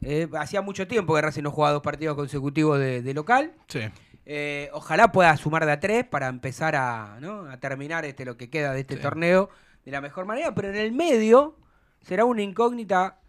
eh, 0.01 0.29
hacía 0.37 0.61
mucho 0.61 0.87
tiempo 0.87 1.15
que 1.15 1.21
Racing 1.21 1.43
no 1.43 1.51
jugaba 1.51 1.73
dos 1.73 1.83
partidos 1.83 2.15
consecutivos 2.15 2.79
de, 2.79 3.01
de 3.01 3.13
local. 3.13 3.53
Sí. 3.67 3.81
Eh, 4.25 4.69
ojalá 4.73 5.11
pueda 5.11 5.35
sumar 5.37 5.65
de 5.65 5.71
a 5.73 5.79
tres 5.79 6.05
para 6.05 6.27
empezar 6.27 6.75
a, 6.75 7.17
¿no? 7.19 7.41
a 7.49 7.57
terminar 7.57 8.05
este, 8.05 8.23
lo 8.25 8.37
que 8.37 8.49
queda 8.49 8.71
de 8.73 8.81
este 8.81 8.95
Sí. 8.95 9.01
torneo 9.01 9.49
de 9.85 9.91
la 9.91 9.99
mejor 10.01 10.25
manera, 10.25 10.55
pero 10.55 10.69
en 10.69 10.75
el 10.77 10.91
medio 10.93 11.57
será 12.01 12.23
una 12.25 12.41
incógnita 12.41 13.19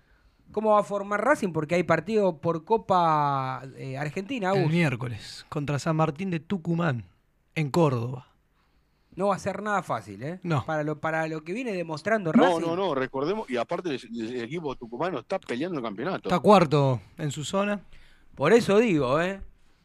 cómo 0.52 0.70
va 0.72 0.80
a 0.80 0.84
formar 0.84 1.24
Racing 1.24 1.52
porque 1.52 1.74
hay 1.74 1.82
partido 1.82 2.38
por 2.38 2.64
Copa 2.64 3.62
eh, 3.76 3.98
Argentina. 3.98 4.52
El 4.52 4.58
Agus. 4.60 4.70
miércoles, 4.72 5.46
contra 5.48 5.78
San 5.80 5.96
Martín 5.96 6.30
de 6.30 6.38
Tucumán, 6.38 7.04
en 7.56 7.70
Córdoba. 7.70 8.28
No 9.16 9.28
va 9.28 9.36
a 9.36 9.38
ser 9.38 9.62
nada 9.62 9.82
fácil, 9.82 10.22
¿eh? 10.24 10.40
No. 10.42 10.64
Para 10.66 10.82
lo, 10.84 11.00
para 11.00 11.26
lo 11.28 11.42
que 11.44 11.52
viene 11.52 11.72
demostrando 11.72 12.32
No, 12.32 12.42
Racing. 12.44 12.60
no, 12.66 12.76
no, 12.76 12.94
recordemos, 12.94 13.48
y 13.50 13.56
aparte 13.56 13.90
el, 13.90 14.00
el 14.12 14.42
equipo 14.44 14.74
tucumano 14.76 15.18
está 15.20 15.38
peleando 15.40 15.78
el 15.78 15.84
campeonato. 15.84 16.28
Está 16.28 16.38
cuarto 16.40 17.00
en 17.18 17.30
su 17.32 17.44
zona. 17.44 17.80
Por 18.36 18.52
eso 18.52 18.78
digo, 18.78 19.20
¿eh? 19.20 19.40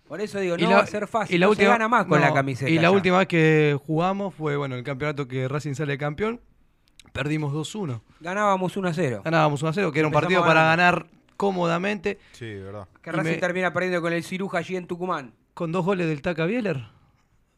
Por 0.09 0.19
eso 0.19 0.39
digo, 0.39 0.55
Y 0.57 0.63
no 0.63 0.71
la- 0.71 0.75
va 0.77 0.81
a 0.81 0.87
ser 0.87 1.07
fácil. 1.07 1.35
y 1.35 1.39
la 1.39 1.45
no 1.45 1.51
última- 1.51 1.67
se 1.67 1.71
gana 1.71 1.87
más 1.87 2.05
con 2.05 2.19
no, 2.19 2.25
la 2.25 2.33
camiseta. 2.33 2.69
Y 2.69 2.75
la 2.75 2.81
ya. 2.81 2.91
última 2.91 3.19
vez 3.19 3.27
que 3.27 3.79
jugamos 3.85 4.33
fue, 4.35 4.57
bueno, 4.57 4.75
el 4.75 4.83
campeonato 4.83 5.27
que 5.27 5.47
Racing 5.47 5.75
sale 5.75 5.97
campeón. 5.97 6.41
Perdimos 7.13 7.53
2-1. 7.53 8.01
Ganábamos 8.19 8.75
1 8.75 8.87
a 8.89 8.93
0. 8.93 9.21
Ganábamos 9.23 9.61
1-0, 9.63 9.91
que 9.91 9.99
era 9.99 10.07
un 10.07 10.13
partido 10.13 10.41
para 10.43 10.63
ganar 10.63 11.07
cómodamente. 11.37 12.19
Sí, 12.33 12.45
de 12.45 12.61
verdad. 12.63 12.87
Que 13.01 13.11
Racing 13.11 13.31
me- 13.31 13.37
termina 13.37 13.71
perdiendo 13.71 14.01
con 14.01 14.11
el 14.13 14.23
Ciruja 14.23 14.57
allí 14.57 14.75
en 14.75 14.87
Tucumán. 14.87 15.33
Con 15.53 15.71
dos 15.71 15.85
goles 15.85 16.07
del 16.07 16.21
Taca 16.21 16.45
Bieler. 16.45 16.83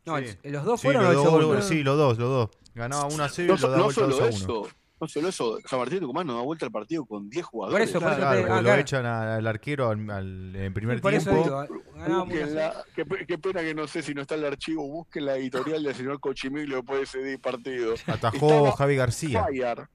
No, 0.05 0.17
Sí. 0.19 0.25
el- 0.43 0.53
los 0.53 0.65
dos 0.65 0.79
Sí, 0.81 0.87
fueron 0.87 1.03
los 1.03 1.15
dos, 1.15 1.45
goles, 1.45 1.65
sí, 1.65 1.83
los 1.83 1.97
dos, 1.97 2.17
los 2.17 2.29
dos. 2.29 2.49
Ganaba 2.75 3.05
1 3.05 3.23
a 3.23 3.29
0 3.29 3.53
No, 3.53 3.59
y 3.59 3.61
lo 3.61 3.69
da 3.69 3.77
no 3.77 3.83
vuelta 3.85 4.01
2 4.01 4.11
solo 4.15 4.25
a 4.25 4.27
1. 4.29 4.37
eso, 4.37 4.67
no 5.01 5.07
solo 5.07 5.27
eso, 5.29 5.57
San 5.67 5.79
Martín 5.79 5.95
de 5.95 6.01
Tucumán 6.01 6.27
nos 6.27 6.35
da 6.37 6.43
vuelta 6.43 6.65
al 6.67 6.71
partido 6.71 7.03
con 7.05 7.27
10 7.29 7.43
jugadores. 7.45 7.89
Por 7.89 7.89
eso, 7.89 7.99
por 7.99 8.11
eso 8.11 8.19
Claro, 8.21 8.41
te- 8.45 8.51
ah, 8.51 8.55
lo 8.57 8.61
claro. 8.61 8.81
echan 8.81 9.05
al 9.05 9.47
arquero 9.47 9.89
al, 9.89 10.09
al- 10.11 10.55
en 10.55 10.73
primer 10.73 10.97
Sí, 10.97 11.01
por 11.01 11.13
eso 11.15 11.29
tiempo. 11.31 11.43
digo, 11.43 11.83
ganábamos 11.95 11.95
1 11.95 12.05
a 12.05 12.07
0. 12.07 12.25
Búsquenla, 12.25 12.73
qué, 12.95 13.05
pe- 13.05 13.25
qué 13.25 13.37
pena 13.37 13.61
que 13.61 13.73
no 13.73 13.87
sé 13.87 14.01
si 14.03 14.13
no 14.13 14.21
está 14.21 14.35
el 14.35 14.45
archivo, 14.45 14.87
busquen 14.87 15.25
la 15.25 15.35
editorial 15.37 15.83
del 15.83 15.95
señor 15.95 16.19
Cochimilio 16.19 16.77
después 16.77 17.11
de 17.11 17.21
ese 17.31 17.39
partido. 17.39 17.95
Atajó 18.07 18.35
Estaba 18.47 18.71
Javi 18.73 18.95
García. 18.95 19.43
Fire. 19.45 19.87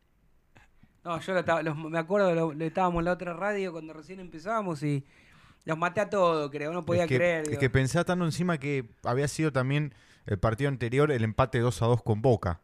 No, 1.05 1.21
yo 1.21 1.35
lo 1.35 1.63
los- 1.63 1.77
me 1.77 1.99
acuerdo, 1.99 2.35
lo, 2.35 2.53
lo 2.53 2.65
estábamos 2.65 2.99
en 3.01 3.05
la 3.05 3.13
otra 3.13 3.33
radio 3.33 3.71
cuando 3.73 3.93
recién 3.93 4.19
empezábamos 4.19 4.83
y 4.83 5.05
los 5.65 5.79
maté 5.79 6.01
a 6.01 6.11
todos, 6.11 6.51
creo. 6.51 6.73
No 6.73 6.85
podía 6.85 7.05
es 7.05 7.09
que, 7.09 7.17
creer. 7.17 7.43
es 7.43 7.49
digo. 7.51 7.61
que 7.61 7.71
pensaba 7.71 8.05
tanto 8.05 8.25
encima 8.25 8.59
que 8.59 8.89
había 9.05 9.29
sido 9.29 9.53
también 9.53 9.95
el 10.27 10.39
partido 10.41 10.69
anterior 10.69 11.13
el 11.13 11.23
empate 11.23 11.61
2 11.61 11.81
a 11.83 11.87
2 11.87 12.03
con 12.03 12.23
Boca. 12.23 12.61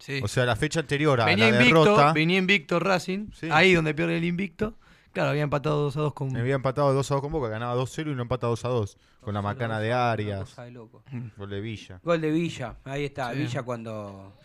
Sí. 0.00 0.20
O 0.24 0.26
sea, 0.28 0.44
la 0.46 0.56
fecha 0.56 0.80
anterior 0.80 1.20
a 1.20 1.26
venía 1.26 1.50
la 1.50 1.58
invicto, 1.58 1.84
derrota 1.84 2.12
venía 2.12 2.38
invicto 2.38 2.80
Racing. 2.80 3.28
Sí. 3.32 3.48
Ahí 3.52 3.74
donde 3.74 3.94
pierde 3.94 4.16
el 4.16 4.24
invicto. 4.24 4.74
Claro, 5.12 5.30
había 5.30 5.42
empatado 5.42 5.82
2 5.82 5.96
a 5.96 6.00
2 6.00 6.14
con. 6.14 6.32
me 6.32 6.40
había 6.40 6.54
empatado 6.54 6.92
2 6.92 7.10
a 7.10 7.14
2 7.14 7.20
con 7.22 7.32
Boca, 7.32 7.48
ganaba 7.48 7.74
2 7.74 7.90
0 7.92 8.10
y 8.12 8.14
lo 8.14 8.22
empata 8.22 8.46
2 8.46 8.64
a 8.64 8.68
2 8.68 8.96
con 9.20 9.34
la 9.34 9.42
macana 9.42 9.78
de 9.80 9.92
Arias, 9.92 10.56
de 10.56 10.70
loco. 10.70 11.02
gol 11.36 11.50
de 11.50 11.60
Villa. 11.60 12.00
Gol 12.02 12.20
de 12.20 12.30
Villa, 12.30 12.76
ahí 12.84 13.04
está. 13.04 13.32
Sí. 13.32 13.38
Villa 13.40 13.62
cuando 13.62 14.36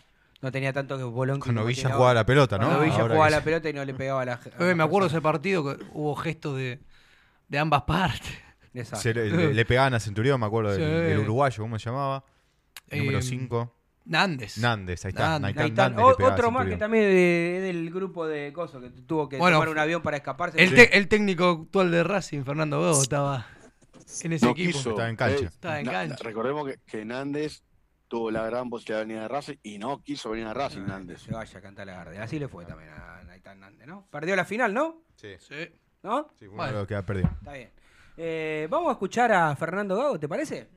no 0.41 0.51
tenía 0.51 0.74
tanto 0.74 0.97
que 0.97 1.03
bolón 1.03 1.38
que 1.39 1.43
Cuando 1.45 1.62
como 1.62 1.68
Villa 1.68 1.89
jugaba 1.91 2.14
la 2.16 2.26
pelota, 2.26 2.58
¿no? 2.58 2.66
Cuando 2.66 2.84
Villa 2.84 2.95
Ahora 2.95 3.14
jugaba 3.14 3.30
que- 3.30 3.36
la 3.36 3.43
pelota 3.43 3.70
y 3.70 3.74
no 3.74 3.86
le 3.86 3.93
pegaba 3.93 4.22
a 4.24 4.26
la. 4.26 4.39
Eh, 4.60 4.76
me 4.76 4.84
acuerdo 4.84 5.08
ese 5.08 5.22
partido 5.22 5.64
que 5.64 5.84
hubo 5.93 6.16
gestos 6.16 6.58
de, 6.58 6.80
de 7.47 7.60
ambas 7.60 7.84
partes. 7.84 8.34
Se 8.95 9.14
le, 9.14 9.30
le- 9.30 9.53
le 9.53 9.66
pegaban 9.66 9.93
a 9.93 9.99
Centurión, 9.99 10.39
me 10.39 10.47
acuerdo, 10.47 10.76
Sí. 10.76 10.82
del 10.82 11.20
uruguayo, 11.20 11.64
¿cómo 11.64 11.78
se 11.80 11.86
llamaba? 11.89 12.26
Número 12.91 13.20
Eh, 13.20 13.22
5. 13.22 13.72
Nández. 14.06 14.58
Nández, 14.60 15.03
ahí 15.06 15.10
está. 15.10 15.39
Nández. 15.39 15.41
Naitán 15.56 15.64
Ahí 15.64 15.70
está. 15.70 15.89
Nández 15.89 16.06
O- 16.06 16.32
otro 16.34 16.51
más 16.51 16.68
que 16.68 16.78
también 16.78 17.03
es 17.06 17.64
del 17.64 17.89
grupo 17.91 18.28
de 18.28 18.53
Coso, 18.53 18.80
que 18.80 18.89
tuvo 18.91 19.28
que 19.28 19.38
Bueno, 19.38 19.58
tomar 19.58 19.70
un 19.70 19.80
avión 19.80 20.01
para 20.01 20.18
escaparse. 20.18 20.62
El, 20.64 20.74
te- 20.76 20.95
el 20.97 21.08
técnico 21.08 21.62
actual 21.66 21.89
de 21.91 22.03
Racing, 22.03 22.43
Fernando 22.43 22.82
Gago, 22.82 23.01
estaba 23.01 23.47
en 24.22 24.34
ese 24.34 24.45
No 24.45 24.51
equipo. 24.51 24.78
quiso. 24.78 24.89
Estaba 24.91 25.10
en 25.10 25.16
cancha. 25.16 25.43
Eh, 25.45 25.47
Estaba 25.47 25.80
en 25.80 25.86
na- 25.88 25.91
cancha. 25.91 26.24
Recordemos 26.24 26.68
que, 26.68 26.80
que 26.86 27.03
Nández 27.06 27.64
tuvo 28.08 28.30
la 28.30 28.45
gran 28.45 28.70
posibilidad 28.70 28.99
de 28.99 29.06
venir 29.06 29.20
a 29.24 29.28
Racing 29.28 29.56
y 29.64 29.80
no 29.80 30.03
quiso 30.03 30.30
venir 30.30 30.45
a 30.47 30.53
Racing, 30.53 30.86
Nández. 30.86 31.22
Se 31.22 31.32
vaya 31.34 31.58
a 31.58 31.62
cantar 31.62 31.88
la 31.88 31.95
garde. 31.95 32.20
Así 32.20 32.38
le 32.38 32.47
fue 32.47 32.66
también 32.66 32.91
a 32.91 33.24
Naitán 33.26 33.60
Nández, 33.60 33.88
¿no? 33.88 34.08
Perdió 34.12 34.36
la 34.36 34.45
final, 34.45 34.74
¿no? 34.74 35.01
Sí, 35.16 35.30
Sí. 35.39 35.56
¿No? 36.03 36.30
sí, 36.38 36.45
Bueno. 36.45 36.66
de 36.66 36.72
los 36.74 36.88
que 36.88 36.95
ha 36.95 37.03
perdido. 37.03 37.28
Está 37.39 37.53
bien. 37.53 37.72
Eh, 38.18 38.68
vamos 38.70 38.89
a 38.89 38.91
escuchar 38.91 39.32
a 39.32 39.56
Fernando 39.56 39.97
Gago, 39.97 40.20
¿te 40.20 40.28
parece? 40.30 40.70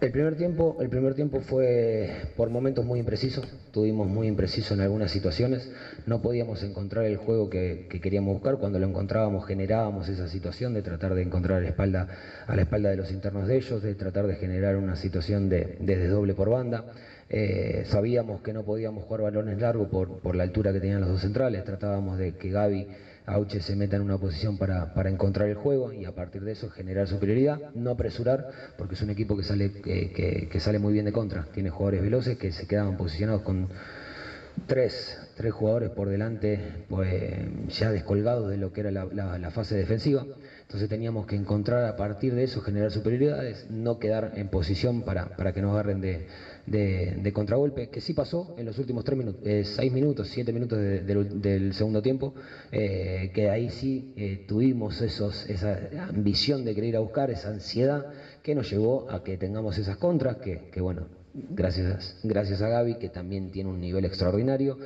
El 0.00 0.10
primer 0.10 0.34
tiempo, 0.34 0.76
el 0.80 0.90
primer 0.90 1.14
tiempo 1.14 1.40
fue 1.40 2.10
por 2.36 2.50
momentos 2.50 2.84
muy 2.84 2.98
impreciso, 2.98 3.40
tuvimos 3.70 4.06
muy 4.08 4.26
impreciso 4.26 4.74
en 4.74 4.80
algunas 4.80 5.10
situaciones, 5.10 5.70
no 6.04 6.20
podíamos 6.20 6.62
encontrar 6.62 7.06
el 7.06 7.16
juego 7.16 7.48
que, 7.48 7.86
que 7.88 7.98
queríamos 7.98 8.34
buscar, 8.34 8.58
cuando 8.58 8.78
lo 8.78 8.86
encontrábamos 8.86 9.46
generábamos 9.46 10.08
esa 10.08 10.28
situación 10.28 10.74
de 10.74 10.82
tratar 10.82 11.14
de 11.14 11.22
encontrar 11.22 11.58
a 11.58 11.60
la 11.62 11.68
espalda, 11.68 12.08
a 12.46 12.56
la 12.56 12.62
espalda 12.62 12.90
de 12.90 12.96
los 12.96 13.10
internos 13.10 13.46
de 13.46 13.56
ellos, 13.56 13.82
de 13.82 13.94
tratar 13.94 14.26
de 14.26 14.36
generar 14.36 14.76
una 14.76 14.96
situación 14.96 15.48
de, 15.48 15.76
de 15.78 15.96
desdoble 15.96 16.34
por 16.34 16.50
banda. 16.50 16.84
Eh, 17.30 17.84
sabíamos 17.86 18.42
que 18.42 18.52
no 18.52 18.64
podíamos 18.64 19.04
jugar 19.04 19.22
balones 19.22 19.58
largos 19.58 19.88
por, 19.88 20.20
por 20.20 20.34
la 20.34 20.42
altura 20.42 20.74
que 20.74 20.80
tenían 20.80 21.00
los 21.00 21.08
dos 21.08 21.22
centrales, 21.22 21.64
tratábamos 21.64 22.18
de 22.18 22.32
que 22.32 22.50
Gaby 22.50 22.86
Auche 23.32 23.60
se 23.60 23.76
meta 23.76 23.96
en 23.96 24.02
una 24.02 24.18
posición 24.18 24.58
para, 24.58 24.86
para 24.86 25.08
encontrar 25.08 25.48
el 25.48 25.54
juego 25.54 25.92
y 25.92 26.04
a 26.04 26.10
partir 26.12 26.42
de 26.42 26.52
eso 26.52 26.68
generar 26.68 27.06
superioridad, 27.06 27.60
no 27.74 27.90
apresurar, 27.90 28.46
porque 28.76 28.94
es 28.94 29.02
un 29.02 29.10
equipo 29.10 29.36
que 29.36 29.44
sale, 29.44 29.70
que, 29.82 30.10
que- 30.48 30.60
sale 30.60 30.78
muy 30.78 30.92
bien 30.92 31.04
de 31.04 31.12
contra, 31.12 31.46
tiene 31.52 31.70
jugadores 31.70 32.02
veloces 32.02 32.36
que 32.36 32.50
se 32.52 32.66
quedaban 32.66 32.96
posicionados 32.96 33.42
con 33.42 33.68
tres, 34.66 35.16
tres 35.34 35.52
jugadores 35.52 35.90
por 35.90 36.08
delante, 36.08 36.60
pues 36.88 37.32
ya 37.68 37.90
descolgados 37.92 38.50
de 38.50 38.56
lo 38.58 38.72
que 38.72 38.80
era 38.80 38.90
la 38.90 39.50
fase 39.50 39.76
defensiva. 39.76 40.26
Entonces 40.70 40.88
teníamos 40.88 41.26
que 41.26 41.34
encontrar 41.34 41.84
a 41.84 41.96
partir 41.96 42.32
de 42.32 42.44
eso, 42.44 42.60
generar 42.60 42.92
superioridades, 42.92 43.66
no 43.68 43.98
quedar 43.98 44.30
en 44.34 44.48
posición 44.48 45.02
para, 45.02 45.24
para 45.34 45.50
que 45.50 45.60
nos 45.60 45.72
agarren 45.72 46.00
de, 46.00 46.22
de- 46.64 47.32
contragolpe, 47.32 47.88
que 47.88 48.00
sí 48.00 48.12
pasó 48.14 48.52
en 48.54 48.66
los 48.66 48.78
últimos 48.78 49.02
tres 49.02 49.18
minutos, 49.18 49.40
eh, 49.44 49.64
seis 49.64 49.90
minutos, 49.90 50.28
siete 50.28 50.52
minutos 50.52 50.78
de- 50.78 51.00
del- 51.02 51.72
segundo 51.72 52.00
tiempo, 52.02 52.34
eh, 52.70 53.30
que 53.32 53.50
ahí 53.50 53.68
sí 53.68 54.06
eh, 54.14 54.38
tuvimos 54.46 55.00
esos, 55.00 55.44
esa 55.46 55.76
ambición 56.06 56.62
de 56.64 56.72
querer 56.72 56.90
ir 56.90 56.96
a 56.96 57.00
buscar, 57.00 57.30
esa 57.30 57.48
ansiedad 57.48 58.06
que 58.40 58.54
nos 58.54 58.70
llevó 58.70 59.04
a 59.08 59.24
que 59.24 59.36
tengamos 59.38 59.76
esas 59.76 59.96
contras, 59.96 60.36
que, 60.36 60.60
que 60.70 60.80
bueno, 60.80 61.08
gracias, 61.32 62.14
gracias 62.22 62.62
a 62.62 62.68
Gaby, 62.68 62.94
que 62.94 63.08
también 63.08 63.50
tiene 63.50 63.70
un 63.70 63.80
nivel 63.80 64.04
extraordinario, 64.04 64.78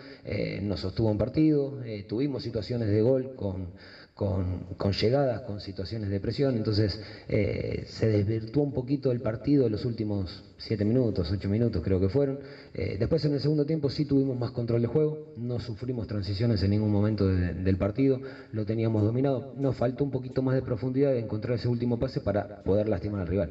nos 0.63 0.81
sostuvo 0.81 1.11
en 1.11 1.19
partido, 1.19 1.77
tuvimos 2.07 2.43
situaciones 2.43 2.89
de 2.89 3.01
gol 3.03 3.31
con, 3.35 3.73
con, 4.15 4.61
con 4.77 4.93
llegadas, 4.93 5.41
con 5.41 5.59
situaciones 5.61 6.09
de 6.09 6.21
presión, 6.21 6.57
entonces 6.57 7.01
eh, 7.27 7.83
se 7.87 8.07
desvirtuó 8.07 8.63
un 8.63 8.73
poquito 8.73 9.11
el 9.11 9.21
partido 9.21 9.67
en 9.67 9.73
los 9.73 9.85
últimos 9.85 10.45
siete 10.57 10.85
minutos, 10.85 11.31
ocho 11.33 11.49
minutos 11.49 11.83
creo 11.83 11.99
que 11.99 12.09
fueron. 12.09 12.39
Eh, 12.75 12.97
después 12.97 13.25
en 13.25 13.35
el 13.35 13.41
segundo 13.41 13.67
tiempo 13.67 13.91
sí 13.91 14.05
tuvimos 14.05 14.37
más 14.37 14.53
control 14.53 14.83
de 14.83 14.87
juego, 14.87 15.19
no 15.37 15.59
sufrimos 15.59 16.07
transiciones 16.07 16.63
en 16.63 16.71
ningún 16.71 16.93
momento 16.93 17.27
de- 17.27 17.55
del 17.55 17.77
partido, 17.77 18.21
lo 18.53 18.65
teníamos 18.65 19.03
dominado, 19.03 19.45
nos 19.57 19.75
faltó 19.77 20.05
un 20.05 20.11
poquito 20.13 20.43
más 20.43 20.55
de 20.55 20.63
profundidad 20.63 21.11
de 21.11 21.19
encontrar 21.19 21.57
ese 21.57 21.67
último 21.69 21.99
pase 21.99 22.21
para 22.21 22.47
poder 22.63 22.89
lastimar 22.89 23.21
al 23.23 23.27
rival. 23.27 23.51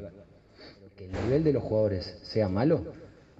que 0.96 1.06
el 1.06 1.12
nivel 1.12 1.42
de 1.42 1.52
los 1.52 1.62
jugadores 1.64 2.16
sea 2.22 2.48
malo, 2.48 2.84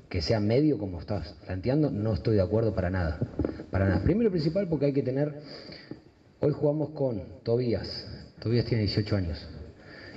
que 0.08 0.20
sea 0.20 0.40
medio 0.40 0.76
como 0.76 0.98
estás 0.98 1.34
planteando, 1.46 1.88
no 1.90 2.12
estoy 2.12 2.34
de 2.34 2.42
acuerdo 2.42 2.72
para 2.74 2.90
nada. 2.90 3.18
Para 3.70 3.88
nada. 3.88 4.00
Primero 4.02 4.28
principal 4.30 4.66
porque 4.68 4.86
hay 4.86 4.92
que 4.92 5.02
tener, 5.04 5.32
hoy 6.44 6.52
jugamos 6.52 6.90
con 6.90 7.22
Tobías, 7.42 8.06
Tobías 8.38 8.66
tiene 8.66 8.82
18 8.82 9.16
años, 9.16 9.38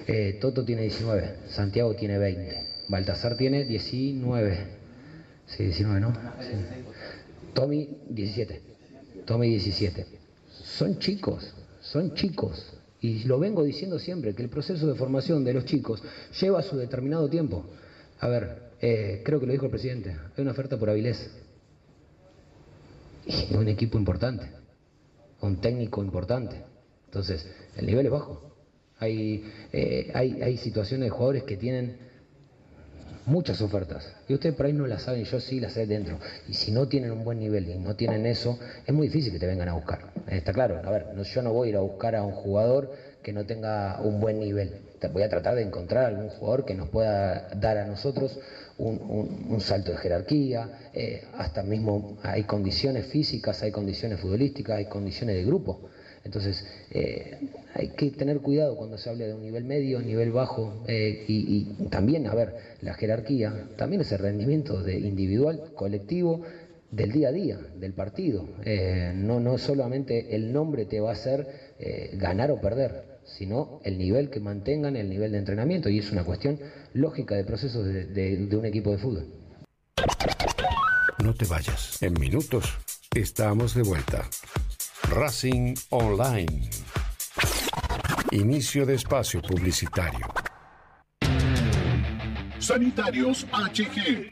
eh, 0.07 0.37
Toto 0.41 0.65
tiene 0.65 0.81
19, 0.81 1.35
Santiago 1.47 1.95
tiene 1.95 2.17
20, 2.17 2.67
Baltasar 2.89 3.37
tiene 3.37 3.63
19, 3.63 4.57
sí, 5.45 5.63
19, 5.63 6.01
¿no? 6.01 6.13
Sí. 6.13 6.51
Tommy 7.53 7.97
17, 8.09 8.61
Tommy 9.25 9.49
17. 9.51 10.05
Son 10.63 10.99
chicos, 10.99 11.53
son 11.79 12.13
chicos. 12.13 12.73
Y 12.99 13.23
lo 13.23 13.39
vengo 13.39 13.63
diciendo 13.63 13.97
siempre, 13.97 14.35
que 14.35 14.43
el 14.43 14.49
proceso 14.49 14.85
de 14.85 14.95
formación 14.95 15.45
de 15.45 15.53
los 15.53 15.63
chicos 15.65 16.03
lleva 16.41 16.61
su 16.61 16.75
determinado 16.75 17.29
tiempo. 17.29 17.63
A 18.19 18.27
ver, 18.27 18.73
eh, 18.81 19.21
creo 19.23 19.39
que 19.39 19.45
lo 19.45 19.53
dijo 19.53 19.65
el 19.65 19.71
presidente, 19.71 20.09
hay 20.35 20.41
una 20.41 20.51
oferta 20.51 20.77
por 20.77 20.89
Avilés. 20.89 21.29
Y 23.25 23.55
un 23.55 23.67
equipo 23.69 23.97
importante, 23.97 24.56
un 25.41 25.57
técnico 25.57 26.03
importante. 26.03 26.63
Entonces, 27.05 27.45
el 27.75 27.85
nivel 27.85 28.05
es 28.05 28.11
bajo. 28.11 28.41
Hay, 28.99 29.43
eh, 29.71 30.09
hay, 30.13 30.41
hay 30.41 30.57
situaciones 30.57 31.05
de 31.05 31.09
jugadores 31.11 31.43
que 31.43 31.55
tienen 31.57 31.93
muchas 33.25 33.61
ofertas. 33.61 34.13
Y 34.27 34.33
ustedes 34.33 34.55
por 34.55 34.65
ahí 34.65 34.73
no 34.73 34.87
las 34.87 35.03
saben, 35.03 35.23
yo 35.23 35.39
sí 35.39 35.59
las 35.59 35.73
sé 35.73 35.85
dentro. 35.85 36.17
Y 36.47 36.53
si 36.53 36.71
no 36.71 36.87
tienen 36.87 37.11
un 37.11 37.23
buen 37.23 37.39
nivel 37.39 37.67
y 37.67 37.77
no 37.77 37.95
tienen 37.95 38.25
eso, 38.25 38.57
es 38.85 38.93
muy 38.93 39.07
difícil 39.07 39.31
que 39.31 39.39
te 39.39 39.45
vengan 39.45 39.67
a 39.69 39.73
buscar. 39.73 39.99
Está 40.27 40.53
claro, 40.53 40.79
a 40.83 40.89
ver, 40.89 41.07
no- 41.13 41.23
yo 41.23 41.41
no 41.41 41.51
voy 41.53 41.67
a 41.67 41.69
ir 41.71 41.75
a 41.75 41.81
buscar 41.81 42.15
a 42.15 42.23
un 42.23 42.31
jugador 42.31 42.89
que 43.21 43.33
no 43.33 43.45
tenga 43.45 43.99
un 44.01 44.19
buen 44.19 44.39
nivel. 44.39 44.73
Voy 45.11 45.21
a 45.21 45.29
tratar 45.29 45.53
de 45.55 45.61
encontrar 45.61 46.05
algún 46.05 46.29
jugador 46.29 46.65
que 46.65 46.73
nos 46.73 46.89
pueda 46.89 47.47
dar 47.55 47.77
a 47.77 47.85
nosotros 47.85 48.39
un, 48.77 49.59
salto 49.59 49.91
de 49.91 49.97
jerarquía, 49.97 50.89
eh, 50.93 51.23
hasta 51.37 51.63
mismo 51.63 52.17
hay 52.23 52.43
condiciones 52.43 53.07
físicas, 53.07 53.63
hay 53.63 53.71
condiciones 53.71 54.19
futbolísticas, 54.19 54.77
hay 54.77 54.85
condiciones 54.85 55.35
de 55.35 55.43
grupo. 55.43 55.89
Entonces, 56.23 56.65
eh, 56.91 57.37
hay 57.73 57.89
que 57.89 58.11
tener 58.11 58.39
cuidado 58.39 58.75
cuando 58.75 58.97
se 58.97 59.09
hable 59.09 59.27
de 59.27 59.33
un 59.33 59.41
nivel 59.41 59.63
medio, 59.63 60.01
nivel 60.01 60.31
bajo, 60.31 60.83
eh, 60.87 61.25
y, 61.27 61.63
también, 61.89 62.27
a 62.27 62.35
ver, 62.35 62.55
la 62.81 62.93
jerarquía, 62.93 63.69
también 63.77 64.01
es 64.01 64.11
el 64.11 64.19
rendimiento 64.19 64.83
de 64.83 64.99
individual, 64.99 65.71
colectivo, 65.73 66.41
del 66.91 67.11
día 67.11 67.29
a 67.29 67.31
día, 67.31 67.59
del 67.79 67.93
partido. 67.93 68.47
No, 69.15 69.39
no 69.39 69.57
solamente 69.57 70.35
el 70.35 70.53
nombre 70.53 70.85
te 70.85 71.01
va 71.01 71.09
a 71.09 71.13
hacer 71.13 71.47
ganar 72.13 72.49
o 72.51 72.61
perder, 72.61 73.16
sino 73.27 73.79
el 73.83 73.97
nivel 73.97 74.29
que 74.29 74.39
mantengan, 74.39 74.95
el 74.95 75.09
nivel 75.09 75.31
de 75.33 75.39
entrenamiento, 75.39 75.89
y 75.89 75.99
es 75.99 76.11
una 76.11 76.23
cuestión 76.23 76.59
lógica 76.93 77.35
de 77.35 77.43
procesos 77.43 77.85
de- 77.85 78.05
de- 78.05 78.37
de 78.37 78.55
un 78.57 78.65
equipo 78.65 78.91
de 78.91 78.97
fútbol. 78.97 79.27
No 81.23 81.33
te 81.33 81.45
vayas. 81.45 82.01
En 82.01 82.13
minutos 82.13 82.77
estamos 83.15 83.73
de 83.73 83.83
vuelta. 83.83 84.27
Racing 85.09 85.75
Online. 85.89 86.69
Inicio 88.31 88.85
de 88.85 88.95
espacio 88.95 89.41
publicitario. 89.41 90.27
Sanitarios 92.59 93.45
HG. 93.51 94.31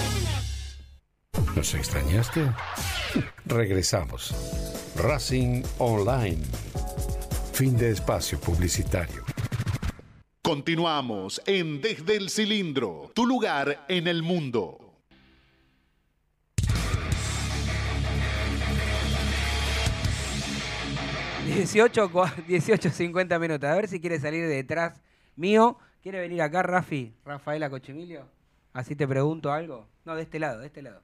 ¿Nos 1.55 1.73
extrañaste? 1.75 2.41
Regresamos. 3.45 4.33
Racing 4.95 5.63
Online. 5.79 6.41
Fin 7.53 7.77
de 7.77 7.91
espacio 7.91 8.39
publicitario. 8.39 9.23
Continuamos 10.43 11.41
en 11.45 11.81
Desde 11.81 12.17
el 12.17 12.29
Cilindro, 12.29 13.11
tu 13.13 13.25
lugar 13.25 13.85
en 13.87 14.07
el 14.07 14.23
mundo. 14.23 14.77
Dieciocho, 21.45 22.09
cua- 22.11 22.33
18, 22.47 22.89
50 22.91 23.39
minutos. 23.39 23.69
A 23.69 23.75
ver 23.75 23.87
si 23.87 23.99
quiere 23.99 24.19
salir 24.19 24.43
de 24.47 24.55
detrás 24.55 25.01
mío. 25.35 25.77
¿Quiere 26.01 26.19
venir 26.19 26.41
acá, 26.41 26.63
Rafi? 26.63 27.13
Rafaela 27.25 27.69
Cochemilio. 27.69 28.27
Así 28.73 28.95
te 28.95 29.07
pregunto 29.07 29.51
algo. 29.51 29.87
No, 30.05 30.15
de 30.15 30.21
este 30.23 30.39
lado, 30.39 30.59
de 30.59 30.67
este 30.67 30.81
lado. 30.81 31.01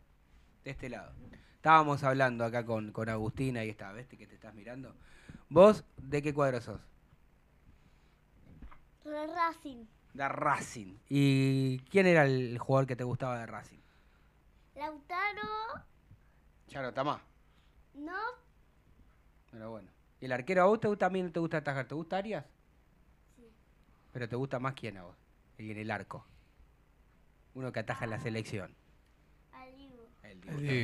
De 0.68 0.72
este 0.72 0.90
lado. 0.90 1.14
Estábamos 1.56 2.04
hablando 2.04 2.44
acá 2.44 2.66
con, 2.66 2.92
con 2.92 3.08
Agustina 3.08 3.64
y 3.64 3.70
está, 3.70 3.94
¿ves 3.94 4.06
que 4.06 4.28
te 4.28 4.36
estás 4.36 4.54
mirando? 4.54 4.94
¿Vos 5.48 5.86
de 5.96 6.22
qué 6.22 6.34
cuadro 6.34 6.60
sos? 6.60 6.82
De 9.06 9.28
Racing. 9.28 9.86
De 10.14 10.28
Racing. 10.28 10.98
¿Y 11.08 11.80
quién 11.90 12.06
era 12.06 12.26
el 12.26 12.58
jugador 12.60 12.86
que 12.86 12.98
te 12.98 13.06
gustaba 13.06 13.40
de 13.40 13.46
Racing? 13.46 13.78
Lautaro. 14.76 15.86
Ya 16.68 16.82
no 16.82 16.90
está 16.90 17.06
más. 17.06 17.22
No. 17.94 18.20
Pero 19.50 19.72
bueno. 19.72 19.90
¿Y 20.20 20.26
el 20.26 20.34
arquero 20.34 20.64
a 20.64 20.66
vos 20.66 20.82
te 20.82 20.90
gusta, 20.90 21.06
también 21.06 21.32
te 21.32 21.40
gusta 21.40 21.60
atajar? 21.60 21.88
¿Te 21.88 21.96
gusta 21.96 22.18
Arias? 22.18 22.46
Sí. 23.38 23.50
Pero 24.12 24.28
te 24.28 24.36
gusta 24.36 24.60
más 24.60 24.74
quién 24.74 24.98
a 24.98 25.04
vos? 25.04 25.16
El 25.58 25.72
en 25.72 25.78
el 25.78 25.92
arco. 25.92 26.26
Uno 27.54 27.72
que 27.72 27.80
ataja 27.80 28.04
en 28.04 28.12
la 28.12 28.20
selección. 28.20 28.76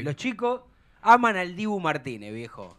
Los 0.03 0.15
chicos 0.15 0.61
aman 1.01 1.37
al 1.37 1.55
Dibu 1.55 1.79
Martínez, 1.79 2.33
viejo. 2.33 2.77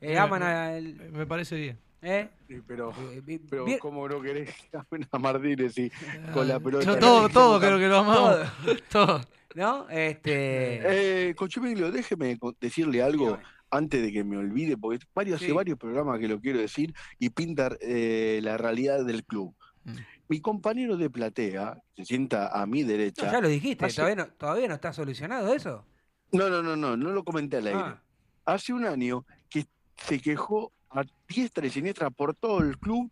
Eh, 0.00 0.10
Me- 0.14 0.18
aman 0.18 0.40
me- 0.40 0.46
al... 0.46 0.94
Me 1.12 1.26
parece 1.26 1.56
bien. 1.56 1.78
¿Eh? 2.02 2.28
Sí, 2.48 2.56
pero, 2.66 2.94
Eh, 3.12 3.40
pero 3.50 3.66
¿cómo 3.78 4.08
no 4.08 4.22
querés 4.22 4.48
que 4.54 4.76
amen 4.90 5.06
a 5.12 5.18
Martínez 5.18 5.76
y 5.76 5.90
con 6.32 6.48
la 6.48 6.58
pelota? 6.58 6.84
Yo 6.86 6.98
todo, 6.98 7.28
todo 7.28 7.60
creo 7.60 7.78
que 7.78 7.88
lo 7.88 7.98
amamos. 7.98 8.36
todo. 8.90 9.20
¿No? 9.54 9.88
Este... 9.90 11.28
Eh, 11.28 11.34
Conchumilio, 11.34 11.90
déjeme 11.90 12.38
decirle 12.60 13.02
algo 13.02 13.26
Dígame. 13.26 13.42
antes 13.70 14.00
de 14.02 14.12
que 14.12 14.24
me 14.24 14.36
olvide, 14.38 14.76
porque 14.78 15.04
varios, 15.14 15.40
Sí. 15.40 15.46
hace 15.46 15.52
varios 15.54 15.76
programas 15.78 16.18
que 16.20 16.28
lo 16.28 16.40
quiero 16.40 16.58
decir 16.60 16.94
y 17.18 17.30
pinta 17.30 17.70
eh, 17.80 18.40
la 18.42 18.56
realidad 18.56 19.04
del 19.04 19.24
club. 19.24 19.54
Mm. 19.84 19.96
Mi 20.28 20.40
compañero 20.40 20.96
de 20.96 21.10
platea, 21.10 21.76
se 21.96 22.04
sienta 22.04 22.48
a 22.48 22.64
mi 22.64 22.82
No, 22.82 22.88
derecha. 22.88 23.30
ya 23.32 23.40
lo 23.40 23.48
dijiste, 23.48 23.84
hace- 23.84 23.96
¿todavía 23.96 24.16
no, 24.24 24.26
¿todavía 24.28 24.68
no 24.68 24.74
está 24.74 24.92
solucionado 24.92 25.52
eso? 25.52 25.84
No, 26.32 26.48
no, 26.48 26.62
no, 26.62 26.76
no, 26.76 26.96
no 26.96 27.10
lo 27.10 27.24
comenté 27.24 27.58
al 27.58 27.66
aire. 27.66 27.80
Ah, 27.80 28.02
Hace 28.44 28.72
un 28.72 28.84
año 28.84 29.24
que 29.48 29.66
se 29.96 30.20
quejó 30.20 30.72
a 30.90 31.04
diestra 31.28 31.66
y 31.66 31.70
siniestra 31.70 32.10
por 32.10 32.34
todo 32.34 32.60
el 32.60 32.78
club 32.78 33.10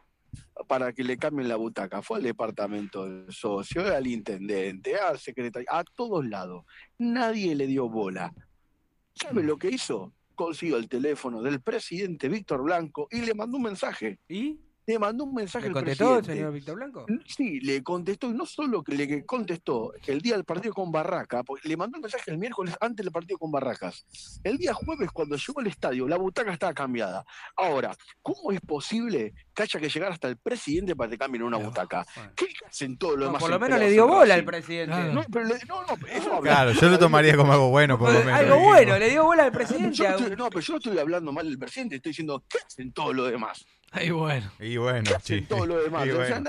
para 0.67 0.93
que 0.93 1.05
le 1.05 1.17
cambien 1.17 1.49
la 1.49 1.57
butaca. 1.57 2.03
Fue 2.03 2.19
al 2.19 2.25
departamento 2.25 3.05
del 3.09 3.33
socio, 3.33 3.95
al 3.95 4.07
intendente, 4.07 4.97
al 4.97 5.19
secretario, 5.19 5.69
a 5.71 5.85
todos 5.85 6.27
lados. 6.27 6.65
Nadie 6.99 7.55
le 7.55 7.67
dio 7.67 7.89
bola. 7.89 8.33
¿Sabe 9.15 9.43
lo 9.43 9.57
que 9.57 9.69
hizo? 9.69 10.13
Consiguió 10.35 10.77
el 10.77 10.89
teléfono 10.89 11.43
del 11.43 11.61
presidente 11.61 12.29
Víctor 12.29 12.63
Blanco 12.63 13.09
y 13.11 13.23
le 13.23 13.35
mandó 13.35 13.57
un 13.57 13.65
mensaje. 13.65 14.21
¿Y? 14.29 14.59
Le 14.89 14.99
mandó 14.99 15.25
un 15.25 15.35
mensaje 15.35 15.65
¿Le 15.65 15.69
al 15.69 15.75
contestó 15.75 16.05
el 16.05 16.25
presidente. 16.25 16.33
señor 16.39 16.53
Víctor 16.55 16.77
Blanco? 16.77 17.07
Sí, 17.27 17.61
le 17.61 17.83
contestó, 17.83 18.31
y 18.31 18.33
no 18.33 18.47
solo 18.47 18.83
que 18.83 18.95
le 18.95 19.27
contestó 19.27 19.93
el 20.07 20.23
día 20.23 20.35
del 20.35 20.45
partido 20.47 20.73
con 20.73 20.91
Barraca, 20.91 21.43
porque 21.43 21.69
le 21.69 21.77
mandó 21.77 21.99
un 21.99 22.03
mensaje 22.05 22.31
el 22.31 22.39
miércoles 22.39 22.75
antes 22.81 23.05
del 23.05 23.13
partido 23.13 23.37
con 23.37 23.51
Barracas. 23.53 24.07
El 24.43 24.57
día 24.57 24.73
jueves, 24.73 25.11
cuando 25.13 25.37
llegó 25.37 25.61
al 25.61 25.67
estadio, 25.67 26.09
la 26.09 26.17
butaca 26.17 26.55
estaba 26.55 26.73
cambiada. 26.73 27.27
Ahora, 27.55 27.95
¿cómo 28.23 28.51
es 28.51 28.63
posible 28.63 29.35
que 29.55 29.65
haya 29.65 29.79
que 29.79 29.91
llegar 29.91 30.11
hasta 30.11 30.27
el 30.27 30.39
presidente 30.39 30.97
para 30.97 31.11
que 31.11 31.19
cambien 31.19 31.43
una 31.43 31.59
butaca? 31.59 32.07
Bueno. 32.17 32.33
¿Qué 32.35 32.47
hacen 32.67 32.97
todos 32.97 33.13
los 33.19 33.21
No, 33.21 33.27
demás 33.27 33.41
por 33.43 33.51
lo 33.51 33.61
menos 33.61 33.79
le 33.79 33.91
dio 33.91 34.07
bola 34.09 34.35
al 34.37 34.45
presidente. 34.47 34.87
Claro. 34.97 35.13
No, 35.13 35.23
pero 35.31 35.45
le- 35.45 35.65
no, 35.69 35.83
no, 35.83 36.07
eso 36.11 36.33
habla- 36.35 36.51
Claro, 36.51 36.73
yo 36.73 36.89
lo 36.89 36.99
tomaría 36.99 37.37
como 37.37 37.53
algo 37.53 37.69
bueno, 37.69 37.99
por 37.99 38.11
lo 38.11 38.21
menos. 38.21 38.41
Algo 38.41 38.59
bueno, 38.61 38.99
le 38.99 39.11
dio 39.11 39.23
bola 39.25 39.45
al 39.45 39.53
presidente. 39.53 39.97
Yo 39.99 40.09
no, 40.09 40.17
estoy, 40.17 40.35
no, 40.37 40.49
pero 40.49 40.61
yo 40.61 40.73
no 40.73 40.79
estoy 40.79 40.99
hablando 40.99 41.31
mal 41.31 41.47
del 41.47 41.59
presidente, 41.59 41.97
estoy 41.97 42.09
diciendo, 42.13 42.43
¿qué 42.49 42.57
hacen 42.67 42.91
todos 42.95 43.15
los 43.15 43.31
demás? 43.31 43.67
Ahí 43.93 44.11
bueno. 44.11 44.51
Y 44.61 44.77
bueno, 44.77 45.03
¿Qué 45.05 45.15
hacen 45.15 45.41
sí. 45.41 45.47
todos 45.47 45.67
los 45.67 45.83
demás? 45.85 46.07
Y 46.07 46.11
O 46.11 46.25
sea, 46.27 46.43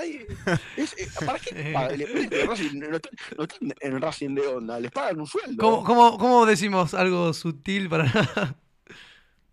es- 0.76 0.92
eh, 0.98 1.08
¿Para 1.24 1.38
qué 1.38 1.70
pagan? 1.74 1.98
Le- 1.98 2.06
le- 2.28 2.46
Racing, 2.46 2.78
no, 2.78 2.96
están, 2.96 3.12
no 3.36 3.44
están 3.44 3.74
en 3.80 4.00
Racing 4.00 4.34
de 4.34 4.46
onda, 4.46 4.78
les 4.80 4.90
pagan 4.90 5.20
un 5.20 5.26
sueldo. 5.26 5.62
¿Cómo, 5.62 5.84
cómo, 5.84 6.18
cómo 6.18 6.46
decimos 6.46 6.92
algo 6.94 7.32
sutil 7.32 7.88
para 7.88 8.56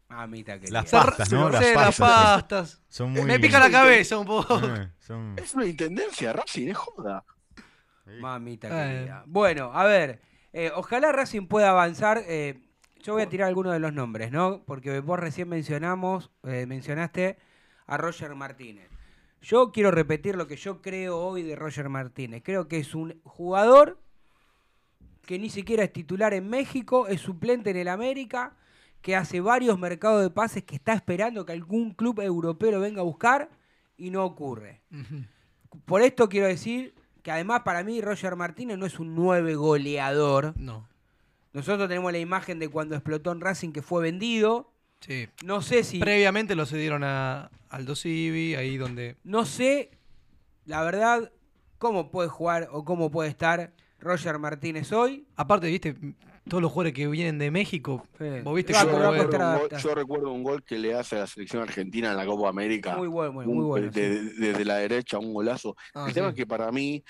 Mamita 0.09 0.57
querida. 0.59 0.81
Las 0.81 0.89
pastas, 0.91 1.31
¿no? 1.31 1.49
Las 1.49 1.97
pastas. 1.97 2.81
Son 2.87 3.11
muy... 3.11 3.23
Me 3.23 3.39
pica 3.39 3.59
la 3.59 3.69
cabeza 3.69 4.17
un 4.17 4.25
poco. 4.25 4.57
Eh, 4.59 4.89
son- 4.99 5.35
Es 5.37 5.53
una 5.53 5.65
intendencia, 5.65 6.33
Racing, 6.33 6.69
es 6.69 6.77
joda. 6.77 7.23
Mamita 8.19 8.67
Eh. 8.67 8.95
querida. 8.99 9.23
Bueno, 9.27 9.71
a 9.73 9.83
ver, 9.85 10.21
eh, 10.53 10.71
ojalá 10.73 11.11
Racing 11.11 11.47
pueda 11.47 11.69
avanzar. 11.71 12.23
eh, 12.25 12.61
yo 13.03 13.13
voy 13.13 13.21
a 13.21 13.29
tirar 13.29 13.47
algunos 13.47 13.73
de 13.73 13.79
los 13.79 13.93
nombres, 13.93 14.31
¿no? 14.31 14.63
Porque 14.65 14.99
vos 15.01 15.19
recién 15.19 15.47
mencionamos, 15.49 16.31
eh, 16.43 16.65
mencionaste 16.67 17.37
a 17.87 17.97
Roger 17.97 18.35
Martínez. 18.35 18.89
Yo 19.41 19.71
quiero 19.71 19.91
repetir 19.91 20.35
lo 20.35 20.47
que 20.47 20.57
yo 20.57 20.81
creo 20.81 21.17
hoy 21.17 21.41
de 21.41 21.55
Roger 21.55 21.89
Martínez. 21.89 22.41
Creo 22.43 22.67
que 22.67 22.79
es 22.79 22.93
un 22.93 23.19
jugador 23.23 23.99
que 25.25 25.39
ni 25.39 25.49
siquiera 25.49 25.83
es 25.83 25.93
titular 25.93 26.33
en 26.33 26.49
México, 26.49 27.07
es 27.07 27.21
suplente 27.21 27.69
en 27.71 27.77
el 27.77 27.87
América, 27.87 28.55
que 29.01 29.15
hace 29.15 29.41
varios 29.41 29.77
mercados 29.77 30.21
de 30.21 30.29
pases 30.29 30.63
que 30.63 30.75
está 30.75 30.93
esperando 30.93 31.45
que 31.45 31.53
algún 31.53 31.93
club 31.93 32.19
europeo 32.21 32.71
lo 32.71 32.79
venga 32.79 33.01
a 33.01 33.05
buscar 33.05 33.49
y 33.97 34.09
no 34.09 34.25
ocurre. 34.25 34.81
Por 35.85 36.01
esto 36.01 36.29
quiero 36.29 36.47
decir 36.47 36.95
que 37.23 37.31
además 37.31 37.61
para 37.61 37.83
mí 37.83 38.01
Roger 38.01 38.35
Martínez 38.35 38.77
no 38.77 38.85
es 38.85 38.99
un 38.99 39.15
nueve 39.15 39.55
goleador. 39.55 40.53
No. 40.57 40.87
Nosotros 41.53 41.87
tenemos 41.87 42.11
la 42.11 42.19
imagen 42.19 42.59
de 42.59 42.69
cuando 42.69 42.95
explotó 42.95 43.31
en 43.31 43.41
Racing 43.41 43.71
que 43.71 43.81
fue 43.81 44.01
vendido. 44.01 44.71
Sí. 44.99 45.27
No 45.43 45.61
sé 45.61 45.83
si... 45.83 45.99
Previamente 45.99 46.55
lo 46.55 46.65
cedieron 46.65 47.03
a 47.03 47.49
Aldo 47.69 47.95
Civi, 47.95 48.55
ahí 48.55 48.77
donde. 48.77 49.15
No 49.23 49.45
sé, 49.45 49.91
la 50.65 50.83
verdad, 50.83 51.31
cómo 51.77 52.11
puede 52.11 52.29
jugar 52.29 52.67
o 52.71 52.83
cómo 52.83 53.11
puede 53.11 53.29
estar 53.29 53.73
Roger 53.99 54.39
Martínez 54.39 54.91
hoy. 54.91 55.25
Aparte, 55.35 55.67
viste, 55.67 55.95
todos 56.47 56.61
los 56.61 56.71
jugadores 56.71 56.93
que 56.93 57.07
vienen 57.07 57.37
de 57.39 57.51
México, 57.51 58.05
Sí. 58.17 58.25
vos 58.43 58.55
viste 58.55 58.73
yo, 58.73 58.79
costar 58.79 59.11
recuerdo 59.11 59.37
un 59.37 59.59
gol, 59.59 59.79
yo 59.79 59.95
recuerdo 59.95 60.31
un 60.31 60.43
gol 60.43 60.63
que 60.63 60.77
le 60.77 60.93
hace 60.93 61.15
a 61.17 61.19
la 61.19 61.27
selección 61.27 61.61
argentina 61.61 62.11
en 62.11 62.17
la 62.17 62.25
Copa 62.25 62.49
América. 62.49 62.95
Muy 62.95 63.07
bueno, 63.07 63.33
muy, 63.33 63.65
bueno. 63.65 63.91
sí. 63.93 63.99
Desde 63.99 64.65
la 64.65 64.77
derecha, 64.77 65.19
un 65.19 65.33
golazo. 65.33 65.75
Ah, 65.93 66.05
el 66.07 66.13
tema 66.13 66.29
es 66.29 66.35
que 66.35 66.45
para 66.45 66.71
mí 66.71 67.03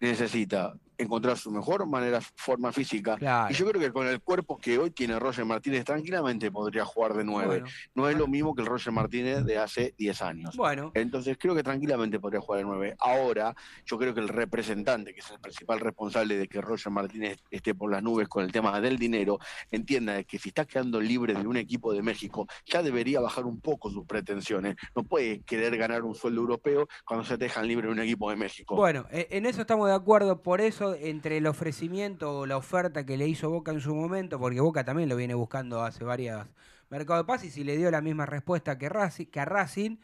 necesita 0.00 0.74
encontrar 1.00 1.36
su 1.38 1.50
mejor 1.50 1.86
manera, 1.86 2.20
forma 2.36 2.72
física. 2.72 3.16
Claro. 3.16 3.52
Y 3.52 3.54
yo 3.56 3.66
creo 3.68 3.80
que 3.80 3.92
con 3.92 4.06
el 4.06 4.20
cuerpo 4.20 4.58
que 4.58 4.78
hoy 4.78 4.90
tiene 4.90 5.18
Roger 5.18 5.44
Martínez, 5.44 5.84
tranquilamente 5.84 6.50
podría 6.50 6.84
jugar 6.84 7.14
de 7.14 7.24
nueve. 7.24 7.60
Bueno, 7.60 7.66
No 7.94 8.08
es 8.08 8.16
lo 8.16 8.26
mismo 8.26 8.54
que 8.54 8.62
el 8.62 8.66
Roger 8.66 8.92
Martínez 8.92 9.44
de 9.44 9.58
hace 9.58 9.94
10 9.98 10.22
años. 10.22 10.56
bueno, 10.56 10.92
Entonces 10.94 11.36
creo 11.38 11.54
que 11.54 11.62
tranquilamente 11.62 12.20
podría 12.20 12.40
jugar 12.40 12.60
de 12.60 12.64
9. 12.66 12.96
Ahora, 13.00 13.54
yo 13.84 13.98
creo 13.98 14.14
que 14.14 14.20
el 14.20 14.28
representante, 14.28 15.14
que 15.14 15.20
es 15.20 15.30
el 15.30 15.40
principal 15.40 15.80
responsable 15.80 16.36
de 16.36 16.48
que 16.48 16.60
Roger 16.60 16.92
Martínez 16.92 17.38
esté 17.50 17.74
por 17.74 17.90
las 17.90 18.02
nubes 18.02 18.28
con 18.28 18.44
el 18.44 18.52
tema 18.52 18.80
del 18.80 18.98
dinero, 18.98 19.38
entienda 19.70 20.22
que 20.24 20.38
si 20.38 20.48
está 20.50 20.64
quedando 20.64 21.00
libre 21.00 21.34
de 21.34 21.46
un 21.46 21.56
equipo 21.56 21.92
de 21.92 22.02
México, 22.02 22.46
ya 22.66 22.82
debería 22.82 23.20
bajar 23.20 23.44
un 23.46 23.60
poco 23.60 23.90
sus 23.90 24.06
pretensiones. 24.06 24.76
No 24.94 25.02
puede 25.04 25.40
querer 25.42 25.76
ganar 25.76 26.02
un 26.02 26.14
sueldo 26.14 26.40
europeo 26.40 26.88
cuando 27.04 27.24
se 27.24 27.38
te 27.38 27.44
dejan 27.44 27.66
libre 27.66 27.86
de 27.86 27.92
un 27.92 28.00
equipo 28.00 28.30
de 28.30 28.36
México. 28.36 28.76
Bueno, 28.76 29.06
eh, 29.10 29.28
en 29.30 29.46
eso 29.46 29.62
estamos 29.62 29.88
de 29.88 29.94
acuerdo. 29.94 30.42
Por 30.42 30.60
eso, 30.60 30.89
entre 30.94 31.36
el 31.38 31.46
ofrecimiento 31.46 32.40
o 32.40 32.46
la 32.46 32.56
oferta 32.56 33.04
que 33.06 33.16
le 33.16 33.28
hizo 33.28 33.50
Boca 33.50 33.72
en 33.72 33.80
su 33.80 33.94
momento, 33.94 34.38
porque 34.38 34.60
Boca 34.60 34.84
también 34.84 35.08
lo 35.08 35.16
viene 35.16 35.34
buscando 35.34 35.82
hace 35.82 36.04
varias 36.04 36.46
mercados 36.90 37.24
de 37.24 37.26
pases 37.26 37.56
y 37.56 37.64
le 37.64 37.76
dio 37.76 37.90
la 37.90 38.00
misma 38.00 38.26
respuesta 38.26 38.78
que, 38.78 38.88
Racing, 38.88 39.26
a 39.36 39.44
Racing, 39.44 39.96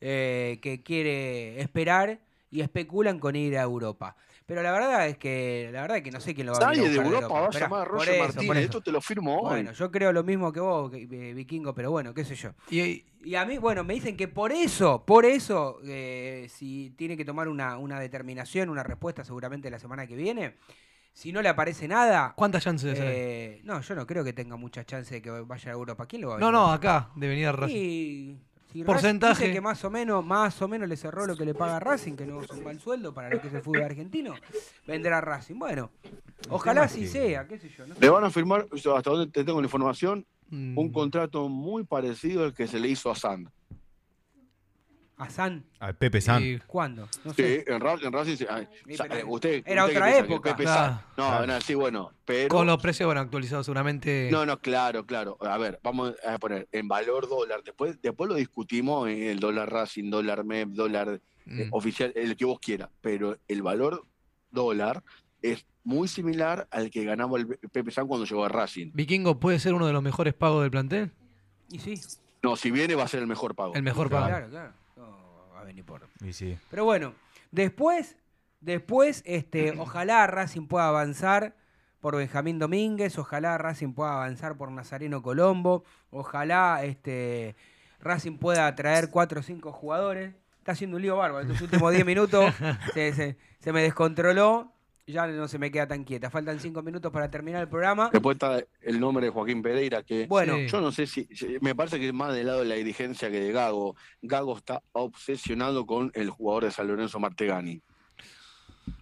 eh, 0.00 0.58
que 0.62 0.82
quiere 0.82 1.60
esperar 1.60 2.20
y 2.50 2.60
especulan 2.60 3.18
con 3.18 3.36
ir 3.36 3.58
a 3.58 3.62
Europa. 3.62 4.16
Pero 4.46 4.62
la 4.62 4.72
verdad 4.72 5.06
es 5.08 5.18
que 5.18 5.68
la 5.72 5.82
verdad 5.82 5.98
es 5.98 6.02
que 6.02 6.10
no 6.10 6.20
sé 6.20 6.34
quién 6.34 6.46
lo 6.46 6.54
va 6.54 6.58
a 6.58 6.60
Nadie 6.68 6.88
de 6.88 6.96
Europa 6.96 7.28
va 7.28 7.40
a 7.40 7.44
Esperá, 7.48 7.66
llamar 7.66 7.82
a 7.82 7.84
Roger 7.84 8.14
eso, 8.14 8.24
Martínez. 8.24 8.64
Esto 8.64 8.80
te 8.80 8.92
lo 8.92 9.00
firmo 9.00 9.40
hoy. 9.40 9.48
Bueno, 9.50 9.72
yo 9.72 9.90
creo 9.90 10.12
lo 10.12 10.24
mismo 10.24 10.52
que 10.52 10.60
vos, 10.60 10.90
eh, 10.94 11.32
Vikingo, 11.34 11.74
pero 11.74 11.90
bueno, 11.90 12.14
qué 12.14 12.24
sé 12.24 12.34
yo. 12.34 12.52
Y, 12.70 13.04
Y 13.24 13.34
a 13.34 13.44
mí, 13.44 13.58
bueno, 13.58 13.84
me 13.84 13.94
dicen 13.94 14.16
que 14.16 14.28
por 14.28 14.52
eso, 14.52 15.04
por 15.04 15.26
eso, 15.26 15.80
eh, 15.84 16.48
si 16.48 16.94
tiene 16.96 17.16
que 17.16 17.24
tomar 17.24 17.48
una, 17.48 17.76
una 17.76 18.00
determinación, 18.00 18.70
una 18.70 18.82
respuesta 18.82 19.24
seguramente 19.24 19.70
la 19.70 19.78
semana 19.78 20.06
que 20.06 20.16
viene, 20.16 20.54
si 21.12 21.32
no 21.32 21.42
le 21.42 21.48
aparece 21.48 21.88
nada... 21.88 22.32
¿Cuántas 22.36 22.62
chances 22.62 22.98
hay? 22.98 23.06
eh, 23.06 23.60
no, 23.64 23.80
yo 23.80 23.94
no 23.96 24.06
creo 24.06 24.22
que 24.22 24.32
tenga 24.32 24.56
mucha 24.56 24.84
chance 24.84 25.16
de 25.16 25.20
que 25.20 25.30
vaya 25.30 25.70
a 25.72 25.74
Europa. 25.74 26.06
¿Quién 26.06 26.22
lo 26.22 26.28
va 26.28 26.36
a 26.36 26.38
No, 26.38 26.52
no, 26.52 26.72
acá, 26.72 27.10
de 27.16 27.26
venir 27.28 27.48
a 27.48 27.52
Racing. 27.52 27.76
Y, 27.76 28.38
Porcentaje. 28.86 29.44
dice 29.44 29.54
que 29.54 29.60
más 29.60 29.84
o 29.84 29.90
menos, 29.90 30.24
más 30.24 30.60
o 30.62 30.68
menos 30.68 30.88
le 30.88 30.96
cerró 30.96 31.26
lo 31.26 31.36
que 31.36 31.44
le 31.44 31.54
paga 31.54 31.78
Racing, 31.80 32.14
que 32.14 32.26
no 32.26 32.42
es 32.42 32.50
un 32.50 32.64
mal 32.64 32.78
sueldo 32.80 33.12
para 33.14 33.30
lo 33.30 33.40
que 33.40 33.48
es 33.48 33.54
el 33.54 33.62
fútbol 33.62 33.82
argentino, 33.82 34.34
vendrá 34.86 35.20
Racing. 35.20 35.58
Bueno, 35.58 35.90
ojalá 36.50 36.82
así 36.82 37.00
que- 37.02 37.08
sea, 37.08 37.46
qué 37.46 37.58
sé 37.58 37.68
yo. 37.70 37.86
No 37.86 37.94
sé. 37.94 38.00
Le 38.00 38.08
van 38.10 38.24
a 38.24 38.30
firmar, 38.30 38.66
hasta 38.72 39.10
donde 39.10 39.30
te 39.30 39.44
tengo 39.44 39.60
la 39.60 39.66
información, 39.66 40.26
Mm, 40.50 40.78
un 40.78 40.90
contrato 40.92 41.46
muy 41.50 41.84
parecido 41.84 42.42
al 42.44 42.54
que 42.54 42.66
se 42.66 42.80
le 42.80 42.88
hizo 42.88 43.10
a 43.10 43.14
Sand. 43.14 43.50
¿A 45.18 45.28
San? 45.30 45.64
Al 45.80 45.96
Pepe 45.96 46.20
San. 46.20 46.42
y- 46.42 46.58
¿Cuándo? 46.60 47.08
No 47.24 47.32
Sí, 47.34 47.42
sé. 47.42 47.64
en, 47.66 47.80
Ra- 47.80 47.96
en 48.00 48.12
Racing. 48.12 48.36
se- 48.36 48.46
ay, 48.48 48.68
Sí, 48.86 48.94
sa- 48.96 49.04
pero 49.04 49.16
eh, 49.20 49.24
usted, 49.26 49.62
era 49.66 49.84
usted 49.84 49.96
otra 49.96 50.18
época. 50.18 50.50
Pepe 50.50 50.62
Claro. 50.62 50.80
San- 50.94 50.94
no, 51.16 51.28
Claro. 51.28 51.46
no, 51.48 51.60
sí, 51.60 51.74
bueno, 51.74 52.12
pero. 52.24 52.48
Con 52.48 52.66
los 52.68 52.80
precios, 52.80 53.06
bueno, 53.06 53.20
actualizados 53.20 53.66
seguramente. 53.66 54.28
No, 54.30 54.46
no, 54.46 54.58
claro, 54.60 55.04
claro. 55.04 55.36
A 55.40 55.58
ver, 55.58 55.80
vamos 55.82 56.14
a 56.26 56.38
poner 56.38 56.68
en 56.70 56.86
valor 56.86 57.28
dólar. 57.28 57.62
Después, 57.64 58.00
después 58.00 58.28
lo 58.28 58.36
discutimos 58.36 59.08
en 59.08 59.22
el 59.24 59.40
dólar 59.40 59.70
Racing, 59.72 60.08
dólar 60.08 60.44
MEP, 60.44 60.68
dólar 60.70 61.20
eh, 61.46 61.64
Mm. 61.66 61.68
oficial, 61.74 62.12
el 62.14 62.36
que 62.36 62.44
vos 62.44 62.60
quieras. 62.60 62.88
Pero 63.00 63.36
el 63.48 63.62
valor 63.62 64.04
dólar 64.50 65.02
es 65.42 65.66
muy 65.82 66.06
similar 66.06 66.68
al 66.70 66.90
que 66.90 67.04
ganaba 67.04 67.38
el 67.38 67.46
Pepe 67.72 67.90
San 67.90 68.06
cuando 68.06 68.24
llegó 68.26 68.44
a 68.44 68.48
Racing. 68.48 68.90
Vikingo 68.94 69.40
puede 69.40 69.58
ser 69.58 69.74
uno 69.74 69.86
de 69.86 69.92
los 69.92 70.02
mejores 70.02 70.34
pagos 70.34 70.62
del 70.62 70.70
plantel. 70.70 71.10
Y 71.70 71.78
sí. 71.80 71.94
No, 72.42 72.54
si 72.54 72.70
viene 72.70 72.94
va 72.94 73.02
a 73.04 73.08
ser 73.08 73.20
el 73.20 73.26
mejor 73.26 73.54
pago. 73.56 73.74
El 73.74 73.82
mejor 73.82 74.08
pago. 74.10 74.26
Claro, 74.28 74.48
claro. 74.48 74.72
Va 75.58 75.62
a 75.62 75.64
venir 75.64 75.84
por. 75.84 76.06
Y 76.24 76.32
sí. 76.32 76.56
Pero 76.70 76.84
bueno, 76.84 77.14
después, 77.50 78.14
después, 78.60 79.22
este, 79.26 79.72
ojalá 79.80 80.26
Racing 80.28 80.68
pueda 80.68 80.86
avanzar 80.86 81.56
por 82.00 82.14
Benjamín 82.16 82.60
Domínguez, 82.60 83.18
ojalá 83.18 83.58
Racing 83.58 83.92
pueda 83.92 84.12
avanzar 84.12 84.56
por 84.56 84.70
Nazareno 84.70 85.20
Colombo, 85.20 85.82
ojalá 86.10 86.84
este, 86.84 87.56
Racing 88.00 88.38
pueda 88.38 88.72
traer 88.76 89.10
cuatro 89.10 89.40
o 89.40 89.42
cinco 89.42 89.72
jugadores. 89.72 90.32
Está 90.58 90.72
haciendo 90.72 90.96
un 90.96 91.02
lío 91.02 91.16
bárbaro. 91.16 91.42
Estos 91.42 91.60
últimos 91.62 91.90
10 91.92 92.06
minutos 92.06 92.54
se, 92.94 93.12
se- 93.14 93.36
se 93.58 93.72
me 93.72 93.82
descontroló. 93.82 94.72
Ya 95.08 95.26
no 95.26 95.48
se 95.48 95.58
me 95.58 95.70
queda 95.70 95.88
tan 95.88 96.04
quieta. 96.04 96.28
Faltan 96.28 96.60
cinco 96.60 96.82
minutos 96.82 97.10
para 97.10 97.30
terminar 97.30 97.62
el 97.62 97.68
programa. 97.68 98.10
Después 98.12 98.34
está 98.34 98.60
el 98.82 99.00
nombre 99.00 99.24
de 99.24 99.30
Joaquín 99.30 99.62
Pereira, 99.62 100.02
que 100.02 100.26
Bueno. 100.26 100.56
Sí. 100.56 100.66
yo 100.68 100.80
no 100.82 100.92
sé 100.92 101.06
si, 101.06 101.24
si- 101.34 101.56
me 101.62 101.74
parece 101.74 101.98
que 101.98 102.08
es 102.08 102.12
más 102.14 102.34
del 102.34 102.46
lado 102.46 102.58
de 102.60 102.66
la 102.66 102.74
dirigencia 102.74 103.30
que 103.30 103.40
de 103.40 103.50
Gago. 103.50 103.96
Gago 104.20 104.56
está 104.58 104.82
obsesionado 104.92 105.86
con 105.86 106.10
el 106.14 106.28
jugador 106.28 106.64
de 106.64 106.70
San 106.72 106.88
Lorenzo 106.88 107.18
Martegani. 107.18 107.80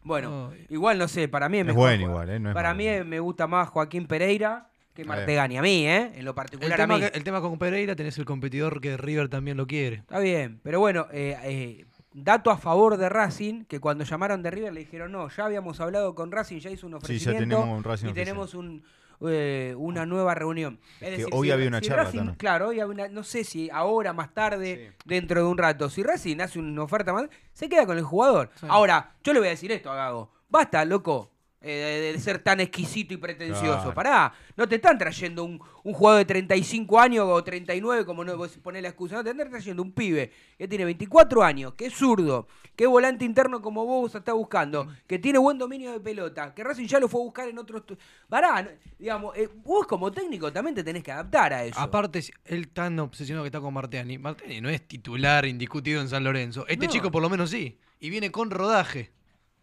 Bueno, 0.03 0.53
igual 0.69 0.99
no 0.99 1.09
sé, 1.09 1.27
para 1.29 1.49
mí 1.49 1.59
es 1.59 1.63
Es 1.63 1.67
mejor 1.67 1.81
bueno 1.91 2.07
jugador. 2.07 2.25
igual, 2.29 2.37
¿eh? 2.37 2.41
No 2.41 2.49
es 2.51 2.55
para 2.55 2.75
malo. 2.75 2.79
mí 3.05 3.11
me 3.11 3.21
gusta 3.21 3.47
más 3.47 3.69
Joaquín 3.69 4.07
Pereira 4.07 4.71
que. 4.95 5.05
Martegani. 5.05 5.59
A 5.59 5.63
mí, 5.63 5.87
¿eh? 5.87 6.13
En 6.15 6.25
lo 6.25 6.31
El 6.31 6.35
particular 6.37 6.77
tema, 6.77 6.95
a 6.95 6.99
mí. 6.99 7.05
que- 7.05 7.17
el 7.19 7.25
tema 7.25 7.41
con 7.41 7.59
Pereira 7.59 7.97
tenés 7.97 8.17
el 8.19 8.25
competidor 8.25 8.81
que 8.81 8.97
River 8.97 9.29
también 9.29 9.57
lo 9.57 9.67
quiere. 9.67 9.97
Está 9.97 10.19
bien, 10.21 10.61
pero 10.63 10.79
bueno, 10.81 11.07
eh, 11.13 11.37
eh, 11.45 11.85
dato 12.19 12.51
a 12.51 12.57
favor 12.57 12.97
de 12.97 13.09
Racing, 13.11 13.65
que 13.67 13.79
cuando 13.79 14.03
llamaron 14.05 14.43
de 14.43 14.51
River 14.51 14.73
le 14.73 14.81
dijeron, 14.81 15.13
no, 15.13 15.29
ya 15.29 15.45
habíamos 15.45 15.81
hablado 15.81 16.15
con 16.15 16.33
Racing, 16.33 16.59
ya 16.61 16.71
hizo 16.71 16.87
un 16.87 16.93
Sí, 16.93 16.97
ofrecimiento 16.97 17.33
ya 17.33 17.39
tenemos 17.41 17.79
un 17.79 17.85
Racing 17.85 18.07
y 18.07 18.09
oficial. 18.11 18.25
tenemos 18.27 18.55
un, 18.55 18.83
eh, 19.29 19.75
una 19.77 20.07
nueva 20.07 20.35
reunión. 20.35 20.79
Es 20.95 20.99
Que 21.01 21.11
decir, 21.11 21.27
hoy 21.33 21.49
si- 21.49 21.53
había 21.53 21.69
una 21.69 21.81
si 21.81 21.87
charla, 21.89 22.05
Racing- 22.05 22.37
claro, 22.37 22.69
hoy 22.69 22.81
había 22.81 22.93
una, 22.95 23.09
no 23.09 23.23
sé 23.23 23.45
si 23.45 23.69
ahora, 23.71 24.13
más 24.15 24.33
tarde, 24.33 24.95
dentro 25.05 25.43
de 25.43 25.47
un 25.47 25.59
rato, 25.59 25.91
si 25.91 26.03
Racing 26.03 26.41
hace 26.41 26.59
una 26.59 26.83
oferta 26.83 27.13
más, 27.13 27.27
se 27.53 27.69
queda 27.69 27.85
con 27.87 27.99
el 27.99 28.05
jugador. 28.05 28.51
Sí. 28.61 28.67
Ahora, 28.69 29.15
yo 29.23 29.33
le 29.35 29.39
voy 29.41 29.49
a 29.49 29.51
decir 29.51 29.71
esto 29.73 29.91
a 29.93 29.97
Gago, 29.97 30.33
basta, 30.49 30.85
loco. 30.87 31.31
Eh, 31.67 32.13
de, 32.13 32.19
ser 32.21 32.39
tan 32.39 32.61
exquisito 32.61 33.13
y 33.15 33.17
pretencioso. 33.17 33.77
Claro. 33.79 33.95
Pará, 33.95 34.33
no 34.57 34.69
te 34.69 34.77
están 34.77 34.97
trayendo 34.99 35.45
un, 35.45 35.61
un 35.83 35.93
jugador 35.93 36.19
de 36.21 36.25
35 36.27 36.99
años 37.01 37.27
o 37.29 37.43
39, 37.43 38.05
como 38.05 38.25
no 38.25 38.37
vos 38.37 38.57
ponés 38.63 38.83
la 38.83 38.89
excusa. 38.89 39.17
No, 39.17 39.25
te 39.25 39.31
están 39.31 39.51
trayendo 39.51 39.83
un 39.83 39.93
pibe 39.93 40.31
que 40.57 40.69
tiene 40.69 40.85
24 40.85 41.43
años, 41.43 41.75
que 41.75 41.87
es 41.87 41.95
zurdo, 41.95 42.47
que 42.75 42.85
es 42.85 42.91
volante 42.91 43.25
interno 43.25 43.61
como 43.61 43.85
vos 43.85 44.15
estás 44.15 44.35
buscando, 44.35 44.87
que 45.07 45.19
tiene 45.19 45.39
buen 45.39 45.59
dominio 45.59 45.93
de 45.93 46.01
pelota, 46.01 46.55
que 46.55 46.63
Racing 46.63 46.87
ya 46.87 47.01
lo 47.01 47.09
fue 47.09 47.21
a 47.21 47.25
buscar 47.25 47.49
en 47.49 47.59
otros. 47.59 47.83
Pará, 48.29 48.63
no- 48.63 48.71
digamos, 48.99 49.37
eh, 49.37 49.49
vos 49.65 49.87
como 49.87 50.13
técnico 50.13 50.53
también 50.53 50.75
te 50.75 50.85
tenés 50.85 51.03
que 51.03 51.13
adaptar 51.13 51.53
a 51.53 51.65
eso. 51.65 51.79
Aparte, 51.81 52.21
él 52.45 52.69
tan 52.69 52.99
obsesionado 53.01 53.45
que 53.45 53.49
está 53.49 53.61
con 53.61 53.75
Marteani. 53.75 54.19
Marteani 54.19 54.61
no 54.61 54.69
es 54.69 54.87
titular 54.87 55.45
indiscutido 55.47 56.01
en 56.01 56.09
San 56.09 56.25
Lorenzo. 56.25 56.67
Este 56.69 56.87
No. 56.87 56.93
chico 56.93 57.11
por 57.11 57.23
lo 57.23 57.29
menos 57.31 57.51
sí. 57.51 57.79
Y 57.99 58.11
viene 58.11 58.31
con 58.31 58.51
rodaje, 58.51 59.11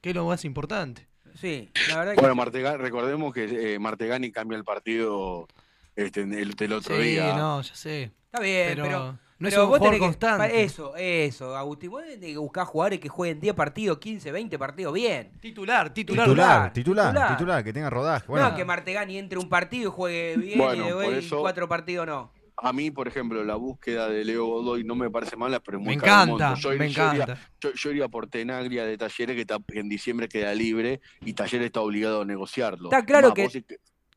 que 0.01 0.09
es 0.09 0.15
lo 0.15 0.25
más 0.25 0.43
importante. 0.43 1.07
Sí, 1.39 1.69
la 1.89 1.97
verdad 1.99 2.13
que. 2.15 2.19
Bueno, 2.21 2.35
Martegani, 2.35 2.77
recordemos 2.77 3.33
que 3.33 3.73
eh, 3.75 3.79
Martegani 3.79 4.31
cambia 4.31 4.57
el 4.57 4.63
partido 4.63 5.47
este, 5.95 6.21
el, 6.21 6.53
del 6.53 6.73
otro 6.73 6.95
Sí, 6.97 7.01
día. 7.03 7.35
no, 7.35 7.61
ya 7.61 7.75
sé. 7.75 8.11
Está 8.25 8.39
bien, 8.39 8.69
Pero 8.69 8.83
pero. 8.83 9.19
no 9.39 9.47
es 9.47 9.57
un 9.57 9.67
vos 9.69 9.79
tenés 9.79 9.93
que- 9.99 9.99
constante. 10.05 10.63
eso, 10.63 10.95
eso, 10.95 11.55
Agustín. 11.55 11.91
Vos 11.91 12.01
tenés 12.03 12.19
que 12.31 12.37
buscar 12.37 12.65
jugadores 12.65 12.99
que 12.99 13.09
jueguen 13.09 13.39
10 13.39 13.53
partidos, 13.53 13.97
15, 13.99 14.31
20 14.31 14.57
partidos 14.57 14.93
bien. 14.93 15.31
Titular, 15.39 15.93
titular. 15.93 16.25
Titular, 16.25 16.73
Titular, 16.73 17.27
titular, 17.37 17.63
que 17.63 17.73
tenga 17.73 17.89
rodaje. 17.91 18.25
Bueno, 18.27 18.49
No, 18.49 18.55
que 18.55 18.65
Martegani 18.65 19.17
entre 19.19 19.37
un 19.37 19.49
partido 19.49 19.89
y 19.89 19.91
juegue 19.91 20.37
bien 20.37 20.57
Bueno, 20.57 20.83
y 20.83 20.87
de 20.87 20.93
hoy 20.93 21.15
eso- 21.15 21.41
cuatro 21.41 21.67
partidos 21.69 22.07
no. 22.07 22.31
A 22.57 22.71
mí, 22.71 22.91
por 22.91 23.07
ejemplo, 23.07 23.43
la 23.43 23.55
búsqueda 23.55 24.07
de 24.09 24.23
Leo 24.23 24.45
Godoy 24.45 24.83
no 24.83 24.95
me 24.95 25.09
parece 25.09 25.35
mala, 25.35 25.59
pero 25.59 25.77
es 25.79 25.83
muy 25.83 25.95
Me 25.95 26.01
encanta. 26.01 26.53
Yo, 26.55 26.69
me 26.69 26.77
yo 26.77 26.83
iría- 26.83 27.13
encanta. 27.23 27.39
yo- 27.59 27.73
yo 27.73 27.89
iría 27.91 28.07
por 28.07 28.27
Tenaglia 28.27 28.85
de 28.85 28.97
Talleres, 28.97 29.35
que 29.35 29.41
está- 29.41 29.57
en 29.69 29.89
diciembre 29.89 30.27
queda 30.29 30.53
libre, 30.53 31.01
y 31.21 31.33
Talleres 31.33 31.65
está 31.67 31.81
obligado 31.81 32.21
a 32.21 32.25
negociarlo. 32.25 32.89
Está 32.91 33.05
claro 33.05 33.29
Más, 33.29 33.35
que- 33.35 33.43
vos 33.43 33.57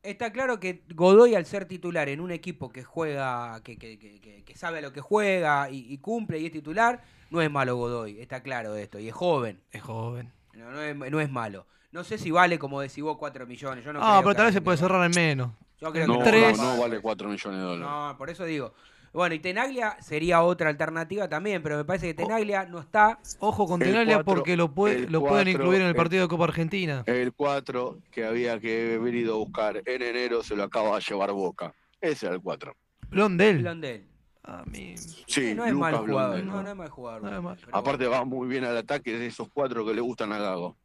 Está 0.03 0.31
claro 0.31 0.59
que 0.59 0.83
Godoy 0.93 1.35
al 1.35 1.45
ser 1.45 1.65
titular 1.65 2.07
en 2.07 2.21
un 2.21 2.31
equipo 2.31 2.69
que 2.69 2.83
juega, 2.83 3.59
que, 3.63 3.77
que- 3.77 3.97
que- 3.99 4.21
que- 4.21 4.43
que 4.45 4.55
sabe 4.55 4.77
a 4.77 4.81
lo 4.81 4.93
que 4.93 5.01
juega 5.01 5.69
y, 5.69 5.79
y 5.91 5.97
cumple 5.97 6.39
y 6.39 6.45
es 6.45 6.51
titular, 6.51 7.03
no 7.29 7.41
es 7.41 7.51
malo 7.51 7.75
Godoy, 7.75 8.21
está 8.21 8.41
claro 8.41 8.71
de 8.73 8.83
esto, 8.83 8.99
y 8.99 9.09
es 9.09 9.13
joven, 9.13 9.59
Es 9.71 9.81
joven. 9.81 10.31
no, 10.53 10.71
no 10.71 10.81
es, 10.81 10.95
no 10.95 11.19
es 11.19 11.29
malo. 11.29 11.65
No 11.91 12.03
sé 12.05 12.17
si 12.19 12.31
vale, 12.31 12.57
como 12.59 12.79
decís 12.79 13.03
vos, 13.03 13.17
4 13.17 13.45
millones. 13.47 13.83
Yo 13.83 13.91
no 13.91 13.99
Ah, 14.01 14.19
creo 14.19 14.23
pero 14.29 14.35
tal 14.35 14.45
vez 14.45 14.53
se 14.53 14.61
puede 14.61 14.77
cerrar 14.77 15.03
en 15.03 15.11
menos. 15.15 15.51
Yo 15.79 15.91
creo 15.91 16.07
no, 16.07 16.17
que 16.19 16.23
tres- 16.23 16.57
no, 16.57 16.75
no 16.75 16.81
vale 16.81 16.99
4 16.99 17.29
millones 17.29 17.59
de 17.59 17.65
dólares. 17.65 17.87
No, 17.87 18.15
por 18.17 18.29
eso 18.29 18.45
digo. 18.45 18.73
Bueno, 19.13 19.33
y 19.35 19.39
Tenaglia 19.39 19.97
sería 20.01 20.43
otra 20.43 20.69
alternativa 20.69 21.27
también, 21.29 21.63
pero 21.63 21.77
me 21.77 21.85
parece 21.85 22.07
que 22.07 22.13
Tenaglia 22.13 22.65
no 22.65 22.79
está. 22.79 23.19
Ojo 23.39 23.65
con 23.65 23.81
El 23.81 23.87
Tenaglia 23.89 24.15
cuatro- 24.17 24.35
porque 24.35 24.57
lo, 24.57 24.73
puede, 24.73 25.09
lo 25.09 25.21
pueden 25.21 25.47
incluir 25.47 25.77
en 25.77 25.83
el 25.87 25.89
el- 25.91 25.95
partido 25.95 26.23
de 26.23 26.27
Copa 26.27 26.43
Argentina. 26.43 27.03
El 27.05 27.33
4 27.33 27.97
que 28.11 28.25
había 28.25 28.59
que 28.59 28.95
haber 28.99 29.15
ido 29.15 29.35
a 29.35 29.37
buscar 29.37 29.81
en 29.85 30.01
enero 30.01 30.43
se 30.43 30.55
lo 30.55 30.63
acaba 30.63 30.95
de 30.97 31.01
llevar 31.07 31.31
Boca. 31.31 31.73
Ese 32.01 32.25
era 32.27 32.35
el 32.35 32.41
4. 32.41 32.75
Blondel. 33.09 33.59
Blondel. 33.59 34.05
A 34.43 34.63
mí. 34.65 34.95
Sí, 34.97 35.53
no 35.55 35.65
es 35.65 35.71
Lucas 35.73 35.91
mal 35.93 36.07
jugador. 36.07 36.35
Blondel. 36.41 36.47
No, 36.47 36.63
no 36.63 36.69
es 36.69 36.75
mal 36.75 36.89
jugador. 36.89 37.21
No 37.23 37.35
es 37.37 37.43
mal. 37.43 37.57
pero 37.59 37.75
Aparte 37.77 38.07
va 38.07 38.23
muy 38.23 38.47
bien 38.47 38.63
al 38.65 38.77
ataque 38.77 39.17
de 39.17 39.27
esos 39.27 39.47
cuatro 39.53 39.85
que 39.85 39.93
le 39.93 40.01
gustan 40.01 40.31
a 40.31 40.37
Gago. 40.37 40.75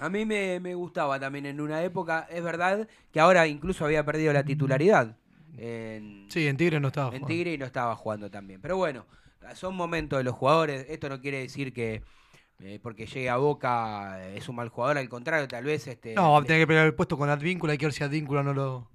A 0.00 0.08
mí 0.08 0.24
me, 0.24 0.60
me 0.60 0.74
gustaba 0.74 1.18
también 1.18 1.46
en 1.46 1.60
una 1.60 1.82
época. 1.82 2.26
Es 2.30 2.42
verdad 2.42 2.88
que 3.12 3.20
ahora 3.20 3.46
incluso 3.46 3.84
había 3.84 4.04
perdido 4.04 4.32
la 4.32 4.44
titularidad 4.44 5.16
en, 5.56 6.26
Sí, 6.28 6.46
en 6.46 6.56
Tigre 6.56 6.80
no 6.80 6.88
estaba. 6.88 7.08
en 7.08 7.10
jugando. 7.20 7.26
Tigre 7.26 7.52
y 7.52 7.58
no 7.58 7.66
estaba 7.66 7.96
jugando 7.96 8.30
también. 8.30 8.60
Pero 8.60 8.76
bueno, 8.76 9.06
son 9.54 9.74
momentos 9.74 10.18
de 10.18 10.24
los 10.24 10.34
jugadores. 10.34 10.86
Esto 10.88 11.08
no 11.08 11.20
quiere 11.20 11.40
decir 11.40 11.72
que 11.72 12.02
eh, 12.60 12.78
porque 12.82 13.06
llegue 13.06 13.28
a 13.28 13.36
Boca 13.36 14.18
eh, 14.20 14.36
es 14.36 14.48
un 14.48 14.56
mal 14.56 14.68
jugador. 14.68 14.98
Al 14.98 15.08
contrario, 15.08 15.46
tal 15.48 15.64
vez 15.64 15.86
este. 15.86 16.14
No, 16.14 16.32
va 16.32 16.38
a 16.38 16.42
tener 16.44 16.62
que 16.62 16.66
pelear 16.66 16.86
el 16.86 16.94
puesto 16.94 17.16
con 17.16 17.28
Advíncula. 17.30 17.72
Hay 17.72 17.78
que 17.78 17.86
ver 17.86 17.92
si 17.92 18.04
Advíncula 18.04 18.42
no 18.42 18.54
lo. 18.54 18.90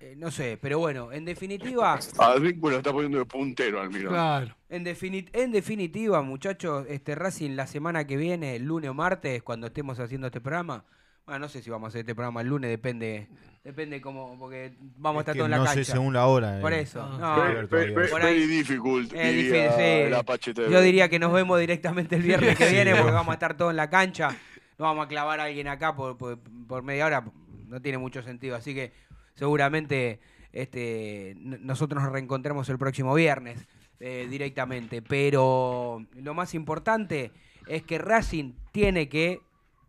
Eh, 0.00 0.14
no 0.16 0.30
sé, 0.30 0.58
pero 0.60 0.78
bueno, 0.78 1.12
en 1.12 1.24
definitiva. 1.26 1.98
Advíncula 2.18 2.78
está 2.78 2.90
poniendo 2.92 3.18
de 3.18 3.26
puntero 3.26 3.80
al 3.80 3.90
mirón. 3.90 4.12
Claro. 4.14 4.56
En, 4.70 4.84
defini- 4.84 5.28
en 5.32 5.52
definitiva, 5.52 6.22
muchachos, 6.22 6.86
este 6.88 7.14
Racing 7.14 7.50
la 7.54 7.66
semana 7.66 8.06
que 8.06 8.16
viene, 8.16 8.56
el 8.56 8.64
lunes 8.64 8.90
o 8.90 8.94
martes, 8.94 9.42
cuando 9.42 9.66
estemos 9.66 10.00
haciendo 10.00 10.26
este 10.28 10.40
programa, 10.40 10.84
bueno, 11.26 11.40
no 11.40 11.48
sé 11.48 11.62
si 11.62 11.68
vamos 11.70 11.86
a 11.86 11.88
hacer 11.90 12.00
este 12.00 12.14
programa 12.14 12.40
el 12.40 12.48
lunes, 12.48 12.70
depende, 12.70 13.28
depende 13.62 14.00
cómo, 14.00 14.36
porque 14.38 14.72
vamos 14.96 15.20
a 15.20 15.20
es 15.20 15.22
estar 15.22 15.34
todos 15.34 15.44
en 15.46 15.50
la 15.50 15.56
no 15.58 15.64
cancha. 15.64 15.84
sé 15.84 15.92
según 15.92 16.12
la 16.14 16.26
hora. 16.26 16.58
Por 16.60 16.72
eh. 16.72 16.80
eso, 16.80 17.02
Ah. 17.02 17.52
no, 17.60 17.68
Por 17.68 17.80
ahí- 18.22 18.34
Very 18.40 18.46
difficult. 18.46 19.12
Es 19.12 19.34
diría 19.36 19.64
difícil, 19.70 20.54
sí. 20.54 20.72
Yo 20.72 20.80
diría 20.80 21.08
que 21.08 21.18
nos 21.18 21.32
vemos 21.32 21.60
directamente 21.60 22.16
el 22.16 22.22
viernes 22.22 22.56
que 22.56 22.66
Sí. 22.66 22.72
viene 22.74 22.94
porque 22.96 23.12
vamos 23.12 23.30
a 23.32 23.34
estar 23.34 23.54
todos 23.56 23.70
en 23.70 23.76
la 23.76 23.90
cancha. 23.90 24.30
No 24.78 24.86
vamos 24.86 25.04
a 25.04 25.08
clavar 25.08 25.40
a 25.40 25.44
alguien 25.44 25.68
acá 25.68 25.94
por, 25.94 26.16
por- 26.16 26.38
por 26.66 26.82
media 26.82 27.04
hora. 27.06 27.22
No 27.68 27.80
tiene 27.82 27.98
mucho 27.98 28.22
sentido. 28.22 28.56
Así 28.56 28.74
que 28.74 28.92
seguramente 29.40 30.20
este, 30.52 31.34
nosotros 31.38 32.02
nos 32.02 32.12
reencontramos 32.12 32.68
el 32.68 32.76
próximo 32.76 33.14
viernes 33.14 33.66
eh, 33.98 34.26
directamente. 34.28 35.00
Pero 35.00 36.04
lo 36.14 36.34
más 36.34 36.54
importante 36.54 37.32
es 37.66 37.82
que 37.82 37.96
Racing 37.96 38.52
tiene 38.70 39.08
que 39.08 39.40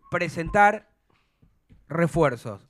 presentar 0.09 0.89
refuerzos. 1.89 2.65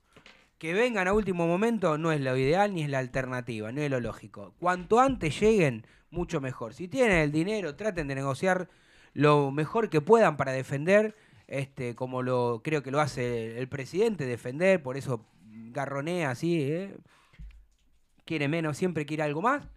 Que 0.58 0.74
vengan 0.74 1.08
a 1.08 1.14
último 1.14 1.46
momento 1.46 2.00
no 2.00 2.12
es 2.12 2.20
lo 2.20 2.36
ideal 2.36 2.74
ni 2.74 2.82
es 2.82 2.90
la 2.90 2.98
alternativa, 2.98 3.72
no 3.72 3.82
es 3.82 3.92
lo 3.92 4.00
lógico. 4.00 4.56
Cuanto 4.60 5.00
antes 5.00 5.40
lleguen, 5.40 5.86
mucho 6.10 6.42
mejor. 6.42 6.74
Si 6.74 6.88
tienen 6.88 7.18
el 7.18 7.32
dinero, 7.32 7.76
traten 7.76 8.08
de 8.08 8.16
negociar 8.16 8.70
lo 9.14 9.52
mejor 9.52 9.92
que 9.92 10.02
puedan 10.02 10.36
para 10.36 10.52
defender, 10.52 11.16
este, 11.46 11.94
como 11.96 12.24
lo 12.24 12.62
creo 12.64 12.82
que 12.82 12.92
lo 12.92 13.00
hace 13.00 13.60
el 13.60 13.68
presidente, 13.68 14.26
defender, 14.26 14.82
por 14.82 14.98
eso 14.98 15.28
garronea 15.72 16.32
así, 16.32 16.62
¿eh? 16.62 16.96
quiere 18.26 18.48
menos, 18.48 18.78
siempre 18.78 19.06
quiere 19.06 19.24
algo 19.24 19.42
más. 19.42 19.68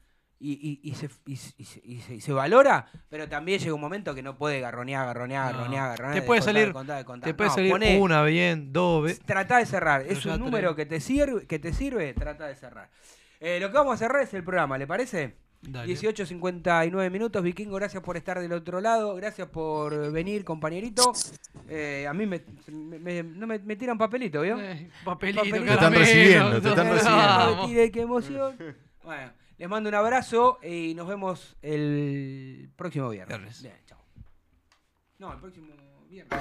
Y, 0.41 0.53
y- 0.83 0.91
y 0.91 0.95
se, 0.95 1.09
y 1.27 1.37
se- 1.37 1.81
y 1.85 2.21
se- 2.21 2.33
valora, 2.33 2.87
pero 3.09 3.29
también 3.29 3.61
llega 3.61 3.73
un 3.75 3.81
momento 3.81 4.15
que 4.15 4.23
no 4.23 4.37
puede 4.37 4.61
garronear, 4.61 5.07
garronear, 5.07 5.53
No. 5.53 5.59
garronear, 5.59 5.89
garronear. 5.91 6.15
Te 6.21 6.23
puede 6.27 6.39
descontar, 6.41 6.55
salir, 6.55 6.67
descontar, 6.67 6.97
descontar. 6.99 7.27
te 7.31 7.35
puede 7.35 7.49
No, 7.49 7.55
salir 7.55 7.73
poné- 7.73 7.99
una 8.01 8.23
bien, 8.25 8.73
dos 8.73 9.05
ve- 9.05 9.15
Trata 9.25 9.59
de 9.59 9.67
cerrar. 9.67 10.03
Pero 10.03 10.13
Es 10.13 10.27
un 10.27 10.33
tenés- 10.33 10.39
número 10.41 10.77
que 10.77 10.85
te 10.87 11.01
sirve, 11.01 11.47
que 11.47 11.59
te 11.59 11.73
sirve, 11.73 12.13
trata 12.13 12.47
de 12.47 12.57
cerrar. 12.57 12.91
Eh, 13.41 13.59
lo 13.61 13.69
que 13.71 13.75
vamos 13.79 13.95
a 13.95 13.97
cerrar 13.97 14.23
es 14.23 14.35
el 14.35 14.45
programa, 14.45 14.77
¿le 14.77 14.87
parece? 14.87 15.37
Dale. 15.69 15.93
18.59 15.93 17.11
minutos. 17.11 17.43
Vikingo, 17.43 17.77
gracias 17.77 18.03
por 18.03 18.17
estar 18.17 18.39
del 18.41 18.53
otro 18.53 18.81
lado. 18.81 19.15
Gracias 19.17 19.49
por 19.49 20.13
venir, 20.13 20.45
compañerito. 20.45 21.13
Eh, 21.69 22.07
a 22.09 22.13
mí 22.13 22.27
me, 22.27 22.43
me, 22.69 22.99
me- 22.99 23.23
no 23.23 23.47
me, 23.47 23.59
me 23.59 23.77
tiran 23.77 23.97
papelito, 23.99 24.43
¿vio? 24.43 24.61
Eh, 24.61 24.91
papelito, 25.05 25.41
Papelito. 25.41 25.65
Te 25.65 25.73
están 25.73 25.95
recibiendo, 25.95 26.61
te 26.61 26.69
están 26.69 26.91
recibiendo. 26.93 27.67
Tire, 27.67 27.91
qué 27.91 28.01
emoción. 28.03 28.57
Bueno, 29.03 29.33
les 29.59 29.69
mando 29.69 29.89
un 29.89 29.95
abrazo 29.95 30.59
y 30.63 30.95
nos 30.95 31.07
vemos 31.09 31.57
el 31.63 32.71
próximo 32.77 33.09
viernes. 33.11 33.37
Viernes. 33.39 33.63
Bien, 33.63 33.75
chao. 33.87 33.99
No, 35.19 35.33
el 35.33 35.39
próximo 35.41 35.69
viernes. 36.09 36.41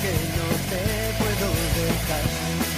Que 0.00 0.12
no 0.36 0.48
te 0.70 0.80
puedo 1.18 1.48
dejar. 1.74 2.77